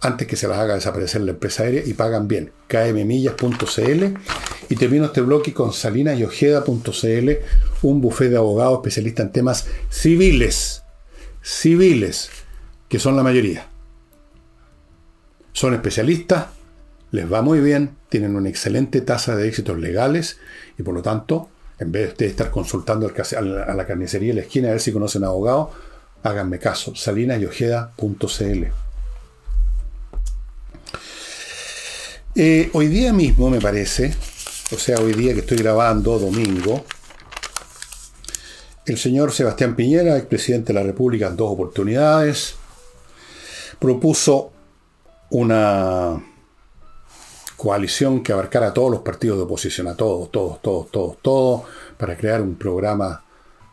antes 0.00 0.26
que 0.26 0.36
se 0.36 0.48
las 0.48 0.58
haga 0.58 0.74
desaparecer 0.74 1.22
la 1.22 1.32
empresa 1.32 1.64
aérea 1.64 1.82
y 1.84 1.94
pagan 1.94 2.28
bien. 2.28 2.52
kmmillas.cl. 2.68 4.04
Y 4.68 4.76
termino 4.76 5.04
este 5.04 5.20
bloque 5.20 5.52
con 5.52 5.72
salinayojeda.cl, 5.72 7.30
un 7.82 8.00
buffet 8.00 8.30
de 8.30 8.36
abogados 8.36 8.78
especialistas 8.78 9.26
en 9.26 9.32
temas 9.32 9.66
civiles. 9.90 10.82
Civiles, 11.42 12.30
que 12.88 12.98
son 12.98 13.16
la 13.16 13.22
mayoría. 13.22 13.68
Son 15.52 15.72
especialistas 15.74 16.46
les 17.10 17.30
va 17.32 17.42
muy 17.42 17.60
bien, 17.60 17.96
tienen 18.08 18.36
una 18.36 18.48
excelente 18.48 19.00
tasa 19.00 19.36
de 19.36 19.48
éxitos 19.48 19.78
legales 19.78 20.38
y 20.78 20.82
por 20.82 20.94
lo 20.94 21.02
tanto, 21.02 21.48
en 21.78 21.92
vez 21.92 22.16
de 22.16 22.26
estar 22.26 22.50
consultando 22.50 23.06
a 23.08 23.74
la 23.74 23.86
carnicería 23.86 24.30
en 24.30 24.36
la 24.36 24.42
esquina 24.42 24.68
a 24.68 24.72
ver 24.72 24.80
si 24.80 24.92
conocen 24.92 25.24
abogado, 25.24 25.72
háganme 26.22 26.58
caso, 26.58 26.94
salinayojeda.cl. 26.94 28.64
Eh, 32.34 32.70
hoy 32.74 32.88
día 32.88 33.12
mismo 33.12 33.48
me 33.48 33.60
parece, 33.60 34.14
o 34.72 34.78
sea, 34.78 34.98
hoy 34.98 35.14
día 35.14 35.32
que 35.32 35.40
estoy 35.40 35.56
grabando, 35.58 36.18
domingo, 36.18 36.84
el 38.84 38.98
señor 38.98 39.32
Sebastián 39.32 39.74
Piñera, 39.74 40.16
expresidente 40.16 40.72
de 40.72 40.80
la 40.80 40.84
República 40.84 41.28
en 41.28 41.36
dos 41.36 41.50
oportunidades, 41.50 42.56
propuso 43.78 44.52
una 45.30 46.22
coalición 47.56 48.22
que 48.22 48.32
abarcara 48.32 48.68
a 48.68 48.74
todos 48.74 48.90
los 48.90 49.00
partidos 49.00 49.38
de 49.38 49.44
oposición, 49.44 49.88
a 49.88 49.94
todos, 49.94 50.30
todos, 50.30 50.60
todos, 50.60 50.90
todos, 50.90 51.16
todos, 51.22 51.62
para 51.96 52.16
crear 52.16 52.42
un 52.42 52.54
programa, 52.54 53.24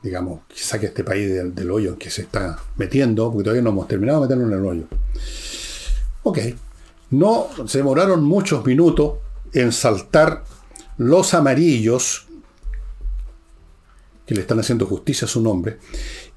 digamos, 0.01 0.41
que 0.47 0.59
saque 0.59 0.87
a 0.87 0.89
este 0.89 1.03
país 1.03 1.29
del, 1.53 1.71
hoyo 1.71 1.91
en 1.91 1.97
que 1.97 2.09
se 2.09 2.23
está 2.23 2.57
metiendo, 2.77 3.29
porque 3.29 3.43
todavía 3.43 3.61
no 3.61 3.71
hemos 3.71 3.87
terminado 3.87 4.21
de 4.21 4.27
meterlo 4.27 4.53
en 4.53 4.59
el 4.59 4.65
hoyo. 4.65 4.83
Ok, 6.23 6.39
no 7.11 7.49
se 7.67 7.79
demoraron 7.79 8.23
muchos 8.23 8.65
minutos 8.65 9.15
en 9.51 9.71
saltar 9.71 10.43
los 10.97 11.33
amarillos, 11.33 12.27
que 14.25 14.33
le 14.33 14.41
están 14.41 14.59
haciendo 14.59 14.85
justicia 14.85 15.25
a 15.25 15.29
su 15.29 15.41
nombre, 15.41 15.79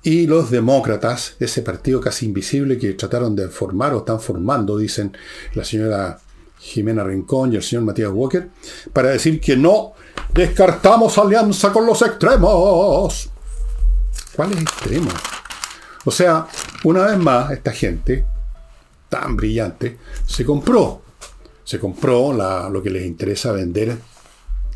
y 0.03 0.27
los 0.27 0.51
demócratas, 0.51 1.37
ese 1.39 1.63
partido 1.63 2.01
casi 2.01 2.27
invisible 2.27 2.79
que 2.79 2.95
trataron 2.95 3.37
de 3.37 3.49
formar 3.49 3.95
o 3.95 3.99
están 3.99 4.21
formando, 4.21 4.77
dicen 4.77 5.17
la 5.55 5.65
señora 5.65 6.21
Jimena 6.67 7.05
Rincón 7.05 7.53
y 7.53 7.57
el 7.57 7.63
señor 7.63 7.85
Matías 7.85 8.11
Walker, 8.13 8.49
para 8.93 9.11
decir 9.11 9.41
que 9.41 9.57
no 9.57 9.93
descartamos 10.35 11.17
alianza 11.17 11.73
con 11.73 11.87
los 11.87 12.03
extremos. 12.03 13.31
¿Cuáles 14.35 14.61
extremos? 14.61 15.15
O 16.05 16.11
sea, 16.11 16.47
una 16.85 17.07
vez 17.07 17.19
más, 17.19 17.53
esta 17.53 17.71
gente, 17.73 18.27
tan 19.09 19.37
brillante, 19.37 19.99
se 20.27 20.45
compró. 20.45 21.03
Se 21.65 21.79
compró 21.79 22.33
lo 22.33 22.83
que 22.83 22.91
les 22.91 23.07
interesa 23.07 23.53
vender 23.53 23.97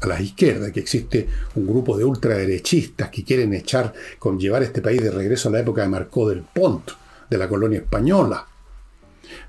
a 0.01 0.07
la 0.07 0.21
izquierda, 0.21 0.73
que 0.73 0.81
existe 0.81 1.29
un 1.57 1.67
grupo 1.67 1.97
de 1.97 2.05
ultraderechistas 2.05 3.11
que 3.11 3.25
quieren 3.25 3.53
echar, 3.53 3.93
con 4.19 4.39
llevar 4.39 4.63
este 4.63 4.81
país 4.81 5.03
de 5.03 5.11
regreso 5.11 5.49
a 5.49 5.53
la 5.53 5.61
época 5.61 5.83
de 5.83 5.89
Marcó 5.89 6.29
del 6.29 6.43
Pont, 6.43 6.91
de 7.29 7.39
la 7.39 7.49
colonia 7.49 7.81
española. 7.81 8.47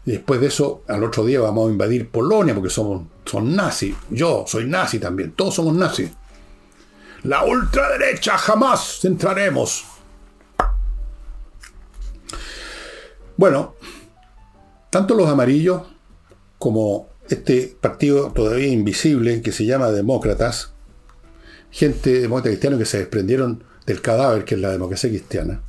Después 0.05 0.41
de 0.41 0.47
eso, 0.47 0.83
al 0.87 1.03
otro 1.03 1.25
día 1.25 1.39
vamos 1.39 1.67
a 1.67 1.71
invadir 1.71 2.09
Polonia 2.09 2.53
porque 2.53 2.69
somos 2.69 3.03
son 3.25 3.55
nazis. 3.55 3.95
Yo 4.09 4.45
soy 4.47 4.65
nazi 4.65 4.99
también. 4.99 5.31
Todos 5.31 5.55
somos 5.55 5.75
nazis. 5.75 6.09
La 7.23 7.43
ultraderecha 7.43 8.37
jamás 8.37 9.05
entraremos. 9.05 9.85
Bueno, 13.37 13.75
tanto 14.89 15.15
los 15.15 15.29
amarillos 15.29 15.83
como 16.57 17.09
este 17.29 17.75
partido 17.79 18.31
todavía 18.31 18.67
invisible 18.67 19.41
que 19.41 19.51
se 19.51 19.65
llama 19.65 19.91
Demócratas, 19.91 20.73
gente 21.71 22.19
demócrata 22.19 22.49
cristiana 22.49 22.77
que 22.77 22.85
se 22.85 22.99
desprendieron 22.99 23.63
del 23.85 24.01
cadáver 24.01 24.43
que 24.43 24.55
es 24.55 24.61
la 24.61 24.71
democracia 24.71 25.09
cristiana, 25.09 25.61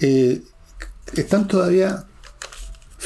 eh, 0.00 0.42
están 1.14 1.46
todavía 1.46 2.06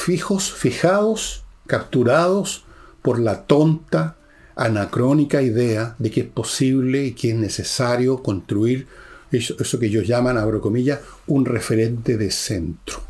fijos, 0.01 0.51
fijados, 0.51 1.43
capturados 1.67 2.65
por 3.01 3.19
la 3.19 3.43
tonta, 3.43 4.15
anacrónica 4.55 5.41
idea 5.41 5.95
de 5.97 6.11
que 6.11 6.21
es 6.21 6.27
posible 6.27 7.05
y 7.05 7.13
que 7.13 7.31
es 7.31 7.35
necesario 7.35 8.21
construir 8.21 8.87
eso, 9.31 9.79
que 9.79 9.85
ellos 9.85 10.05
llaman, 10.05 10.37
abro 10.37 10.59
comillas, 10.59 10.99
un 11.27 11.45
referente 11.45 12.17
de 12.17 12.31
centro. 12.31 13.01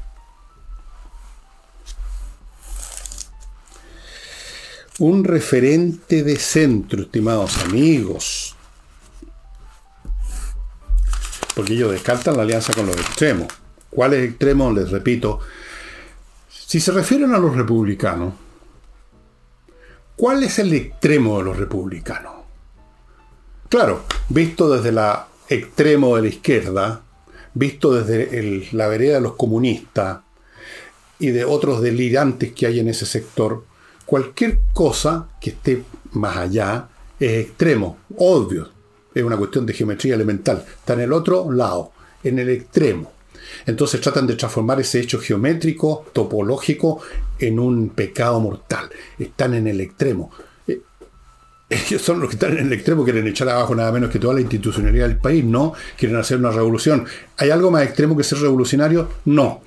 Un 4.99 5.23
referente 5.23 6.21
de 6.21 6.36
centro, 6.38 7.01
estimados 7.01 7.58
amigos. 7.63 8.56
Porque 11.56 11.73
ellos 11.73 11.91
descartan 11.91 12.38
la 12.38 12.43
alianza 12.43 12.71
con 12.73 12.86
los 12.86 12.95
extremos. 12.95 13.47
¿Cuáles 13.89 14.30
extremos? 14.30 14.75
Les 14.75 14.91
repito, 14.91 15.39
si 16.71 16.79
se 16.79 16.93
refieren 16.93 17.34
a 17.34 17.38
los 17.38 17.53
republicanos, 17.53 18.34
¿cuál 20.15 20.41
es 20.41 20.57
el 20.57 20.71
extremo 20.71 21.38
de 21.39 21.43
los 21.43 21.57
republicanos? 21.57 22.31
Claro, 23.67 24.05
visto 24.29 24.69
desde 24.69 24.88
el 24.88 24.99
extremo 25.49 26.15
de 26.15 26.21
la 26.21 26.27
izquierda, 26.29 27.01
visto 27.53 27.93
desde 27.93 28.69
la 28.71 28.88
vereda 28.88 29.15
de 29.15 29.19
los 29.21 29.34
comunistas 29.34 30.19
y 31.19 31.31
de 31.31 31.43
otros 31.43 31.81
delirantes 31.81 32.53
que 32.53 32.67
hay 32.67 32.79
en 32.79 32.88
ese 32.88 33.05
sector, 33.05 33.65
cualquier 34.05 34.62
cosa 34.71 35.27
que 35.41 35.49
esté 35.49 35.84
más 36.12 36.38
allá 36.38 36.88
es 37.19 37.47
extremo, 37.47 37.97
obvio. 38.15 38.69
Es 39.13 39.21
una 39.21 39.36
cuestión 39.36 39.65
de 39.65 39.73
geometría 39.73 40.15
elemental. 40.15 40.63
Está 40.65 40.93
en 40.93 41.01
el 41.01 41.12
otro 41.12 41.51
lado, 41.51 41.91
en 42.23 42.39
el 42.39 42.49
extremo. 42.49 43.12
Entonces 43.65 44.01
tratan 44.01 44.27
de 44.27 44.35
transformar 44.35 44.79
ese 44.79 44.99
hecho 44.99 45.19
geométrico, 45.19 46.05
topológico, 46.13 47.01
en 47.39 47.59
un 47.59 47.89
pecado 47.89 48.39
mortal. 48.39 48.89
Están 49.17 49.53
en 49.53 49.67
el 49.67 49.81
extremo. 49.81 50.31
Eh, 50.67 50.81
ellos 51.69 52.01
son 52.01 52.19
los 52.19 52.29
que 52.29 52.35
están 52.35 52.57
en 52.57 52.67
el 52.67 52.73
extremo, 52.73 53.03
quieren 53.03 53.27
echar 53.27 53.49
abajo 53.49 53.75
nada 53.75 53.91
menos 53.91 54.09
que 54.09 54.19
toda 54.19 54.33
la 54.33 54.41
institucionalidad 54.41 55.07
del 55.07 55.17
país, 55.17 55.43
no, 55.43 55.73
quieren 55.97 56.17
hacer 56.17 56.37
una 56.37 56.51
revolución. 56.51 57.05
¿Hay 57.37 57.49
algo 57.49 57.71
más 57.71 57.83
extremo 57.83 58.17
que 58.17 58.23
ser 58.23 58.39
revolucionario? 58.39 59.09
No. 59.25 59.61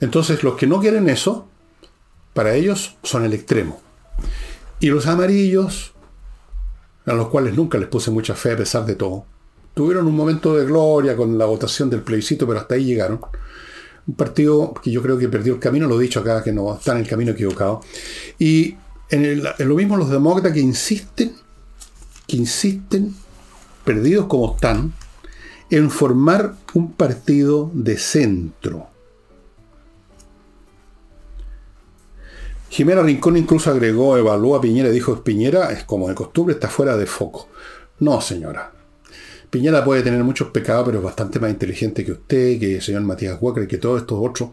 Entonces 0.00 0.42
los 0.42 0.56
que 0.56 0.66
no 0.66 0.80
quieren 0.80 1.08
eso, 1.08 1.48
para 2.32 2.54
ellos 2.54 2.96
son 3.02 3.24
el 3.24 3.32
extremo. 3.32 3.80
Y 4.80 4.88
los 4.88 5.06
amarillos, 5.06 5.92
a 7.06 7.14
los 7.14 7.28
cuales 7.28 7.54
nunca 7.54 7.78
les 7.78 7.88
puse 7.88 8.10
mucha 8.10 8.34
fe 8.34 8.52
a 8.52 8.56
pesar 8.56 8.84
de 8.84 8.96
todo, 8.96 9.24
tuvieron 9.74 10.06
un 10.06 10.16
momento 10.16 10.56
de 10.56 10.64
gloria 10.64 11.16
con 11.16 11.36
la 11.36 11.44
votación 11.44 11.90
del 11.90 12.02
plebiscito, 12.02 12.46
pero 12.46 12.60
hasta 12.60 12.76
ahí 12.76 12.84
llegaron. 12.84 13.20
Un 14.06 14.14
partido 14.14 14.72
que 14.74 14.90
yo 14.90 15.02
creo 15.02 15.18
que 15.18 15.28
perdió 15.28 15.54
el 15.54 15.60
camino, 15.60 15.88
lo 15.88 16.00
he 16.00 16.04
dicho 16.04 16.20
acá, 16.20 16.42
que 16.42 16.52
no 16.52 16.74
está 16.74 16.92
en 16.92 16.98
el 16.98 17.08
camino 17.08 17.32
equivocado. 17.32 17.80
Y 18.38 18.76
en, 19.10 19.42
lo 19.42 19.74
mismo 19.74 19.96
los 19.96 20.10
demócratas 20.10 20.52
que 20.52 20.60
insisten, 20.60 21.34
que 22.26 22.36
insisten, 22.36 23.14
perdidos 23.84 24.26
como 24.26 24.54
están, 24.54 24.92
en 25.70 25.90
formar 25.90 26.54
un 26.74 26.92
partido 26.92 27.70
de 27.74 27.96
centro. 27.98 28.88
Jimena 32.68 33.02
Rincón 33.02 33.36
incluso 33.36 33.70
agregó, 33.70 34.16
evaluó 34.16 34.56
a 34.56 34.60
Piñera 34.60 34.88
y 34.88 34.92
dijo, 34.92 35.22
Piñera 35.22 35.72
es 35.72 35.84
como 35.84 36.08
de 36.08 36.14
costumbre, 36.14 36.54
está 36.54 36.68
fuera 36.68 36.96
de 36.96 37.06
foco. 37.06 37.48
No, 38.00 38.20
señora. 38.20 38.73
Piñera 39.54 39.84
puede 39.84 40.02
tener 40.02 40.24
muchos 40.24 40.48
pecados, 40.48 40.84
pero 40.86 40.98
es 40.98 41.04
bastante 41.04 41.38
más 41.38 41.48
inteligente 41.48 42.04
que 42.04 42.10
usted, 42.10 42.58
que 42.58 42.74
el 42.74 42.82
señor 42.82 43.02
Matías 43.02 43.38
Walker 43.40 43.68
que 43.68 43.78
todos 43.78 44.00
estos 44.00 44.18
otros. 44.20 44.50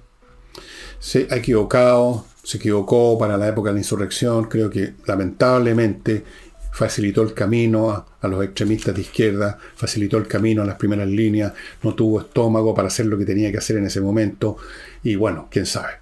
Se 1.00 1.28
ha 1.32 1.38
equivocado, 1.38 2.28
se 2.44 2.58
equivocó 2.58 3.18
para 3.18 3.36
la 3.36 3.48
época 3.48 3.72
de 3.72 3.74
la 3.74 3.80
insurrección, 3.80 4.44
creo 4.44 4.70
que 4.70 4.94
lamentablemente 5.08 6.24
facilitó 6.72 7.24
el 7.24 7.34
camino 7.34 7.90
a, 7.90 8.06
a, 8.22 8.28
los 8.28 8.44
extremistas 8.44 8.94
de 8.94 9.02
izquierda, 9.02 9.58
facilitó 9.76 10.18
el 10.18 10.28
camino 10.28 10.62
a 10.62 10.66
las 10.66 10.76
primeras 10.76 11.08
líneas, 11.08 11.52
no 11.82 11.96
tuvo 11.96 12.22
estómago 12.22 12.76
para 12.76 12.90
hacer 12.90 13.08
lo 13.08 13.18
que 13.18 13.26
tenía 13.26 13.52
que 13.52 13.58
hacer 13.58 13.78
en 13.78 13.88
ese 13.88 14.02
momento, 14.02 14.58
y 15.02 15.16
bueno, 15.16 15.48
quién 15.50 15.66
sabe. 15.66 15.94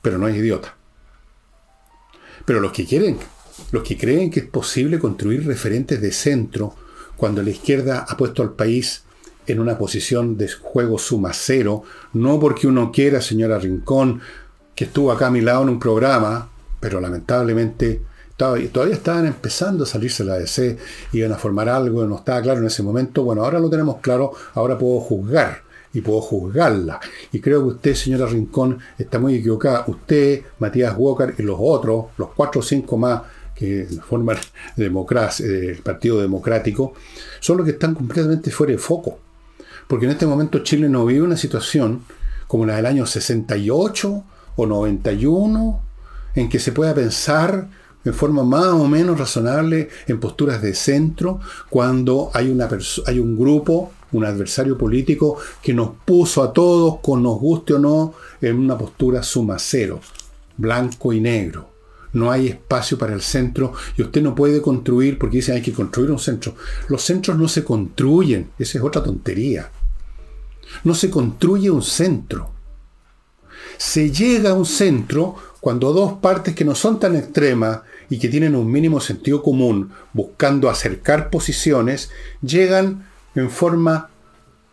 Pero 0.00 0.16
no 0.16 0.26
es 0.26 0.34
idiota. 0.34 0.74
Pero 2.46 2.60
los 2.60 2.72
que 2.72 2.86
quieren, 2.86 3.18
los 3.72 3.82
que 3.82 3.98
creen 3.98 4.30
que 4.30 4.40
es 4.40 4.46
posible 4.46 4.98
construir 4.98 5.46
referentes 5.46 6.00
de 6.00 6.12
centro, 6.12 6.76
cuando 7.16 7.42
la 7.42 7.50
izquierda 7.50 8.04
ha 8.08 8.16
puesto 8.16 8.42
al 8.42 8.52
país 8.52 9.02
en 9.46 9.60
una 9.60 9.76
posición 9.76 10.36
de 10.36 10.48
juego 10.48 10.98
suma 10.98 11.32
cero, 11.32 11.82
no 12.14 12.40
porque 12.40 12.66
uno 12.66 12.90
quiera, 12.92 13.20
señora 13.20 13.58
Rincón, 13.58 14.20
que 14.74 14.84
estuvo 14.84 15.12
acá 15.12 15.26
a 15.26 15.30
mi 15.30 15.40
lado 15.40 15.62
en 15.62 15.68
un 15.68 15.78
programa, 15.78 16.48
pero 16.80 17.00
lamentablemente 17.00 18.02
todavía 18.36 18.94
estaban 18.94 19.26
empezando 19.26 19.84
a 19.84 19.86
salirse 19.86 20.24
la 20.24 20.38
DC, 20.38 20.76
iban 21.12 21.32
a 21.32 21.36
formar 21.36 21.68
algo, 21.68 22.04
no 22.04 22.16
estaba 22.16 22.42
claro 22.42 22.60
en 22.60 22.66
ese 22.66 22.82
momento. 22.82 23.22
Bueno, 23.22 23.44
ahora 23.44 23.60
lo 23.60 23.70
tenemos 23.70 23.98
claro, 24.00 24.32
ahora 24.54 24.76
puedo 24.76 25.00
juzgar 25.00 25.62
y 25.92 26.00
puedo 26.00 26.20
juzgarla. 26.20 27.00
Y 27.32 27.40
creo 27.40 27.62
que 27.62 27.68
usted, 27.74 27.94
señora 27.94 28.26
Rincón, 28.26 28.78
está 28.98 29.18
muy 29.18 29.36
equivocada. 29.36 29.84
Usted, 29.86 30.42
Matías 30.58 30.94
Walker 30.98 31.34
y 31.38 31.42
los 31.42 31.56
otros, 31.60 32.06
los 32.18 32.30
cuatro 32.34 32.60
o 32.60 32.64
cinco 32.64 32.96
más 32.96 33.22
que 33.54 33.86
forman 34.08 34.38
democracia, 34.76 35.46
el 35.46 35.78
Partido 35.78 36.20
Democrático, 36.20 36.94
son 37.40 37.58
los 37.58 37.66
que 37.66 37.72
están 37.72 37.94
completamente 37.94 38.50
fuera 38.50 38.72
de 38.72 38.78
foco. 38.78 39.18
Porque 39.86 40.06
en 40.06 40.12
este 40.12 40.26
momento 40.26 40.60
Chile 40.60 40.88
no 40.88 41.04
vive 41.04 41.22
una 41.22 41.36
situación 41.36 42.02
como 42.46 42.66
la 42.66 42.76
del 42.76 42.86
año 42.86 43.06
68 43.06 44.24
o 44.56 44.66
91, 44.66 45.80
en 46.34 46.48
que 46.48 46.58
se 46.58 46.72
pueda 46.72 46.94
pensar 46.94 47.68
en 48.04 48.14
forma 48.14 48.44
más 48.44 48.66
o 48.66 48.86
menos 48.86 49.18
razonable 49.18 49.88
en 50.06 50.20
posturas 50.20 50.60
de 50.60 50.74
centro, 50.74 51.40
cuando 51.70 52.30
hay, 52.34 52.50
una 52.50 52.68
hay 53.06 53.18
un 53.18 53.36
grupo, 53.36 53.92
un 54.12 54.24
adversario 54.24 54.76
político, 54.76 55.38
que 55.62 55.72
nos 55.72 55.90
puso 56.04 56.42
a 56.42 56.52
todos, 56.52 57.00
con 57.00 57.22
nos 57.22 57.38
guste 57.38 57.74
o 57.74 57.78
no, 57.78 58.14
en 58.40 58.58
una 58.58 58.76
postura 58.76 59.22
suma 59.22 59.56
cero, 59.58 60.00
blanco 60.56 61.12
y 61.12 61.20
negro 61.20 61.73
no 62.14 62.30
hay 62.30 62.48
espacio 62.48 62.96
para 62.96 63.12
el 63.12 63.20
centro 63.20 63.74
y 63.96 64.02
usted 64.02 64.22
no 64.22 64.34
puede 64.34 64.62
construir, 64.62 65.18
porque 65.18 65.38
dicen 65.38 65.56
hay 65.56 65.62
que 65.62 65.72
construir 65.72 66.10
un 66.10 66.18
centro. 66.18 66.54
Los 66.88 67.02
centros 67.02 67.36
no 67.36 67.48
se 67.48 67.62
construyen, 67.62 68.50
esa 68.58 68.78
es 68.78 68.84
otra 68.84 69.02
tontería. 69.02 69.70
No 70.84 70.94
se 70.94 71.10
construye 71.10 71.70
un 71.70 71.82
centro. 71.82 72.52
Se 73.76 74.10
llega 74.10 74.50
a 74.50 74.54
un 74.54 74.64
centro 74.64 75.34
cuando 75.60 75.92
dos 75.92 76.14
partes 76.14 76.54
que 76.54 76.64
no 76.64 76.74
son 76.74 77.00
tan 77.00 77.16
extremas 77.16 77.80
y 78.08 78.18
que 78.18 78.28
tienen 78.28 78.54
un 78.54 78.70
mínimo 78.70 79.00
sentido 79.00 79.42
común, 79.42 79.90
buscando 80.12 80.70
acercar 80.70 81.30
posiciones, 81.30 82.10
llegan 82.42 83.08
en 83.34 83.50
forma 83.50 84.10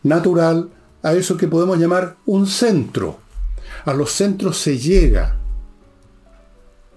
natural 0.04 0.70
a 1.02 1.14
eso 1.14 1.38
que 1.38 1.48
podemos 1.48 1.80
llamar 1.80 2.18
un 2.26 2.46
centro. 2.46 3.20
A 3.86 3.94
los 3.94 4.12
centros 4.12 4.58
se 4.58 4.78
llega 4.78 5.41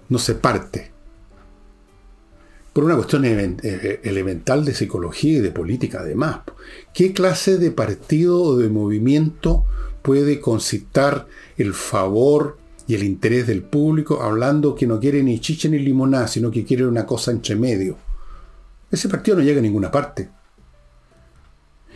no 0.09 0.19
se 0.19 0.35
parte. 0.35 0.91
Por 2.73 2.83
una 2.83 2.95
cuestión 2.95 3.23
eh, 3.25 4.01
elemental 4.03 4.65
de 4.65 4.73
psicología 4.73 5.37
y 5.37 5.41
de 5.41 5.51
política 5.51 5.99
además. 6.01 6.41
¿Qué 6.93 7.13
clase 7.13 7.57
de 7.57 7.71
partido 7.71 8.41
o 8.41 8.57
de 8.57 8.69
movimiento 8.69 9.63
puede 10.01 10.41
concitar 10.41 11.27
el 11.57 11.73
favor 11.73 12.57
y 12.87 12.95
el 12.95 13.03
interés 13.03 13.47
del 13.47 13.63
público 13.63 14.21
hablando 14.21 14.75
que 14.75 14.87
no 14.87 14.99
quiere 14.99 15.23
ni 15.23 15.39
chicha 15.39 15.69
ni 15.69 15.79
limonada, 15.79 16.27
sino 16.27 16.51
que 16.51 16.65
quiere 16.65 16.85
una 16.85 17.05
cosa 17.05 17.31
entre 17.31 17.55
medio? 17.55 17.97
Ese 18.91 19.09
partido 19.09 19.37
no 19.37 19.43
llega 19.43 19.59
a 19.59 19.63
ninguna 19.63 19.89
parte. 19.89 20.29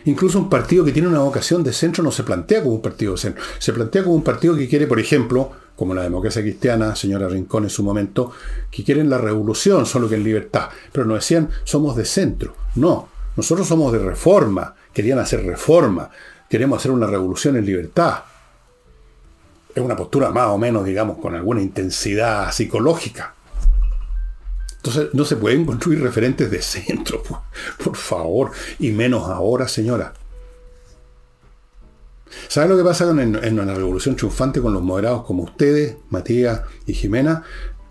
Incluso 0.04 0.38
un 0.38 0.48
partido 0.48 0.84
que 0.84 0.92
tiene 0.92 1.08
una 1.08 1.20
vocación 1.20 1.62
de 1.62 1.72
centro 1.72 2.02
no 2.02 2.10
se 2.10 2.22
plantea 2.22 2.62
como 2.62 2.76
un 2.76 2.82
partido 2.82 3.12
de 3.12 3.18
centro. 3.18 3.42
Se 3.58 3.72
plantea 3.72 4.02
como 4.02 4.14
un 4.14 4.24
partido 4.24 4.56
que 4.56 4.68
quiere, 4.68 4.86
por 4.86 5.00
ejemplo, 5.00 5.52
como 5.76 5.94
la 5.94 6.02
democracia 6.02 6.42
cristiana, 6.42 6.94
señora 6.94 7.28
Rincón 7.28 7.64
en 7.64 7.70
su 7.70 7.82
momento, 7.82 8.32
que 8.70 8.84
quieren 8.84 9.08
la 9.08 9.18
revolución 9.18 9.86
solo 9.86 10.08
que 10.08 10.16
en 10.16 10.24
libertad. 10.24 10.68
Pero 10.92 11.06
nos 11.06 11.18
decían, 11.18 11.48
somos 11.64 11.96
de 11.96 12.04
centro. 12.04 12.54
No, 12.74 13.08
nosotros 13.36 13.66
somos 13.66 13.92
de 13.92 13.98
reforma. 13.98 14.74
Querían 14.92 15.18
hacer 15.18 15.44
reforma. 15.44 16.10
Queremos 16.48 16.78
hacer 16.78 16.90
una 16.90 17.06
revolución 17.06 17.56
en 17.56 17.64
libertad. 17.64 18.24
Es 19.74 19.82
una 19.82 19.96
postura 19.96 20.30
más 20.30 20.48
o 20.48 20.58
menos, 20.58 20.84
digamos, 20.84 21.18
con 21.18 21.34
alguna 21.34 21.62
intensidad 21.62 22.50
psicológica. 22.52 23.34
Entonces 24.82 25.08
no 25.12 25.24
se 25.24 25.36
pueden 25.36 25.66
construir 25.66 26.02
referentes 26.02 26.50
de 26.50 26.62
centro, 26.62 27.22
por, 27.28 27.40
por 27.82 27.96
favor, 27.96 28.50
y 28.78 28.90
menos 28.90 29.28
ahora, 29.28 29.68
señora. 29.68 30.14
¿Saben 32.48 32.70
lo 32.70 32.76
que 32.76 32.84
pasa 32.84 33.10
en, 33.10 33.60
una 33.60 33.74
revolución 33.74 34.16
triunfante 34.16 34.60
con 34.60 34.72
los 34.72 34.82
moderados 34.82 35.24
como 35.24 35.42
ustedes, 35.42 35.96
Matías 36.10 36.62
y 36.86 36.94
Jimena? 36.94 37.42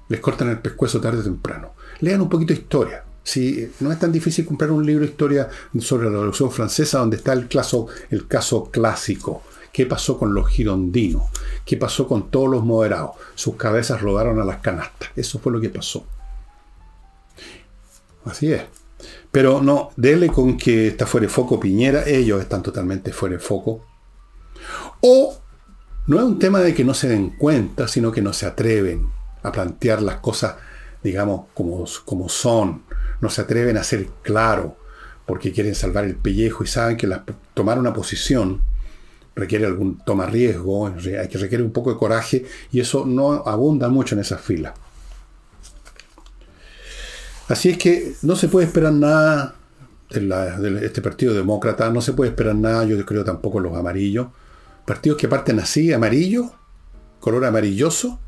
Les 0.07 0.19
cortan 0.19 0.49
el 0.49 0.59
pescuezo 0.59 0.99
tarde 0.99 1.19
o 1.19 1.23
temprano. 1.23 1.73
Lean 1.99 2.21
un 2.21 2.29
poquito 2.29 2.53
de 2.53 2.59
historia. 2.59 3.03
Si 3.21 3.71
no 3.81 3.91
es 3.91 3.99
tan 3.99 4.11
difícil 4.11 4.45
comprar 4.45 4.71
un 4.71 4.85
libro 4.85 5.05
de 5.05 5.11
historia 5.11 5.49
sobre 5.79 6.05
la 6.05 6.13
Revolución 6.13 6.51
Francesa 6.51 6.99
donde 6.99 7.17
está 7.17 7.33
el 7.33 7.47
caso, 7.47 7.87
el 8.09 8.27
caso 8.27 8.71
clásico. 8.71 9.43
¿Qué 9.71 9.85
pasó 9.85 10.17
con 10.17 10.33
los 10.33 10.47
girondinos? 10.47 11.23
¿Qué 11.63 11.77
pasó 11.77 12.07
con 12.07 12.31
todos 12.31 12.49
los 12.49 12.63
moderados? 12.63 13.11
Sus 13.35 13.55
cabezas 13.55 14.01
rodaron 14.01 14.39
a 14.39 14.45
las 14.45 14.61
canastas. 14.61 15.09
Eso 15.15 15.37
fue 15.37 15.51
lo 15.51 15.61
que 15.61 15.69
pasó. 15.69 16.05
Así 18.25 18.51
es. 18.51 18.63
Pero 19.31 19.61
no, 19.61 19.91
dele 19.95 20.27
con 20.27 20.57
que 20.57 20.87
está 20.87 21.05
fuera 21.05 21.27
de 21.27 21.33
foco 21.33 21.59
Piñera. 21.59 22.03
Ellos 22.07 22.41
están 22.41 22.63
totalmente 22.63 23.11
fuera 23.11 23.35
de 23.35 23.41
foco. 23.41 23.85
O 25.01 25.37
no 26.07 26.17
es 26.17 26.23
un 26.23 26.39
tema 26.39 26.59
de 26.59 26.73
que 26.73 26.83
no 26.83 26.93
se 26.93 27.07
den 27.07 27.31
cuenta, 27.37 27.87
sino 27.87 28.11
que 28.11 28.21
no 28.21 28.33
se 28.33 28.45
atreven 28.45 29.07
a 29.43 29.51
plantear 29.51 30.01
las 30.01 30.17
cosas, 30.17 30.55
digamos, 31.03 31.45
como, 31.53 31.85
como 32.05 32.29
son. 32.29 32.83
No 33.21 33.29
se 33.29 33.41
atreven 33.41 33.77
a 33.77 33.83
ser 33.83 34.07
claro, 34.23 34.77
porque 35.25 35.51
quieren 35.51 35.75
salvar 35.75 36.05
el 36.05 36.15
pellejo 36.15 36.63
y 36.63 36.67
saben 36.67 36.97
que 36.97 37.07
tomar 37.53 37.77
una 37.77 37.93
posición 37.93 38.63
requiere 39.35 39.65
algún 39.65 39.99
toma 39.99 40.25
riesgo, 40.25 40.87
hay 40.87 41.27
que 41.27 41.37
requiere 41.37 41.63
un 41.63 41.71
poco 41.71 41.91
de 41.91 41.97
coraje 41.97 42.45
y 42.71 42.79
eso 42.79 43.05
no 43.05 43.43
abunda 43.45 43.89
mucho 43.89 44.15
en 44.15 44.21
esas 44.21 44.41
filas. 44.41 44.73
Así 47.49 47.69
es 47.69 47.77
que 47.79 48.13
no 48.21 48.35
se 48.35 48.47
puede 48.47 48.67
esperar 48.67 48.93
nada 48.93 49.55
de, 50.09 50.85
este 50.85 51.01
partido 51.01 51.33
demócrata, 51.33 51.89
no 51.89 51.99
se 51.99 52.13
puede 52.13 52.29
esperar 52.29 52.55
nada, 52.55 52.85
yo 52.85 53.03
creo 53.05 53.23
tampoco 53.23 53.59
los 53.59 53.75
amarillos. 53.75 54.27
Partidos 54.85 55.17
que 55.17 55.27
parten 55.27 55.59
así, 55.59 55.91
amarillo, 55.91 56.51
color 57.19 57.45
amarilloso, 57.45 58.19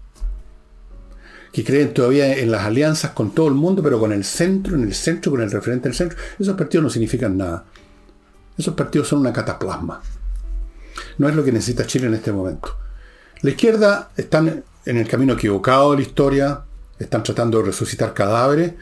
que 1.54 1.64
creen 1.64 1.94
todavía 1.94 2.36
en 2.36 2.50
las 2.52 2.64
alianzas 2.66 3.12
con 3.12 3.34
todo 3.34 3.48
el 3.48 3.54
mundo, 3.54 3.84
pero 3.84 4.00
con 4.00 4.12
el 4.12 4.24
centro, 4.24 4.76
en 4.76 4.84
el 4.84 4.96
centro, 4.96 5.32
con 5.32 5.42
el 5.42 5.52
referente 5.52 5.88
del 5.88 5.96
centro. 5.96 6.18
Esos 6.40 6.56
partidos 6.56 6.84
no 6.84 6.90
significan 6.90 7.38
nada. 7.38 7.66
Esos 8.58 8.74
partidos 8.74 9.08
son 9.08 9.20
una 9.20 9.34
cataplasma. 9.34 10.02
No 11.20 11.30
es 11.30 11.36
lo 11.36 11.44
que 11.44 11.52
necesita 11.52 11.86
Chile 11.86 12.08
en 12.08 12.16
este 12.16 12.32
momento. 12.32 12.76
La 13.42 13.52
izquierda 13.52 14.10
están 14.18 14.64
en 14.86 14.98
el 14.98 15.08
camino 15.08 15.34
equivocado 15.34 15.92
de 15.92 15.98
la 15.98 16.04
historia, 16.04 16.62
están 16.98 17.22
tratando 17.22 17.60
de 17.60 17.66
resucitar 17.66 18.16
cadáveres, 18.16 18.74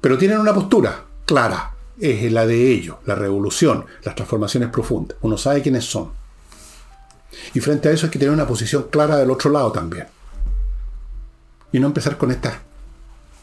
pero 0.00 0.18
tienen 0.18 0.38
una 0.38 0.54
postura 0.54 1.04
clara. 1.24 1.74
Es 2.00 2.30
la 2.30 2.46
de 2.46 2.70
ellos, 2.70 2.98
la 3.06 3.16
revolución, 3.16 3.84
las 4.04 4.14
transformaciones 4.14 4.68
profundas. 4.70 5.18
Uno 5.22 5.36
sabe 5.36 5.62
quiénes 5.62 5.84
son. 5.84 6.12
Y 7.54 7.60
frente 7.60 7.88
a 7.88 7.92
eso 7.92 8.06
hay 8.06 8.10
que 8.10 8.18
tener 8.18 8.32
una 8.32 8.46
posición 8.46 8.86
clara 8.90 9.16
del 9.16 9.30
otro 9.30 9.50
lado 9.50 9.72
también. 9.72 10.06
Y 11.72 11.80
no 11.80 11.88
empezar 11.88 12.16
con 12.16 12.30
estas, 12.30 12.54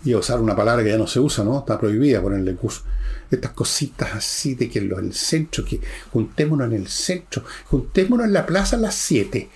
y 0.06 0.16
usar 0.16 0.40
una 0.40 0.56
palabra 0.56 0.84
que 0.84 0.92
ya 0.92 0.98
no 0.98 1.08
se 1.08 1.20
usa, 1.20 1.44
¿no? 1.44 1.60
Está 1.60 1.80
prohibida 1.80 2.22
ponerle 2.22 2.56
curso. 2.56 2.84
Estas 3.30 3.52
cositas 3.52 4.14
así 4.14 4.56
de 4.56 4.70
que 4.70 4.80
lo 4.82 5.00
el 5.00 5.14
centro, 5.14 5.66
que 5.66 5.82
juntémonos 6.14 6.68
en 6.68 6.74
el 6.74 6.88
centro, 6.88 7.44
juntémonos 7.70 8.28
en 8.28 8.34
la 8.34 8.46
plaza 8.46 8.78
a 8.78 8.80
las 8.80 8.96
7. 8.96 9.50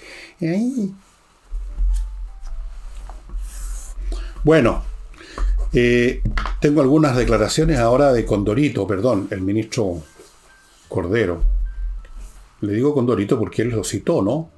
Bueno, 4.43 4.83
eh, 5.73 6.21
tengo 6.59 6.81
algunas 6.81 7.15
declaraciones 7.15 7.79
ahora 7.79 8.11
de 8.11 8.25
Condorito, 8.25 8.87
perdón, 8.87 9.27
el 9.31 9.41
ministro 9.41 10.01
Cordero. 10.87 11.43
Le 12.61 12.73
digo 12.73 12.93
Condorito 12.93 13.37
porque 13.37 13.61
él 13.61 13.69
lo 13.69 13.83
citó, 13.83 14.21
¿no? 14.21 14.49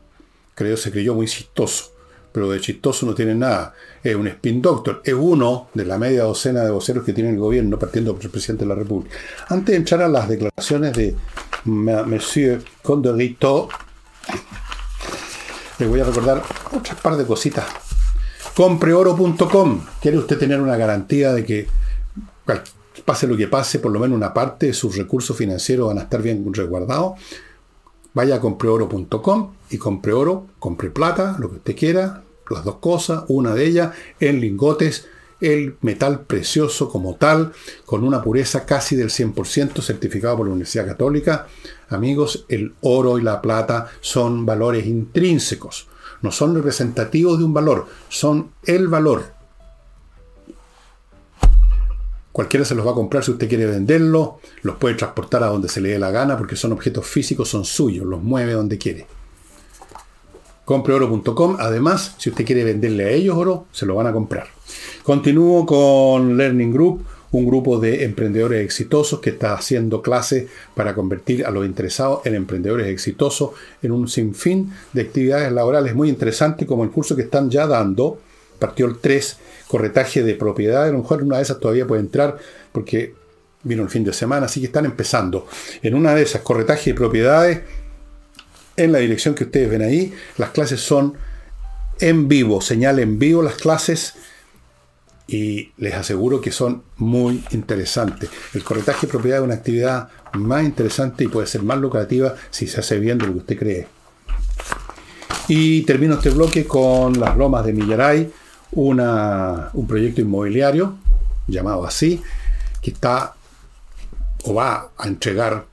Creo 0.55 0.77
se 0.77 0.91
creyó 0.91 1.13
muy 1.13 1.27
chistoso. 1.27 1.91
Pero 2.31 2.49
de 2.49 2.61
chistoso 2.61 3.05
no 3.05 3.13
tiene 3.13 3.35
nada. 3.35 3.73
Es 4.01 4.15
un 4.15 4.25
spin 4.27 4.61
doctor. 4.61 5.01
Es 5.03 5.13
uno 5.13 5.67
de 5.73 5.83
la 5.83 5.97
media 5.97 6.23
docena 6.23 6.63
de 6.63 6.71
voceros 6.71 7.03
que 7.03 7.11
tiene 7.11 7.29
el 7.29 7.37
gobierno 7.37 7.77
partiendo 7.77 8.15
por 8.15 8.23
el 8.23 8.31
presidente 8.31 8.63
de 8.63 8.69
la 8.69 8.75
República. 8.75 9.17
Antes 9.49 9.73
de 9.73 9.75
entrar 9.75 10.01
a 10.01 10.07
las 10.07 10.29
declaraciones 10.29 10.93
de 10.93 11.13
Monsieur 11.65 12.63
Condorito, 12.81 13.67
le 15.77 15.87
voy 15.87 15.99
a 15.99 16.05
recordar 16.05 16.41
otras 16.71 16.99
par 17.01 17.17
de 17.17 17.25
cositas. 17.25 17.65
Compreoro.com. 18.55 19.81
¿Quiere 20.01 20.17
usted 20.17 20.37
tener 20.37 20.59
una 20.59 20.75
garantía 20.75 21.31
de 21.33 21.45
que 21.45 21.67
pase 23.05 23.25
lo 23.27 23.37
que 23.37 23.47
pase, 23.47 23.79
por 23.79 23.91
lo 23.91 23.99
menos 23.99 24.17
una 24.17 24.33
parte 24.33 24.67
de 24.67 24.73
sus 24.73 24.97
recursos 24.97 25.37
financieros 25.37 25.87
van 25.87 25.99
a 25.99 26.01
estar 26.01 26.21
bien 26.21 26.53
resguardados? 26.53 27.19
Vaya 28.13 28.35
a 28.35 28.39
compreoro.com 28.41 29.53
y 29.69 29.77
compre 29.77 30.11
oro, 30.11 30.47
compre 30.59 30.89
plata, 30.89 31.37
lo 31.39 31.49
que 31.49 31.57
usted 31.57 31.75
quiera, 31.77 32.23
las 32.49 32.65
dos 32.65 32.75
cosas, 32.75 33.23
una 33.29 33.53
de 33.53 33.65
ellas 33.65 33.93
en 34.19 34.41
lingotes, 34.41 35.07
el 35.39 35.77
metal 35.81 36.21
precioso 36.25 36.89
como 36.89 37.15
tal, 37.15 37.53
con 37.85 38.03
una 38.03 38.21
pureza 38.21 38.65
casi 38.65 38.97
del 38.97 39.09
100% 39.09 39.81
certificado 39.81 40.37
por 40.37 40.47
la 40.47 40.51
Universidad 40.51 40.85
Católica. 40.85 41.47
Amigos, 41.89 42.45
el 42.49 42.73
oro 42.81 43.17
y 43.17 43.21
la 43.21 43.41
plata 43.41 43.87
son 44.01 44.45
valores 44.45 44.85
intrínsecos, 44.85 45.87
no 46.21 46.31
son 46.31 46.55
representativos 46.55 47.37
de 47.37 47.45
un 47.45 47.53
valor, 47.53 47.87
son 48.09 48.51
el 48.65 48.87
valor. 48.87 49.33
Cualquiera 52.31 52.65
se 52.65 52.75
los 52.75 52.87
va 52.87 52.91
a 52.91 52.95
comprar 52.95 53.23
si 53.23 53.31
usted 53.31 53.49
quiere 53.49 53.65
venderlos, 53.65 54.31
los 54.61 54.77
puede 54.77 54.95
transportar 54.95 55.43
a 55.43 55.47
donde 55.47 55.67
se 55.67 55.81
le 55.81 55.89
dé 55.89 55.99
la 55.99 56.11
gana 56.11 56.37
porque 56.37 56.55
son 56.55 56.71
objetos 56.71 57.05
físicos, 57.05 57.49
son 57.49 57.65
suyos, 57.65 58.05
los 58.05 58.21
mueve 58.21 58.53
donde 58.53 58.77
quiere. 58.77 59.05
Compreoro.com, 60.63 61.57
además, 61.59 62.15
si 62.17 62.29
usted 62.29 62.45
quiere 62.45 62.63
venderle 62.63 63.05
a 63.05 63.09
ellos 63.09 63.35
oro, 63.35 63.65
se 63.73 63.85
lo 63.85 63.95
van 63.95 64.07
a 64.07 64.13
comprar. 64.13 64.47
Continúo 65.03 65.65
con 65.65 66.37
Learning 66.37 66.71
Group, 66.71 67.03
un 67.31 67.45
grupo 67.45 67.79
de 67.79 68.03
emprendedores 68.03 68.63
exitosos 68.63 69.19
que 69.19 69.31
está 69.31 69.53
haciendo 69.53 70.01
clases 70.01 70.49
para 70.75 70.93
convertir 70.93 71.45
a 71.45 71.51
los 71.51 71.65
interesados 71.65 72.25
en 72.25 72.35
emprendedores 72.35 72.87
exitosos 72.87 73.51
en 73.81 73.91
un 73.91 74.07
sinfín 74.07 74.73
de 74.93 75.03
actividades 75.03 75.51
laborales 75.51 75.95
muy 75.95 76.09
interesantes 76.09 76.67
como 76.67 76.83
el 76.83 76.91
curso 76.91 77.15
que 77.15 77.21
están 77.23 77.49
ya 77.49 77.67
dando, 77.67 78.19
partió 78.59 78.85
el 78.85 78.97
3 78.99 79.37
corretaje 79.67 80.23
de 80.23 80.35
propiedades. 80.35 80.89
A 80.89 80.91
lo 80.91 80.99
mejor 80.99 81.23
una 81.23 81.37
de 81.37 81.43
esas 81.43 81.59
todavía 81.59 81.87
puede 81.87 82.01
entrar 82.01 82.37
porque 82.73 83.15
vino 83.63 83.83
el 83.83 83.89
fin 83.89 84.03
de 84.03 84.11
semana, 84.11 84.47
así 84.47 84.59
que 84.59 84.65
están 84.65 84.85
empezando. 84.85 85.47
En 85.81 85.95
una 85.95 86.13
de 86.13 86.23
esas, 86.23 86.41
corretaje 86.41 86.91
de 86.91 86.95
propiedades, 86.95 87.61
en 88.75 88.91
la 88.91 88.99
dirección 88.99 89.35
que 89.35 89.45
ustedes 89.45 89.69
ven 89.69 89.81
ahí, 89.81 90.13
las 90.37 90.49
clases 90.49 90.81
son 90.81 91.13
en 91.99 92.27
vivo, 92.27 92.61
señal 92.61 92.99
en 92.99 93.19
vivo 93.19 93.43
las 93.43 93.55
clases 93.55 94.15
y 95.31 95.71
les 95.77 95.93
aseguro 95.93 96.41
que 96.41 96.51
son 96.51 96.83
muy 96.97 97.41
interesantes. 97.51 98.29
El 98.53 98.63
corretaje 98.65 99.07
de 99.07 99.11
propiedad 99.11 99.39
es 99.39 99.45
una 99.45 99.55
actividad 99.55 100.09
más 100.33 100.63
interesante 100.63 101.23
y 101.23 101.27
puede 101.29 101.47
ser 101.47 101.63
más 101.63 101.77
lucrativa 101.77 102.35
si 102.49 102.67
se 102.67 102.81
hace 102.81 102.99
bien 102.99 103.17
de 103.17 103.27
lo 103.27 103.33
que 103.33 103.39
usted 103.39 103.57
cree. 103.57 103.87
Y 105.47 105.83
termino 105.83 106.15
este 106.15 106.31
bloque 106.31 106.65
con 106.65 107.17
las 107.17 107.37
lomas 107.37 107.65
de 107.65 107.71
Millaray, 107.71 108.31
un 108.73 109.87
proyecto 109.87 110.19
inmobiliario 110.19 110.97
llamado 111.47 111.85
así, 111.85 112.21
que 112.81 112.91
está 112.91 113.33
o 114.43 114.53
va 114.53 114.91
a 114.97 115.07
entregar 115.07 115.65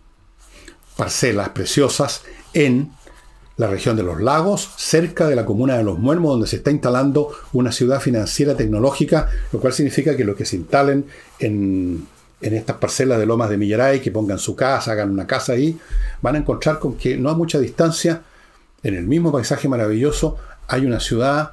parcelas 0.96 1.48
preciosas 1.48 2.22
en 2.54 2.92
la 3.58 3.66
región 3.66 3.96
de 3.96 4.04
los 4.04 4.20
lagos, 4.20 4.70
cerca 4.76 5.26
de 5.26 5.36
la 5.36 5.44
comuna 5.44 5.76
de 5.76 5.82
Los 5.82 5.98
Muermos, 5.98 6.30
donde 6.30 6.46
se 6.46 6.56
está 6.56 6.70
instalando 6.70 7.32
una 7.52 7.72
ciudad 7.72 8.00
financiera 8.00 8.56
tecnológica, 8.56 9.28
lo 9.52 9.60
cual 9.60 9.72
significa 9.72 10.16
que 10.16 10.24
los 10.24 10.36
que 10.36 10.44
se 10.44 10.56
instalen 10.56 11.06
en, 11.40 12.06
en 12.40 12.54
estas 12.54 12.76
parcelas 12.76 13.18
de 13.18 13.26
Lomas 13.26 13.50
de 13.50 13.58
Millaray, 13.58 14.00
que 14.00 14.12
pongan 14.12 14.38
su 14.38 14.54
casa, 14.54 14.92
hagan 14.92 15.10
una 15.10 15.26
casa 15.26 15.54
ahí, 15.54 15.76
van 16.22 16.36
a 16.36 16.38
encontrar 16.38 16.78
con 16.78 16.96
que 16.96 17.16
no 17.16 17.30
a 17.30 17.34
mucha 17.34 17.58
distancia, 17.58 18.22
en 18.84 18.94
el 18.94 19.06
mismo 19.06 19.32
paisaje 19.32 19.68
maravilloso, 19.68 20.36
hay 20.68 20.86
una 20.86 21.00
ciudad 21.00 21.52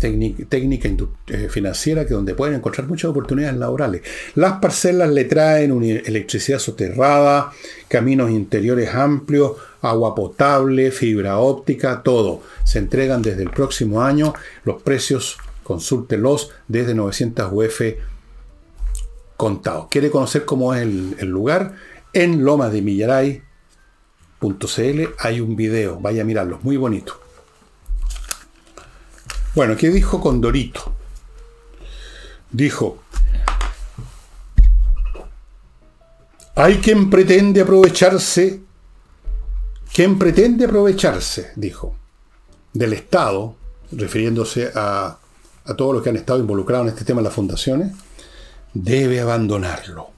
técnica, 0.00 0.88
eh, 1.28 1.48
financiera 1.48 2.06
que 2.06 2.14
donde 2.14 2.34
pueden 2.34 2.56
encontrar 2.56 2.88
muchas 2.88 3.10
oportunidades 3.10 3.56
laborales. 3.58 4.02
Las 4.34 4.54
parcelas 4.54 5.10
le 5.10 5.24
traen 5.24 5.82
electricidad 5.82 6.58
soterrada, 6.58 7.52
caminos 7.88 8.30
interiores 8.30 8.94
amplios, 8.94 9.52
agua 9.82 10.14
potable, 10.14 10.90
fibra 10.90 11.38
óptica, 11.38 12.02
todo. 12.02 12.42
Se 12.64 12.78
entregan 12.78 13.22
desde 13.22 13.42
el 13.42 13.50
próximo 13.50 14.02
año. 14.02 14.32
Los 14.64 14.82
precios, 14.82 15.38
consúltelos 15.62 16.50
desde 16.66 16.94
900 16.94 17.50
UF 17.52 17.82
contados. 19.36 19.86
¿Quiere 19.90 20.10
conocer 20.10 20.44
cómo 20.44 20.74
es 20.74 20.82
el, 20.82 21.16
el 21.18 21.28
lugar? 21.28 21.74
En 22.12 22.44
lomasdemillaray.cl 22.44 23.44
hay 25.18 25.40
un 25.40 25.56
video, 25.56 26.00
vaya 26.00 26.22
a 26.22 26.24
mirarlo, 26.24 26.58
muy 26.62 26.76
bonito. 26.76 27.29
Bueno, 29.54 29.76
¿qué 29.76 29.90
dijo 29.90 30.20
Condorito? 30.20 30.92
Dijo, 32.52 32.98
hay 36.54 36.78
quien 36.78 37.10
pretende 37.10 37.60
aprovecharse, 37.60 38.60
quien 39.92 40.18
pretende 40.18 40.66
aprovecharse, 40.66 41.50
dijo, 41.56 41.96
del 42.72 42.92
Estado, 42.92 43.56
refiriéndose 43.92 44.70
a, 44.74 45.18
a 45.64 45.74
todos 45.74 45.94
los 45.94 46.02
que 46.02 46.10
han 46.10 46.16
estado 46.16 46.38
involucrados 46.38 46.86
en 46.86 46.92
este 46.92 47.04
tema 47.04 47.20
de 47.20 47.24
las 47.24 47.34
fundaciones, 47.34 47.92
debe 48.72 49.20
abandonarlo. 49.20 50.10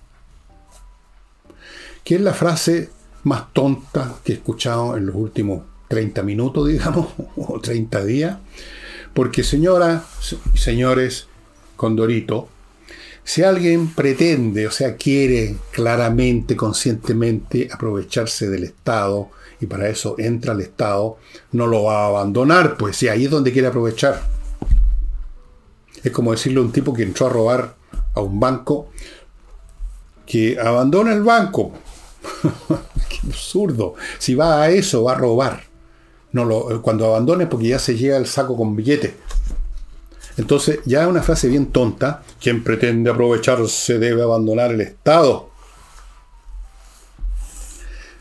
Que 2.05 2.17
es 2.17 2.21
la 2.21 2.35
frase 2.35 2.91
más 3.25 3.53
tonta 3.53 4.17
que 4.25 4.33
he 4.33 4.37
escuchado 4.37 4.97
en 4.97 5.07
los 5.07 5.15
últimos 5.15 5.63
30 5.89 6.23
minutos, 6.23 6.69
digamos, 6.73 7.09
o 7.37 7.61
30 7.61 8.05
días, 8.05 8.39
porque 9.15 9.45
señoras 9.45 10.03
y 10.55 10.59
señores, 10.59 11.27
Condorito, 11.77 12.49
si 13.25 13.43
alguien 13.43 13.89
pretende, 13.89 14.67
o 14.67 14.71
sea, 14.71 14.97
quiere 14.97 15.57
claramente, 15.71 16.57
conscientemente 16.57 17.69
aprovecharse 17.73 18.49
del 18.49 18.65
Estado, 18.65 19.31
y 19.61 19.67
para 19.67 19.89
eso 19.89 20.17
entra 20.19 20.53
al 20.53 20.61
Estado, 20.61 21.19
no 21.53 21.67
lo 21.67 21.85
va 21.85 22.05
a 22.05 22.09
abandonar, 22.09 22.77
pues 22.77 22.97
si 22.97 23.09
ahí 23.09 23.27
es 23.27 23.31
donde 23.31 23.53
quiere 23.53 23.69
aprovechar. 23.69 24.21
Es 26.03 26.11
como 26.11 26.33
decirle 26.33 26.59
a 26.59 26.63
un 26.63 26.73
tipo 26.73 26.93
que 26.93 27.05
entró 27.05 27.27
a 27.27 27.31
robar 27.31 27.77
a 28.15 28.21
un 28.21 28.41
banco, 28.41 28.91
que 30.27 30.59
abandona 30.59 31.13
el 31.13 31.23
banco. 31.23 31.73
Qué 33.09 33.19
absurdo. 33.29 33.95
Si 34.19 34.35
va 34.35 34.63
a 34.63 34.71
eso, 34.71 35.05
va 35.05 35.13
a 35.13 35.17
robar. 35.17 35.72
No 36.33 36.45
lo, 36.45 36.83
cuando 36.83 37.07
abandone 37.07 37.47
porque 37.47 37.69
ya 37.69 37.79
se 37.79 37.97
llega 37.97 38.17
el 38.17 38.27
saco 38.27 38.57
con 38.57 38.75
billete. 38.75 39.15
Entonces, 40.37 40.81
ya 40.85 41.03
es 41.03 41.09
una 41.09 41.23
frase 41.23 41.49
bien 41.49 41.67
tonta. 41.67 42.23
Quien 42.41 42.65
pretende 42.65 43.11
aprovecharse 43.11 43.99
debe 43.99 44.23
abandonar 44.23 44.73
el 44.73 44.81
Estado. 44.81 45.51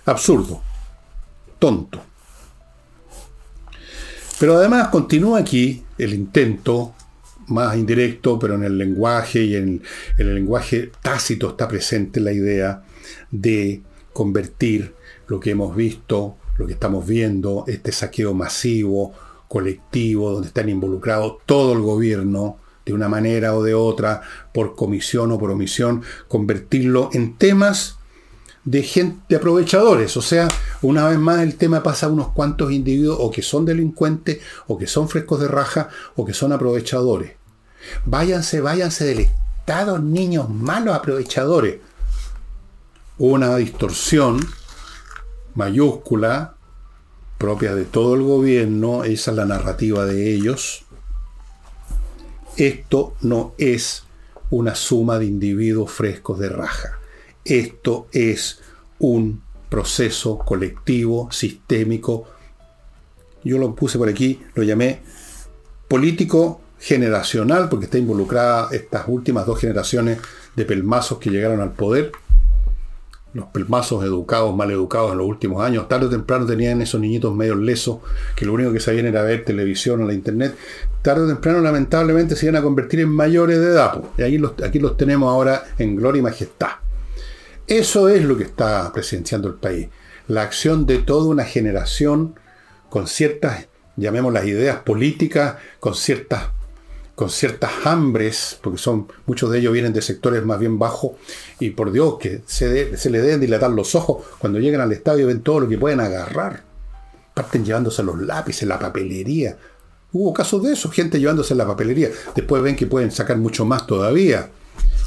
Absurdo. 0.05 0.61
Tonto. 1.57 2.01
Pero 4.39 4.57
además 4.57 4.87
continúa 4.87 5.39
aquí 5.39 5.83
el 5.99 6.15
intento, 6.15 6.95
más 7.47 7.77
indirecto, 7.77 8.39
pero 8.39 8.55
en 8.55 8.63
el 8.63 8.77
lenguaje 8.77 9.43
y 9.43 9.55
en, 9.55 9.83
el 10.17 10.33
lenguaje 10.33 10.91
tácito 11.03 11.51
está 11.51 11.67
presente 11.67 12.19
la 12.19 12.31
idea 12.31 12.83
de 13.29 13.83
convertir 14.13 14.95
lo 15.27 15.39
que 15.39 15.51
hemos 15.51 15.75
visto, 15.75 16.37
lo 16.61 16.67
que 16.67 16.73
estamos 16.73 17.05
viendo, 17.07 17.65
este 17.67 17.91
saqueo 17.91 18.33
masivo, 18.35 19.13
colectivo, 19.47 20.31
donde 20.31 20.47
están 20.47 20.69
involucrados 20.69 21.37
todo 21.45 21.73
el 21.73 21.81
gobierno, 21.81 22.57
de 22.85 22.93
una 22.93 23.09
manera 23.09 23.55
o 23.55 23.63
de 23.63 23.73
otra, 23.73 24.21
por 24.53 24.75
comisión 24.75 25.31
o 25.31 25.39
por 25.39 25.51
omisión, 25.51 26.03
convertirlo 26.27 27.09
en 27.13 27.35
temas 27.35 27.97
de 28.63 28.83
gente 28.83 29.35
aprovechadores. 29.35 30.15
O 30.17 30.21
sea, 30.21 30.47
una 30.83 31.07
vez 31.09 31.17
más 31.17 31.41
el 31.41 31.55
tema 31.55 31.81
pasa 31.81 32.05
a 32.05 32.09
unos 32.09 32.29
cuantos 32.29 32.71
individuos 32.71 33.17
o 33.19 33.31
que 33.31 33.41
son 33.41 33.65
delincuentes, 33.65 34.39
o 34.67 34.77
que 34.77 34.85
son 34.85 35.09
frescos 35.09 35.41
de 35.41 35.47
raja, 35.47 35.89
o 36.15 36.25
que 36.25 36.33
son 36.33 36.53
aprovechadores. 36.53 37.33
Váyanse, 38.05 38.61
váyanse 38.61 39.05
del 39.05 39.21
Estado, 39.21 39.97
niños 39.97 40.47
malos 40.49 40.95
aprovechadores. 40.95 41.79
Una 43.17 43.55
distorsión 43.55 44.39
mayúscula 45.55 46.55
propia 47.37 47.73
de 47.73 47.85
todo 47.85 48.13
el 48.13 48.21
gobierno, 48.21 49.03
esa 49.03 49.31
es 49.31 49.37
la 49.37 49.45
narrativa 49.45 50.05
de 50.05 50.31
ellos. 50.31 50.85
Esto 52.55 53.15
no 53.21 53.53
es 53.57 54.03
una 54.51 54.75
suma 54.75 55.17
de 55.17 55.25
individuos 55.25 55.91
frescos 55.91 56.37
de 56.37 56.49
raja. 56.49 56.99
Esto 57.43 58.07
es 58.11 58.61
un 58.99 59.41
proceso 59.69 60.37
colectivo, 60.37 61.31
sistémico. 61.31 62.27
Yo 63.43 63.57
lo 63.57 63.73
puse 63.73 63.97
por 63.97 64.09
aquí, 64.09 64.41
lo 64.53 64.61
llamé 64.61 65.01
político 65.87 66.61
generacional, 66.79 67.69
porque 67.69 67.85
está 67.85 67.97
involucrada 67.97 68.69
estas 68.71 69.05
últimas 69.07 69.45
dos 69.45 69.59
generaciones 69.59 70.19
de 70.55 70.65
pelmazos 70.65 71.17
que 71.17 71.31
llegaron 71.31 71.61
al 71.61 71.71
poder 71.71 72.11
los 73.33 73.45
pelmazos 73.45 74.03
educados, 74.03 74.55
mal 74.55 74.71
educados 74.71 75.13
en 75.13 75.19
los 75.19 75.27
últimos 75.27 75.63
años, 75.63 75.87
tarde 75.87 76.07
o 76.07 76.09
temprano 76.09 76.45
tenían 76.45 76.81
esos 76.81 76.99
niñitos 76.99 77.33
medio 77.33 77.55
lesos, 77.55 77.99
que 78.35 78.45
lo 78.45 78.53
único 78.53 78.73
que 78.73 78.79
sabían 78.79 79.05
era 79.05 79.23
ver 79.23 79.45
televisión 79.45 80.01
o 80.01 80.05
la 80.05 80.13
internet, 80.13 80.55
tarde 81.01 81.23
o 81.23 81.27
temprano 81.27 81.61
lamentablemente 81.61 82.35
se 82.35 82.47
iban 82.47 82.57
a 82.57 82.61
convertir 82.61 82.99
en 82.99 83.09
mayores 83.09 83.59
de 83.59 83.67
edad. 83.67 84.01
Y 84.17 84.23
aquí 84.23 84.37
los, 84.37 84.53
aquí 84.63 84.79
los 84.79 84.97
tenemos 84.97 85.29
ahora 85.29 85.63
en 85.77 85.95
gloria 85.95 86.19
y 86.19 86.23
majestad. 86.23 86.71
Eso 87.67 88.09
es 88.09 88.23
lo 88.25 88.37
que 88.37 88.43
está 88.43 88.91
presenciando 88.93 89.47
el 89.47 89.55
país. 89.55 89.87
La 90.27 90.41
acción 90.41 90.85
de 90.85 90.97
toda 90.97 91.29
una 91.29 91.45
generación 91.45 92.35
con 92.89 93.07
ciertas, 93.07 93.67
llamémoslas 93.95 94.45
ideas 94.45 94.79
políticas, 94.79 95.55
con 95.79 95.95
ciertas 95.95 96.49
con 97.21 97.29
ciertas 97.29 97.69
hambres, 97.85 98.57
porque 98.63 98.79
son 98.79 99.07
muchos 99.27 99.51
de 99.51 99.59
ellos 99.59 99.73
vienen 99.73 99.93
de 99.93 100.01
sectores 100.01 100.43
más 100.43 100.59
bien 100.59 100.79
bajos, 100.79 101.11
y 101.59 101.69
por 101.69 101.91
Dios 101.91 102.17
que 102.19 102.41
se, 102.47 102.97
se 102.97 103.11
le 103.11 103.21
deben 103.21 103.39
dilatar 103.39 103.69
los 103.69 103.93
ojos 103.93 104.25
cuando 104.39 104.57
llegan 104.57 104.81
al 104.81 104.91
estadio 104.91 105.25
y 105.25 105.27
ven 105.27 105.41
todo 105.41 105.59
lo 105.59 105.69
que 105.69 105.77
pueden 105.77 105.99
agarrar. 105.99 106.63
Parten 107.35 107.63
llevándose 107.63 108.01
los 108.01 108.19
lápices, 108.19 108.67
la 108.67 108.79
papelería. 108.79 109.55
Hubo 110.11 110.33
casos 110.33 110.63
de 110.63 110.73
eso, 110.73 110.89
gente 110.89 111.19
llevándose 111.19 111.53
la 111.53 111.67
papelería. 111.67 112.09
Después 112.33 112.63
ven 112.63 112.75
que 112.75 112.87
pueden 112.87 113.11
sacar 113.11 113.37
mucho 113.37 113.65
más 113.65 113.85
todavía. 113.85 114.49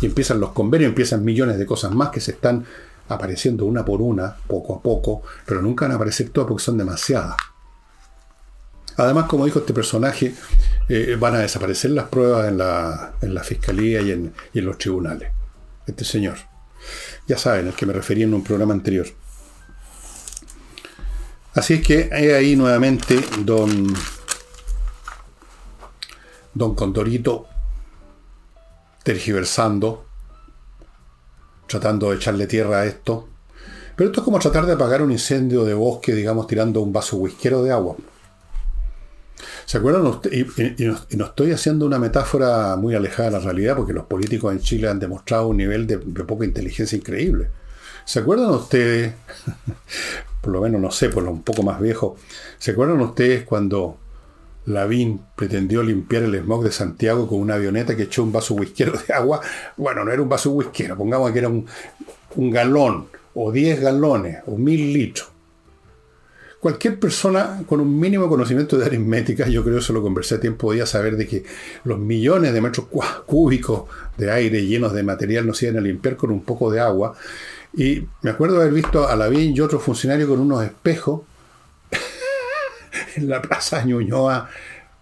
Y 0.01 0.07
empiezan 0.07 0.39
los 0.39 0.53
convenios, 0.53 0.91
empiezan 0.91 1.25
millones 1.25 1.59
de 1.59 1.67
cosas 1.67 1.91
más 1.91 2.11
que 2.11 2.21
se 2.21 2.31
están 2.31 2.65
apareciendo 3.09 3.65
una 3.65 3.85
por 3.85 4.01
una, 4.01 4.37
poco 4.47 4.77
a 4.77 4.81
poco, 4.81 5.23
pero 5.45 5.61
nunca 5.61 5.87
van 5.87 5.93
a 5.93 5.95
aparecer 5.97 6.29
todas 6.29 6.47
porque 6.47 6.63
son 6.63 6.79
demasiadas. 6.79 7.35
Además, 8.97 9.27
como 9.27 9.45
dijo 9.45 9.59
este 9.59 9.75
personaje, 9.75 10.35
eh, 10.89 11.17
van 11.19 11.35
a 11.35 11.39
desaparecer 11.39 11.91
las 11.91 12.09
pruebas 12.09 12.49
en 12.49 12.59
la, 12.59 13.43
fiscalía 13.43 14.01
y 14.03 14.11
en, 14.13 14.33
los 14.55 14.79
tribunales. 14.79 15.31
Este 15.87 16.05
señor. 16.05 16.37
Ya 17.27 17.39
saben, 17.39 17.69
el 17.69 17.75
que 17.75 17.87
me 17.87 17.93
refería 17.93 18.25
en 18.25 18.35
un 18.35 18.45
programa 18.45 18.75
anterior. 18.75 19.07
Así 21.55 21.75
es 21.75 21.87
que 21.87 22.11
hay 22.13 22.31
ahí 22.31 22.57
nuevamente 22.57 23.19
don, 23.45 23.95
don 26.53 26.75
Condorito 26.75 27.47
tergiversando, 29.03 30.07
tratando 31.69 32.11
de 32.11 32.17
echarle 32.17 32.47
tierra 32.47 32.81
a 32.81 32.87
esto. 32.87 33.29
Pero 33.97 34.11
esto 34.11 34.21
es 34.21 34.25
como 34.25 34.39
tratar 34.41 34.67
de 34.67 34.73
apagar 34.73 35.03
un 35.03 35.13
incendio 35.13 35.65
de 35.65 35.75
bosque, 35.75 36.15
digamos, 36.15 36.47
tirando 36.47 36.81
un 36.81 36.93
vaso 36.93 37.17
whiskero 37.17 37.63
de 37.63 37.71
agua. 37.71 37.97
¿Se 39.67 39.79
acuerdan? 39.79 40.21
Y, 40.31 41.17
no, 41.17 41.25
estoy 41.25 41.53
haciendo 41.53 41.87
una 41.87 41.99
metáfora 41.99 42.77
muy 42.77 42.95
alejada 42.95 43.31
de 43.31 43.39
la 43.39 43.45
realidad, 43.45 43.77
porque 43.77 43.93
los 43.93 44.05
políticos 44.05 44.53
en 44.53 44.61
Chile 44.61 44.89
han 44.89 44.99
demostrado 44.99 45.49
un 45.49 45.57
nivel 45.57 45.87
de, 45.87 45.99
poca 45.99 46.45
inteligencia 46.45 46.97
increíble. 46.97 47.49
¿Se 48.05 48.21
acuerdan 48.21 48.51
ustedes, 48.51 49.15
por 50.41 50.53
lo 50.53 50.61
menos 50.61 50.81
no 50.81 50.91
sé, 50.91 51.09
por 51.09 51.23
lo 51.23 51.31
un 51.31 51.43
poco 51.43 51.63
más 51.63 51.81
viejo, 51.81 52.17
¿se 52.59 52.73
acuerdan 52.73 53.01
ustedes 53.01 53.45
cuando 53.45 53.99
Lavín 54.67 55.21
pretendió 55.35 55.83
limpiar 55.83 56.23
el 56.25 56.35
smog 56.37 56.65
de 56.65 56.73
Santiago 56.73 57.27
con 57.27 57.41
una 57.41 57.55
avioneta 57.55 57.97
que 57.97 58.05
echó 58.05 58.23
un 58.23 58.33
vaso 58.33 58.55
whiskero 58.55 58.93
de 58.93 59.15
agua? 59.15 59.41
Bueno, 59.77 60.05
no 60.05 60.13
era 60.13 60.21
un 60.21 60.29
vaso 60.29 60.51
whiskero, 60.51 60.97
pongamos 60.97 61.33
que 61.33 61.39
era 61.39 61.49
un, 61.49 61.67
un 62.37 62.51
galón, 62.51 63.09
o 63.35 63.51
10 63.51 63.81
galones, 63.81 64.39
o 64.47 64.57
mil 64.57 64.93
litros. 64.93 65.34
Cualquier 66.65 66.99
persona 66.99 67.63
con 67.67 67.79
un 67.79 68.01
mínimo 68.01 68.27
conocimiento 68.27 68.79
de 68.79 68.87
aritmética, 68.87 69.47
yo 69.47 69.63
creo 69.63 69.77
que 69.77 69.85
se 69.85 69.93
lo 69.93 70.01
conversé 70.01 70.37
a 70.37 70.41
tiempo, 70.41 70.69
podía 70.69 70.87
saber 70.87 71.19
de 71.19 71.27
que 71.27 71.45
los 71.85 71.99
millones 71.99 72.55
de 72.55 72.63
metros 72.63 72.87
cúbicos 73.27 73.83
de 74.17 74.31
aire 74.33 74.65
llenos 74.65 74.95
de 74.95 75.03
material 75.03 75.47
no 75.47 75.53
se 75.53 75.67
iban 75.67 75.77
a 75.77 75.83
limpiar 75.83 76.17
con 76.17 76.31
un 76.31 76.43
poco 76.43 76.71
de 76.71 76.81
agua. 76.81 77.19
Y 77.75 78.07
me 78.23 78.31
acuerdo 78.31 78.63
haber 78.63 78.73
visto 78.73 79.07
a 79.07 79.15
Lavín 79.15 79.55
y 79.55 79.61
otro 79.61 79.79
funcionario 79.79 80.27
con 80.27 80.41
unos 80.41 80.65
espejos 80.65 81.21
en 83.17 83.29
la 83.29 83.43
plaza 83.43 83.85
Ñuñoa, 83.85 84.49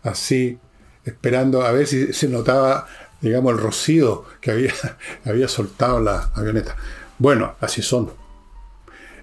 así, 0.03 0.59
esperando 1.05 1.63
a 1.63 1.71
ver 1.71 1.87
si 1.87 2.13
se 2.13 2.27
notaba, 2.27 2.89
digamos, 3.21 3.53
el 3.53 3.59
rocío 3.59 4.25
que 4.41 4.51
había, 4.51 4.75
había 5.25 5.47
soltado 5.47 6.01
la 6.01 6.33
avioneta. 6.35 6.75
Bueno, 7.19 7.55
así 7.61 7.83
son 7.83 8.11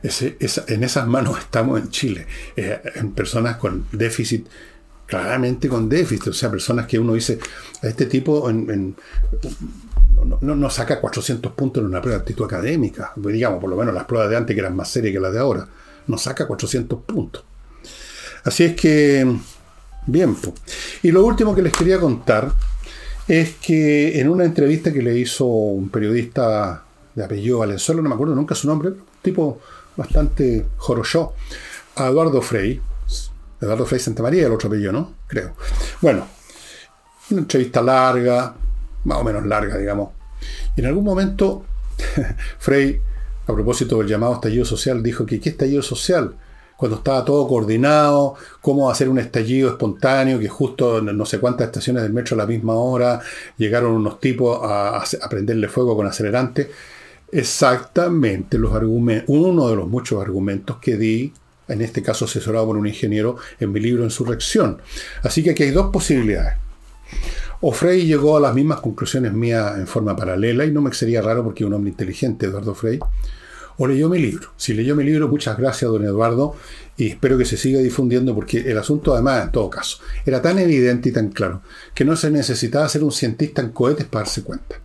en 0.04 0.84
esas 0.84 1.08
manos 1.08 1.40
estamos 1.44 1.80
en 1.80 1.90
Chile, 1.90 2.26
eh, 2.56 2.82
en 2.96 3.12
personas 3.12 3.58
con 3.58 3.86
déficit, 3.92 4.48
claramente 5.06 5.68
con 5.68 5.90
déficit, 5.90 6.28
o 6.28 6.34
sea, 6.34 6.52
personas 6.52 6.86
que 6.86 7.00
uno 7.00 7.14
dice, 7.14 7.40
este 7.82 8.06
tipo 8.06 8.50
no, 8.52 10.56
no, 10.56 10.70
saca 10.70 11.02
400 11.02 11.52
puntos 11.54 11.82
en 11.82 11.88
una 11.88 12.02
prueba 12.02 12.18
de 12.18 12.22
actitud 12.22 12.46
académica, 12.46 13.14
digamos, 13.16 13.60
por 13.60 13.70
lo 13.70 13.76
menos 13.76 13.94
las 13.94 14.06
pruebas 14.06 14.30
de 14.30 14.38
antes 14.38 14.54
que 14.54 14.60
eran 14.60 14.76
más 14.76 14.90
serias 14.90 15.14
que 15.14 15.20
las 15.20 15.34
de 15.34 15.40
ahora, 15.40 15.68
no 16.08 16.18
saca 16.18 16.48
400 16.48 17.02
puntos. 17.04 17.44
Así 18.44 18.64
es 18.64 18.76
que, 18.76 19.28
bien, 20.06 20.36
y 21.04 21.12
lo 21.12 21.26
último 21.26 21.56
que 21.56 21.62
les 21.62 21.74
quería 21.74 22.00
contar 22.00 22.52
es 23.28 23.56
que 23.56 24.20
en 24.20 24.30
una 24.30 24.44
entrevista 24.44 24.92
que 24.92 25.02
le 25.02 25.18
hizo 25.18 25.46
un 25.46 25.90
periodista 25.90 26.84
de 27.16 27.24
apellido 27.24 27.60
Valenzuela, 27.60 28.02
no 28.02 28.10
me 28.10 28.16
acuerdo 28.16 28.36
nunca 28.36 28.56
su 28.56 28.68
nombre, 28.68 28.92
tipo 29.22 29.60
bastante 30.00 30.66
jorochó 30.78 31.34
a 31.98 32.08
Eduardo 32.08 32.42
Frey. 32.42 32.82
Eduardo 33.62 33.86
Frey 33.86 34.00
Santa 34.00 34.24
María, 34.24 34.48
el 34.48 34.54
otro 34.54 34.68
apellido, 34.68 34.94
¿no? 34.94 35.16
Creo. 35.28 35.54
Bueno, 36.02 36.26
una 37.32 37.42
entrevista 37.42 37.82
larga, 37.82 38.56
más 39.04 39.18
o 39.18 39.24
menos 39.26 39.46
larga, 39.46 39.78
digamos. 39.78 40.12
Y 40.76 40.80
en 40.80 40.88
algún 40.88 41.04
momento, 41.04 41.66
Frey, 42.60 43.02
a 43.46 43.54
propósito 43.54 43.98
del 43.98 44.08
llamado 44.08 44.36
estallido 44.36 44.64
social, 44.64 45.04
dijo 45.04 45.26
que 45.26 45.42
¿qué 45.42 45.50
estallido 45.50 45.82
social? 45.82 46.36
Cuando 46.78 46.96
estaba 46.96 47.26
todo 47.26 47.46
coordinado, 47.46 48.36
cómo 48.62 48.90
hacer 48.90 49.10
un 49.10 49.20
estallido 49.20 49.70
espontáneo, 49.70 50.40
que 50.40 50.48
justo 50.48 51.02
no 51.02 51.26
sé 51.26 51.40
cuántas 51.40 51.68
estaciones 51.68 52.04
del 52.04 52.14
metro 52.14 52.36
a 52.36 52.38
la 52.38 52.46
misma 52.46 52.76
hora 52.76 53.20
llegaron 53.58 53.92
unos 53.92 54.22
tipos 54.22 54.62
a, 54.64 55.00
a 55.00 55.30
prenderle 55.30 55.68
fuego 55.68 55.98
con 55.98 56.08
acelerante 56.08 56.72
exactamente 57.32 58.58
los 58.58 58.74
argumentos, 58.74 59.26
uno 59.28 59.70
de 59.70 59.76
los 59.76 59.88
muchos 59.88 60.22
argumentos 60.22 60.78
que 60.78 60.98
di, 60.98 61.34
en 61.68 61.82
este 61.82 62.02
caso 62.02 62.26
asesorado 62.26 62.66
por 62.66 62.78
un 62.78 62.88
ingeniero, 62.88 63.38
en 63.60 63.72
mi 63.72 63.80
libro 63.80 64.04
Insurrección. 64.04 64.82
Así 65.24 65.44
que 65.44 65.52
aquí 65.52 65.64
hay 65.64 65.72
dos 65.72 65.92
posibilidades. 65.92 66.56
O 67.62 67.72
Frey 67.72 68.06
llegó 68.06 68.38
a 68.38 68.40
las 68.40 68.56
mismas 68.56 68.80
conclusiones 68.80 69.34
mías 69.34 69.78
en 69.78 69.86
forma 69.86 70.16
paralela, 70.16 70.66
y 70.66 70.72
no 70.72 70.82
me 70.82 70.94
sería 70.94 71.22
raro 71.22 71.44
porque 71.44 71.64
es 71.64 71.68
un 71.68 71.74
hombre 71.74 71.92
inteligente, 71.92 72.46
Eduardo 72.46 72.74
Frey. 72.74 73.00
o 73.80 73.88
leyó 73.88 74.10
mi 74.10 74.20
libro. 74.20 74.50
Si 74.58 74.74
leyó 74.74 74.96
mi 74.96 75.04
libro, 75.06 75.28
muchas 75.30 75.58
gracias, 75.58 75.90
don 75.90 76.04
Eduardo, 76.04 76.56
y 76.98 77.08
espero 77.08 77.38
que 77.38 77.46
se 77.46 77.56
siga 77.56 77.80
difundiendo 77.80 78.36
porque 78.36 78.60
el 78.60 78.78
asunto, 78.78 79.14
además, 79.14 79.46
en 79.46 79.52
todo 79.52 79.70
caso, 79.70 80.00
era 80.26 80.42
tan 80.42 80.60
evidente 80.60 81.10
y 81.10 81.12
tan 81.14 81.30
claro 81.30 81.62
que 81.94 82.04
no 82.04 82.16
se 82.18 82.30
necesitaba 82.30 82.90
ser 82.90 83.04
un 83.04 83.12
cientista 83.12 83.62
en 83.62 83.70
cohetes 83.70 84.06
para 84.06 84.26
darse 84.26 84.44
cuenta. 84.44 84.82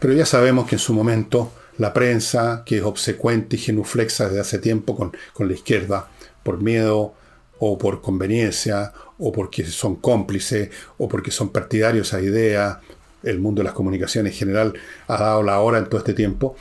Pero 0.00 0.14
ya 0.14 0.26
sabemos 0.26 0.66
que 0.66 0.76
en 0.76 0.80
su 0.80 0.92
momento 0.92 1.52
la 1.78 1.92
prensa, 1.92 2.62
que 2.66 2.78
es 2.78 2.82
obsecuente 2.82 3.56
y 3.56 3.58
genuflexa 3.60 4.26
desde 4.26 4.40
hace 4.40 4.58
tiempo 4.58 4.96
con, 4.96 5.12
con 5.32 5.46
la 5.46 5.54
izquierda, 5.54 6.08
por 6.42 6.60
miedo 6.62 7.14
o 7.58 7.78
por 7.78 8.00
conveniencia, 8.00 8.92
o 9.18 9.30
porque 9.30 9.64
son 9.66 9.96
cómplices, 9.96 10.70
o 10.98 11.08
porque 11.08 11.30
son 11.30 11.50
partidarios 11.50 12.14
a 12.14 12.20
ideas, 12.20 12.78
el 13.22 13.38
mundo 13.38 13.60
de 13.60 13.64
las 13.64 13.74
comunicaciones 13.74 14.32
en 14.32 14.38
general 14.38 14.74
ha 15.06 15.18
dado 15.18 15.42
la 15.42 15.60
hora 15.60 15.78
en 15.78 15.86
todo 15.86 15.98
este 15.98 16.14
tiempo, 16.14 16.56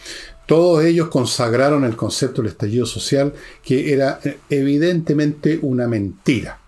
todos 0.45 0.83
ellos 0.83 1.09
consagraron 1.09 1.85
el 1.85 1.95
concepto 1.95 2.41
del 2.41 2.51
estallido 2.51 2.85
social, 2.85 3.33
que 3.63 3.93
era 3.93 4.19
eh, 4.23 4.39
evidentemente 4.49 5.59
una 5.61 5.87
mentira. 5.87 6.59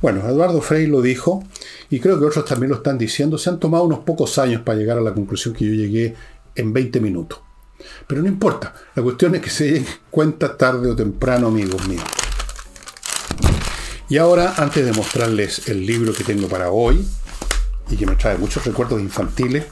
Bueno, 0.00 0.28
Eduardo 0.28 0.60
Frey 0.60 0.86
lo 0.86 1.02
dijo, 1.02 1.44
y 1.90 2.00
creo 2.00 2.18
que 2.18 2.26
otros 2.26 2.44
también 2.44 2.70
lo 2.70 2.76
están 2.76 2.98
diciendo, 2.98 3.38
se 3.38 3.50
han 3.50 3.60
tomado 3.60 3.84
unos 3.84 4.00
pocos 4.00 4.38
años 4.38 4.62
para 4.62 4.78
llegar 4.78 4.98
a 4.98 5.00
la 5.00 5.14
conclusión 5.14 5.54
que 5.54 5.64
yo 5.64 5.72
llegué 5.72 6.14
en 6.54 6.72
20 6.72 7.00
minutos. 7.00 7.40
Pero 8.06 8.22
no 8.22 8.28
importa, 8.28 8.74
la 8.94 9.02
cuestión 9.02 9.34
es 9.34 9.40
que 9.40 9.50
se 9.50 9.72
den 9.72 9.86
cuenta 10.10 10.56
tarde 10.56 10.90
o 10.90 10.96
temprano, 10.96 11.48
amigos 11.48 11.86
míos. 11.88 12.04
Y 14.08 14.18
ahora, 14.18 14.54
antes 14.58 14.84
de 14.84 14.92
mostrarles 14.92 15.68
el 15.68 15.84
libro 15.84 16.12
que 16.12 16.24
tengo 16.24 16.48
para 16.48 16.70
hoy, 16.70 17.06
y 17.90 17.96
que 17.96 18.06
me 18.06 18.16
trae 18.16 18.38
muchos 18.38 18.64
recuerdos 18.64 19.00
infantiles, 19.00 19.64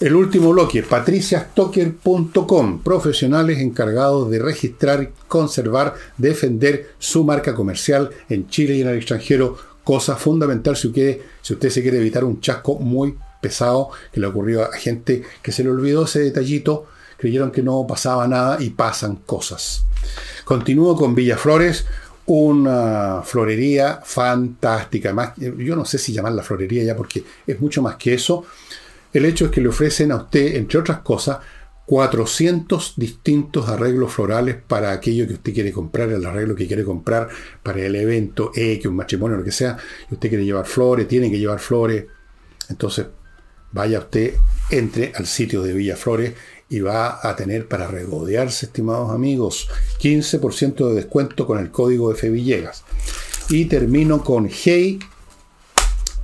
el 0.00 0.14
último 0.14 0.50
bloque, 0.50 0.82
patriciastocker.com, 0.84 2.82
profesionales 2.82 3.58
encargados 3.58 4.30
de 4.30 4.38
registrar, 4.38 5.10
conservar, 5.26 5.94
defender 6.16 6.90
su 6.98 7.24
marca 7.24 7.54
comercial 7.54 8.10
en 8.28 8.48
Chile 8.48 8.76
y 8.76 8.82
en 8.82 8.88
el 8.88 8.96
extranjero, 8.96 9.56
cosa 9.82 10.14
fundamental 10.16 10.76
si 10.76 10.88
usted, 10.88 11.18
si 11.42 11.54
usted 11.54 11.70
se 11.70 11.82
quiere 11.82 11.98
evitar 11.98 12.22
un 12.24 12.40
chasco 12.40 12.78
muy 12.78 13.16
pesado 13.40 13.90
que 14.12 14.20
le 14.20 14.28
ocurrió 14.28 14.62
a 14.62 14.72
gente 14.76 15.24
que 15.42 15.50
se 15.50 15.64
le 15.64 15.70
olvidó 15.70 16.04
ese 16.04 16.20
detallito, 16.20 16.86
creyeron 17.16 17.50
que 17.50 17.62
no 17.62 17.84
pasaba 17.86 18.28
nada 18.28 18.58
y 18.60 18.70
pasan 18.70 19.16
cosas. 19.16 19.84
Continúo 20.44 20.96
con 20.96 21.16
Villaflores, 21.16 21.86
una 22.26 23.22
florería 23.24 24.00
fantástica. 24.04 25.12
Más, 25.12 25.32
yo 25.36 25.74
no 25.74 25.84
sé 25.84 25.98
si 25.98 26.12
llamarla 26.12 26.42
florería 26.42 26.84
ya 26.84 26.94
porque 26.94 27.24
es 27.46 27.60
mucho 27.60 27.82
más 27.82 27.96
que 27.96 28.14
eso. 28.14 28.44
El 29.12 29.24
hecho 29.24 29.46
es 29.46 29.50
que 29.50 29.60
le 29.60 29.68
ofrecen 29.68 30.12
a 30.12 30.16
usted, 30.16 30.56
entre 30.56 30.78
otras 30.78 30.98
cosas, 31.00 31.38
400 31.86 32.94
distintos 32.96 33.66
arreglos 33.66 34.12
florales 34.12 34.56
para 34.56 34.92
aquello 34.92 35.26
que 35.26 35.32
usted 35.32 35.54
quiere 35.54 35.72
comprar, 35.72 36.10
el 36.10 36.26
arreglo 36.26 36.54
que 36.54 36.66
quiere 36.66 36.84
comprar 36.84 37.28
para 37.62 37.80
el 37.80 37.96
evento 37.96 38.52
X, 38.54 38.84
un 38.84 38.96
matrimonio, 38.96 39.38
lo 39.38 39.44
que 39.44 39.52
sea. 39.52 39.78
Usted 40.10 40.28
quiere 40.28 40.44
llevar 40.44 40.66
flores, 40.66 41.08
tiene 41.08 41.30
que 41.30 41.38
llevar 41.38 41.58
flores. 41.60 42.04
Entonces, 42.68 43.06
vaya 43.72 44.00
usted, 44.00 44.34
entre 44.70 45.12
al 45.14 45.26
sitio 45.26 45.62
de 45.62 45.72
Villa 45.72 45.96
Flores 45.96 46.34
y 46.68 46.80
va 46.80 47.26
a 47.26 47.34
tener 47.34 47.66
para 47.68 47.86
regodearse, 47.88 48.66
estimados 48.66 49.10
amigos, 49.10 49.68
15% 50.00 50.88
de 50.88 50.94
descuento 50.94 51.46
con 51.46 51.58
el 51.58 51.70
código 51.70 52.12
F 52.12 52.28
Villegas. 52.28 52.84
Y 53.48 53.64
termino 53.64 54.22
con 54.22 54.50
Hey, 54.50 54.98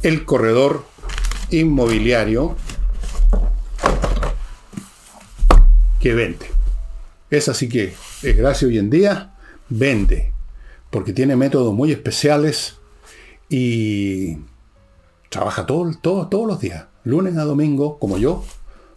el 0.02 0.26
corredor 0.26 0.84
inmobiliario 1.50 2.54
que 6.04 6.12
vende. 6.12 6.44
Es 7.30 7.48
así 7.48 7.66
que 7.66 7.94
es 8.22 8.36
gracia 8.36 8.68
hoy 8.68 8.76
en 8.76 8.90
día, 8.90 9.32
vende, 9.70 10.34
porque 10.90 11.14
tiene 11.14 11.34
métodos 11.34 11.72
muy 11.72 11.92
especiales 11.92 12.76
y 13.48 14.36
trabaja 15.30 15.64
todo, 15.64 15.90
todo, 16.02 16.28
todos 16.28 16.46
los 16.46 16.60
días, 16.60 16.84
lunes 17.04 17.38
a 17.38 17.44
domingo, 17.44 17.98
como 17.98 18.18
yo, 18.18 18.44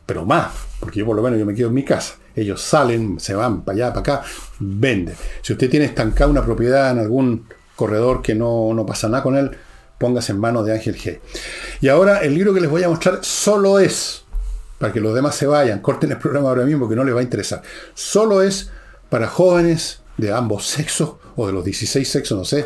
pero 0.06 0.26
más, 0.26 0.52
porque 0.82 1.00
yo 1.00 1.06
por 1.06 1.16
lo 1.16 1.22
menos 1.22 1.40
yo 1.40 1.46
me 1.46 1.56
quedo 1.56 1.70
en 1.70 1.76
mi 1.76 1.86
casa. 1.86 2.18
Ellos 2.36 2.62
salen, 2.62 3.22
se 3.22 3.34
van 3.34 3.64
para 3.64 3.76
allá, 3.78 3.94
para 3.94 4.00
acá, 4.02 4.24
venden. 4.60 5.16
Si 5.42 5.54
usted 5.54 5.70
tiene 5.70 5.86
estancada 5.86 6.30
una 6.30 6.44
propiedad 6.44 6.92
en 6.92 7.00
algún 7.00 7.46
corredor 7.78 8.22
que 8.22 8.36
no, 8.36 8.74
no 8.74 8.86
pasa 8.86 9.08
nada 9.08 9.24
con 9.24 9.38
él, 9.38 9.52
póngase 9.98 10.34
en 10.34 10.42
manos 10.42 10.66
de 10.66 10.74
Ángel 10.74 10.98
G. 10.98 11.22
Y 11.80 11.88
ahora 11.88 12.18
el 12.18 12.36
libro 12.36 12.54
que 12.54 12.60
les 12.60 12.70
voy 12.70 12.84
a 12.84 12.90
mostrar 12.90 13.20
solo 13.24 13.80
es, 13.80 14.26
para 14.78 14.94
que 14.94 15.00
los 15.00 15.14
demás 15.14 15.36
se 15.36 15.48
vayan, 15.48 15.80
corten 15.80 16.12
el 16.12 16.18
programa 16.18 16.50
ahora 16.50 16.66
mismo 16.66 16.88
que 16.88 16.96
no 16.96 17.04
les 17.04 17.16
va 17.16 17.20
a 17.20 17.24
interesar, 17.24 17.62
solo 17.94 18.42
es 18.42 18.70
para 19.10 19.28
jóvenes 19.28 20.02
de 20.18 20.32
ambos 20.32 20.66
sexos, 20.66 21.14
o 21.36 21.46
de 21.46 21.54
los 21.54 21.64
16 21.64 22.10
sexos, 22.10 22.38
no 22.38 22.46
sé, 22.46 22.66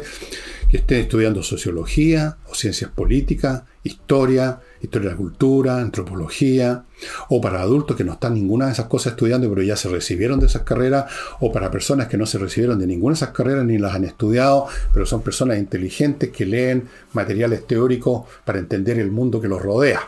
que 0.70 0.78
estén 0.78 1.02
estudiando 1.02 1.44
sociología 1.44 2.38
o 2.50 2.56
ciencias 2.56 2.90
políticas, 2.90 3.64
historia, 3.84 4.62
historia 4.82 5.10
de 5.10 5.16
la 5.16 5.18
cultura, 5.18 5.82
antropología, 5.82 6.86
o 7.28 7.42
para 7.42 7.62
adultos 7.62 7.98
que 7.98 8.06
no 8.06 8.14
están 8.14 8.36
ninguna 8.36 8.68
de 8.68 8.72
esas 8.72 8.86
cosas 8.86 9.14
estudiando, 9.14 9.50
pero 9.50 9.62
ya 9.64 9.76
se 9.76 9.90
recibieron 9.90 10.40
de 10.40 10.46
esas 10.46 10.62
carreras, 10.62 11.12
o 11.42 11.52
para 11.52 11.70
personas 11.70 12.08
que 12.08 12.18
no 12.18 12.26
se 12.26 12.38
recibieron 12.38 12.80
de 12.80 12.88
ninguna 12.88 13.14
de 13.14 13.18
esas 13.18 13.32
carreras 13.32 13.66
ni 13.66 13.78
las 13.78 13.94
han 13.94 14.06
estudiado, 14.06 14.68
pero 14.94 15.06
son 15.06 15.22
personas 15.22 15.58
inteligentes 15.58 16.30
que 16.30 16.46
leen 16.46 16.88
materiales 17.12 17.68
teóricos 17.68 18.24
para 18.46 18.60
entender 18.60 18.98
el 18.98 19.12
mundo 19.12 19.42
que 19.42 19.50
los 19.50 19.62
rodea. 19.62 20.08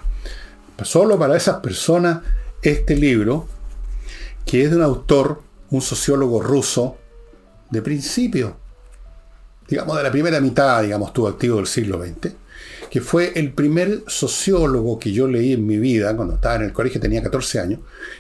Solo 0.82 1.18
para 1.18 1.38
esas 1.38 1.58
personas, 1.58 2.22
este 2.62 2.96
libro, 2.96 3.48
que 4.46 4.64
es 4.64 4.70
de 4.72 4.78
un 4.78 4.84
autor, 4.84 5.42
un 5.70 5.82
sociólogo 5.82 6.42
ruso, 6.42 6.98
de 7.70 7.82
principio, 7.82 8.58
digamos 9.68 9.98
de 9.98 10.04
la 10.04 10.12
primera 10.12 10.40
mitad, 10.40 10.84
digamos, 10.84 11.10
estuvo 11.10 11.28
activo 11.28 11.58
del 11.58 11.68
siglo 11.68 12.04
XX, 12.04 12.34
que 12.90 13.02
fue 13.02 13.32
el 13.36 13.54
primer 13.54 14.04
sociólogo 14.08 15.00
que 15.00 15.12
yo 15.12 15.28
leí 15.28 15.54
en 15.54 15.66
mi 15.66 15.78
vida, 15.78 16.16
cuando 16.16 16.36
estaba 16.36 16.56
en 16.56 16.64
el 16.64 16.74
colegio, 16.74 17.02
tenía 17.02 17.24
14 17.24 17.60
años, 17.60 17.80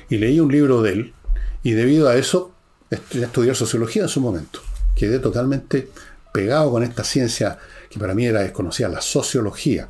y 0.09 0.17
leí 0.17 0.39
un 0.39 0.51
libro 0.51 0.81
de 0.81 0.93
él, 0.93 1.13
y 1.61 1.73
debido 1.73 2.09
a 2.09 2.15
eso 2.15 2.51
estudié 2.89 3.53
sociología 3.53 4.03
en 4.03 4.09
su 4.09 4.21
momento. 4.21 4.61
Quedé 4.95 5.19
totalmente 5.19 5.89
pegado 6.31 6.71
con 6.71 6.83
esta 6.83 7.03
ciencia 7.03 7.57
que 7.89 7.99
para 7.99 8.15
mí 8.15 8.25
era 8.25 8.41
desconocida, 8.41 8.89
la 8.89 9.01
sociología. 9.01 9.89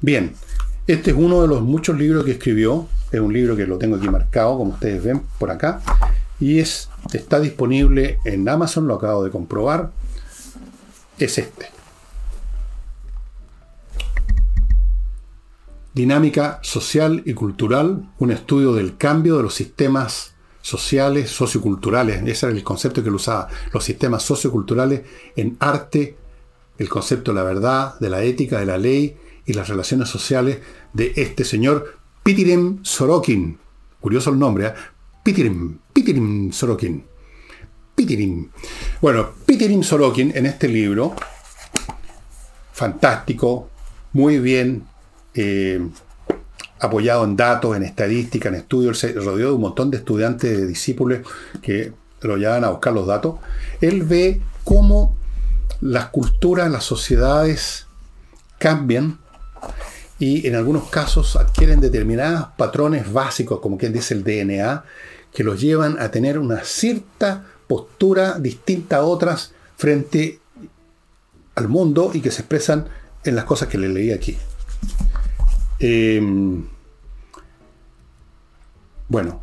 Bien, 0.00 0.34
este 0.86 1.12
es 1.12 1.16
uno 1.16 1.42
de 1.42 1.48
los 1.48 1.62
muchos 1.62 1.96
libros 1.96 2.24
que 2.24 2.32
escribió, 2.32 2.88
es 3.12 3.20
un 3.20 3.32
libro 3.32 3.56
que 3.56 3.66
lo 3.66 3.78
tengo 3.78 3.96
aquí 3.96 4.08
marcado, 4.08 4.58
como 4.58 4.72
ustedes 4.72 5.02
ven 5.02 5.22
por 5.38 5.50
acá, 5.50 5.80
y 6.40 6.58
es, 6.58 6.88
está 7.12 7.38
disponible 7.38 8.18
en 8.24 8.48
Amazon, 8.48 8.88
lo 8.88 8.94
acabo 8.94 9.22
de 9.22 9.30
comprobar, 9.30 9.92
es 11.18 11.38
este. 11.38 11.66
Dinámica 15.94 16.58
social 16.62 17.22
y 17.26 17.34
cultural, 17.34 18.10
un 18.18 18.30
estudio 18.30 18.72
del 18.72 18.96
cambio 18.96 19.36
de 19.36 19.42
los 19.44 19.54
sistemas 19.54 20.34
sociales, 20.62 21.30
socioculturales, 21.30 22.22
ese 22.26 22.46
era 22.46 22.54
el 22.56 22.64
concepto 22.64 23.02
que 23.02 23.08
él 23.08 23.14
usaba, 23.14 23.48
los 23.72 23.84
sistemas 23.84 24.22
socioculturales 24.22 25.02
en 25.36 25.56
arte, 25.60 26.16
el 26.78 26.88
concepto 26.88 27.32
de 27.32 27.36
la 27.36 27.44
verdad, 27.44 27.98
de 28.00 28.08
la 28.08 28.22
ética, 28.22 28.58
de 28.58 28.66
la 28.66 28.78
ley 28.78 29.16
y 29.46 29.52
las 29.54 29.68
relaciones 29.68 30.08
sociales 30.08 30.58
de 30.92 31.12
este 31.16 31.44
señor 31.44 31.98
Pitirim 32.22 32.84
Sorokin. 32.84 33.58
Curioso 34.00 34.30
el 34.30 34.38
nombre, 34.38 34.66
¿eh? 34.66 34.72
Pitirim, 35.22 35.78
Pitirim 35.92 36.52
Sorokin. 36.52 37.04
Pitirim. 37.94 38.50
Bueno, 39.00 39.30
Pitirim 39.46 39.82
Sorokin 39.82 40.32
en 40.34 40.46
este 40.46 40.68
libro, 40.68 41.14
fantástico, 42.72 43.68
muy 44.12 44.38
bien 44.38 44.84
eh, 45.34 45.80
apoyado 46.80 47.24
en 47.24 47.36
datos, 47.36 47.76
en 47.76 47.84
estadística, 47.84 48.48
en 48.48 48.56
estudios, 48.56 48.98
se 48.98 49.12
rodeó 49.12 49.48
de 49.48 49.54
un 49.54 49.60
montón 49.60 49.90
de 49.90 49.98
estudiantes, 49.98 50.50
de 50.58 50.66
discípulos 50.66 51.20
que 51.60 51.92
lo 52.22 52.36
llevan 52.36 52.64
a 52.64 52.70
buscar 52.70 52.92
los 52.92 53.06
datos. 53.06 53.36
Él 53.80 54.02
ve 54.02 54.40
cómo 54.64 55.16
las 55.80 56.06
culturas, 56.06 56.70
las 56.70 56.84
sociedades 56.84 57.86
cambian 58.58 59.18
y 60.18 60.46
en 60.46 60.54
algunos 60.54 60.88
casos 60.88 61.34
adquieren 61.36 61.80
determinados 61.80 62.48
patrones 62.56 63.12
básicos, 63.12 63.60
como 63.60 63.76
quien 63.76 63.92
dice 63.92 64.14
el 64.14 64.22
DNA, 64.22 64.84
que 65.32 65.42
los 65.42 65.60
llevan 65.60 65.98
a 66.00 66.10
tener 66.10 66.38
una 66.38 66.62
cierta 66.62 67.44
postura 67.66 68.38
distinta 68.38 68.98
a 68.98 69.02
otras 69.02 69.52
frente 69.76 70.38
al 71.54 71.68
mundo 71.68 72.12
y 72.14 72.20
que 72.20 72.30
se 72.30 72.42
expresan 72.42 72.86
en 73.24 73.34
las 73.34 73.44
cosas 73.44 73.68
que 73.68 73.78
le 73.78 73.88
leí 73.88 74.12
aquí. 74.12 74.36
Em, 75.80 76.66
bueno, 79.08 79.42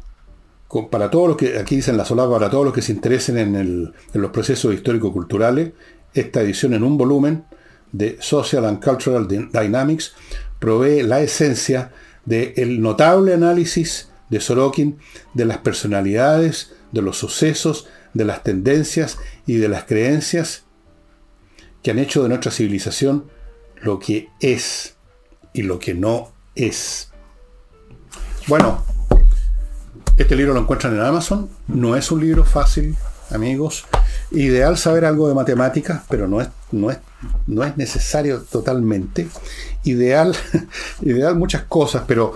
para 0.90 1.10
todos 1.10 1.28
los 1.28 1.38
que, 1.38 1.58
aquí 1.58 1.76
dicen 1.76 1.98
la 1.98 2.06
solapa, 2.06 2.34
para 2.34 2.50
todos 2.50 2.64
los 2.64 2.74
que 2.74 2.82
se 2.82 2.94
interesen 2.94 3.38
en, 3.38 3.56
en 3.56 3.94
los 4.14 4.32
procesos 4.32 4.74
histórico-culturales, 4.74 5.74
esta 6.14 6.42
edición 6.42 6.74
en 6.74 6.84
un 6.84 6.98
volumen 6.98 7.44
de 7.92 8.18
Social 8.20 8.66
and 8.66 8.84
Cultural 8.84 9.28
Dynamics 9.28 10.14
provee 10.60 11.04
la 11.04 11.22
esencia 11.22 11.92
del 12.26 12.82
notable 12.82 13.34
análisis 13.34 14.10
de 14.30 14.40
Sorokin 14.40 15.00
de 15.34 15.46
las 15.46 15.60
personalidades, 15.60 16.74
de 16.92 17.02
los 17.02 17.18
sucesos, 17.18 17.88
de 18.14 18.26
las 18.26 18.44
tendencias 18.44 19.18
y 19.46 19.56
de 19.56 19.70
las 19.70 19.86
creencias 19.86 20.64
que 21.82 21.92
han 21.92 22.00
hecho 22.00 22.24
de 22.24 22.30
nuestra 22.30 22.52
civilización 22.52 23.30
lo 23.82 24.00
que 24.00 24.30
es 24.40 24.96
y 25.54 25.64
lo 25.64 25.80
que 25.80 25.94
no 25.94 26.32
es. 26.56 27.12
Bueno, 28.48 28.84
este 30.18 30.36
libro 30.36 30.54
lo 30.54 30.62
encuentran 30.62 30.96
en 30.96 31.02
Amazon. 31.02 31.50
No 31.68 31.96
es 31.96 32.12
un 32.12 32.20
libro 32.20 32.44
fácil, 32.44 32.96
amigos. 33.30 33.86
Ideal 34.32 34.78
saber 34.78 35.06
algo 35.06 35.28
de 35.28 35.34
matemáticas, 35.34 36.04
pero 36.08 36.28
no 36.28 36.40
es, 36.40 36.50
no 36.72 36.92
es, 36.92 37.00
no 37.48 37.64
es 37.64 37.76
necesario 37.78 38.42
totalmente. 38.42 39.28
Ideal, 39.84 40.36
ideal 41.02 41.36
muchas 41.36 41.64
cosas, 41.64 42.04
pero 42.08 42.34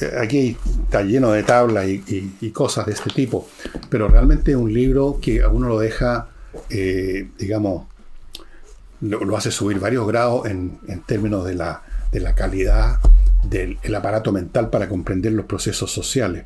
eh, 0.00 0.12
aquí 0.20 0.56
está 0.84 1.02
lleno 1.02 1.32
de 1.32 1.42
tablas 1.42 1.86
y, 1.88 2.50
cosas 2.52 2.86
de 2.86 2.92
este 2.92 3.10
tipo. 3.10 3.48
Pero 3.88 4.08
realmente 4.08 4.52
es 4.52 4.56
un 4.56 4.72
libro 4.72 5.18
que 5.20 5.42
a 5.42 5.48
uno 5.48 5.68
lo 5.68 5.78
deja, 5.80 6.28
eh, 6.70 7.28
digamos, 7.38 7.86
lo, 9.00 9.36
hace 9.36 9.50
subir 9.50 9.78
varios 9.80 10.06
grados 10.06 10.46
en, 10.46 10.78
términos 11.06 11.44
de 11.44 11.54
la, 11.54 11.82
de 12.12 12.20
la 12.20 12.34
calidad 12.34 12.98
del 13.44 13.94
aparato 13.94 14.32
mental 14.32 14.70
para 14.70 14.88
comprender 14.88 15.32
los 15.32 15.46
procesos 15.46 15.90
sociales. 15.90 16.44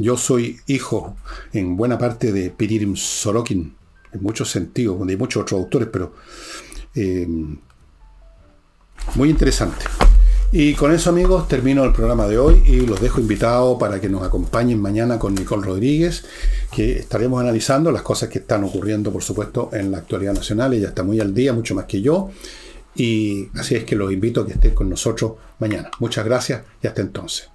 Yo 0.00 0.16
soy 0.16 0.58
hijo 0.66 1.16
en 1.52 1.76
buena 1.76 1.98
parte 1.98 2.32
de 2.32 2.48
Piririm 2.48 2.96
Sorokin, 2.96 3.76
en 4.12 4.22
muchos 4.22 4.50
sentidos, 4.50 4.96
hay 5.06 5.16
muchos 5.16 5.42
otros 5.42 5.60
autores, 5.60 5.88
pero 5.92 6.14
eh, 6.94 7.28
muy 9.14 9.28
interesante. 9.28 9.84
Y 10.52 10.74
con 10.74 10.90
eso 10.92 11.10
amigos 11.10 11.46
termino 11.48 11.84
el 11.84 11.92
programa 11.92 12.26
de 12.26 12.38
hoy 12.38 12.62
y 12.66 12.80
los 12.86 13.00
dejo 13.00 13.20
invitados 13.20 13.78
para 13.78 14.00
que 14.00 14.08
nos 14.08 14.22
acompañen 14.22 14.80
mañana 14.80 15.18
con 15.18 15.34
Nicole 15.34 15.66
Rodríguez, 15.66 16.24
que 16.72 16.98
estaremos 16.98 17.40
analizando 17.40 17.92
las 17.92 18.02
cosas 18.02 18.30
que 18.30 18.38
están 18.38 18.64
ocurriendo, 18.64 19.12
por 19.12 19.22
supuesto, 19.22 19.68
en 19.74 19.92
la 19.92 19.98
actualidad 19.98 20.32
nacional. 20.32 20.72
Ella 20.72 20.88
está 20.88 21.02
muy 21.02 21.20
al 21.20 21.34
día, 21.34 21.52
mucho 21.52 21.74
más 21.74 21.84
que 21.84 22.00
yo. 22.00 22.30
Y 22.96 23.48
así 23.54 23.76
es 23.76 23.84
que 23.84 23.94
los 23.94 24.10
invito 24.10 24.40
a 24.40 24.46
que 24.46 24.54
estén 24.54 24.74
con 24.74 24.88
nosotros 24.88 25.34
mañana. 25.60 25.90
Muchas 26.00 26.24
gracias 26.24 26.62
y 26.82 26.86
hasta 26.86 27.02
entonces. 27.02 27.50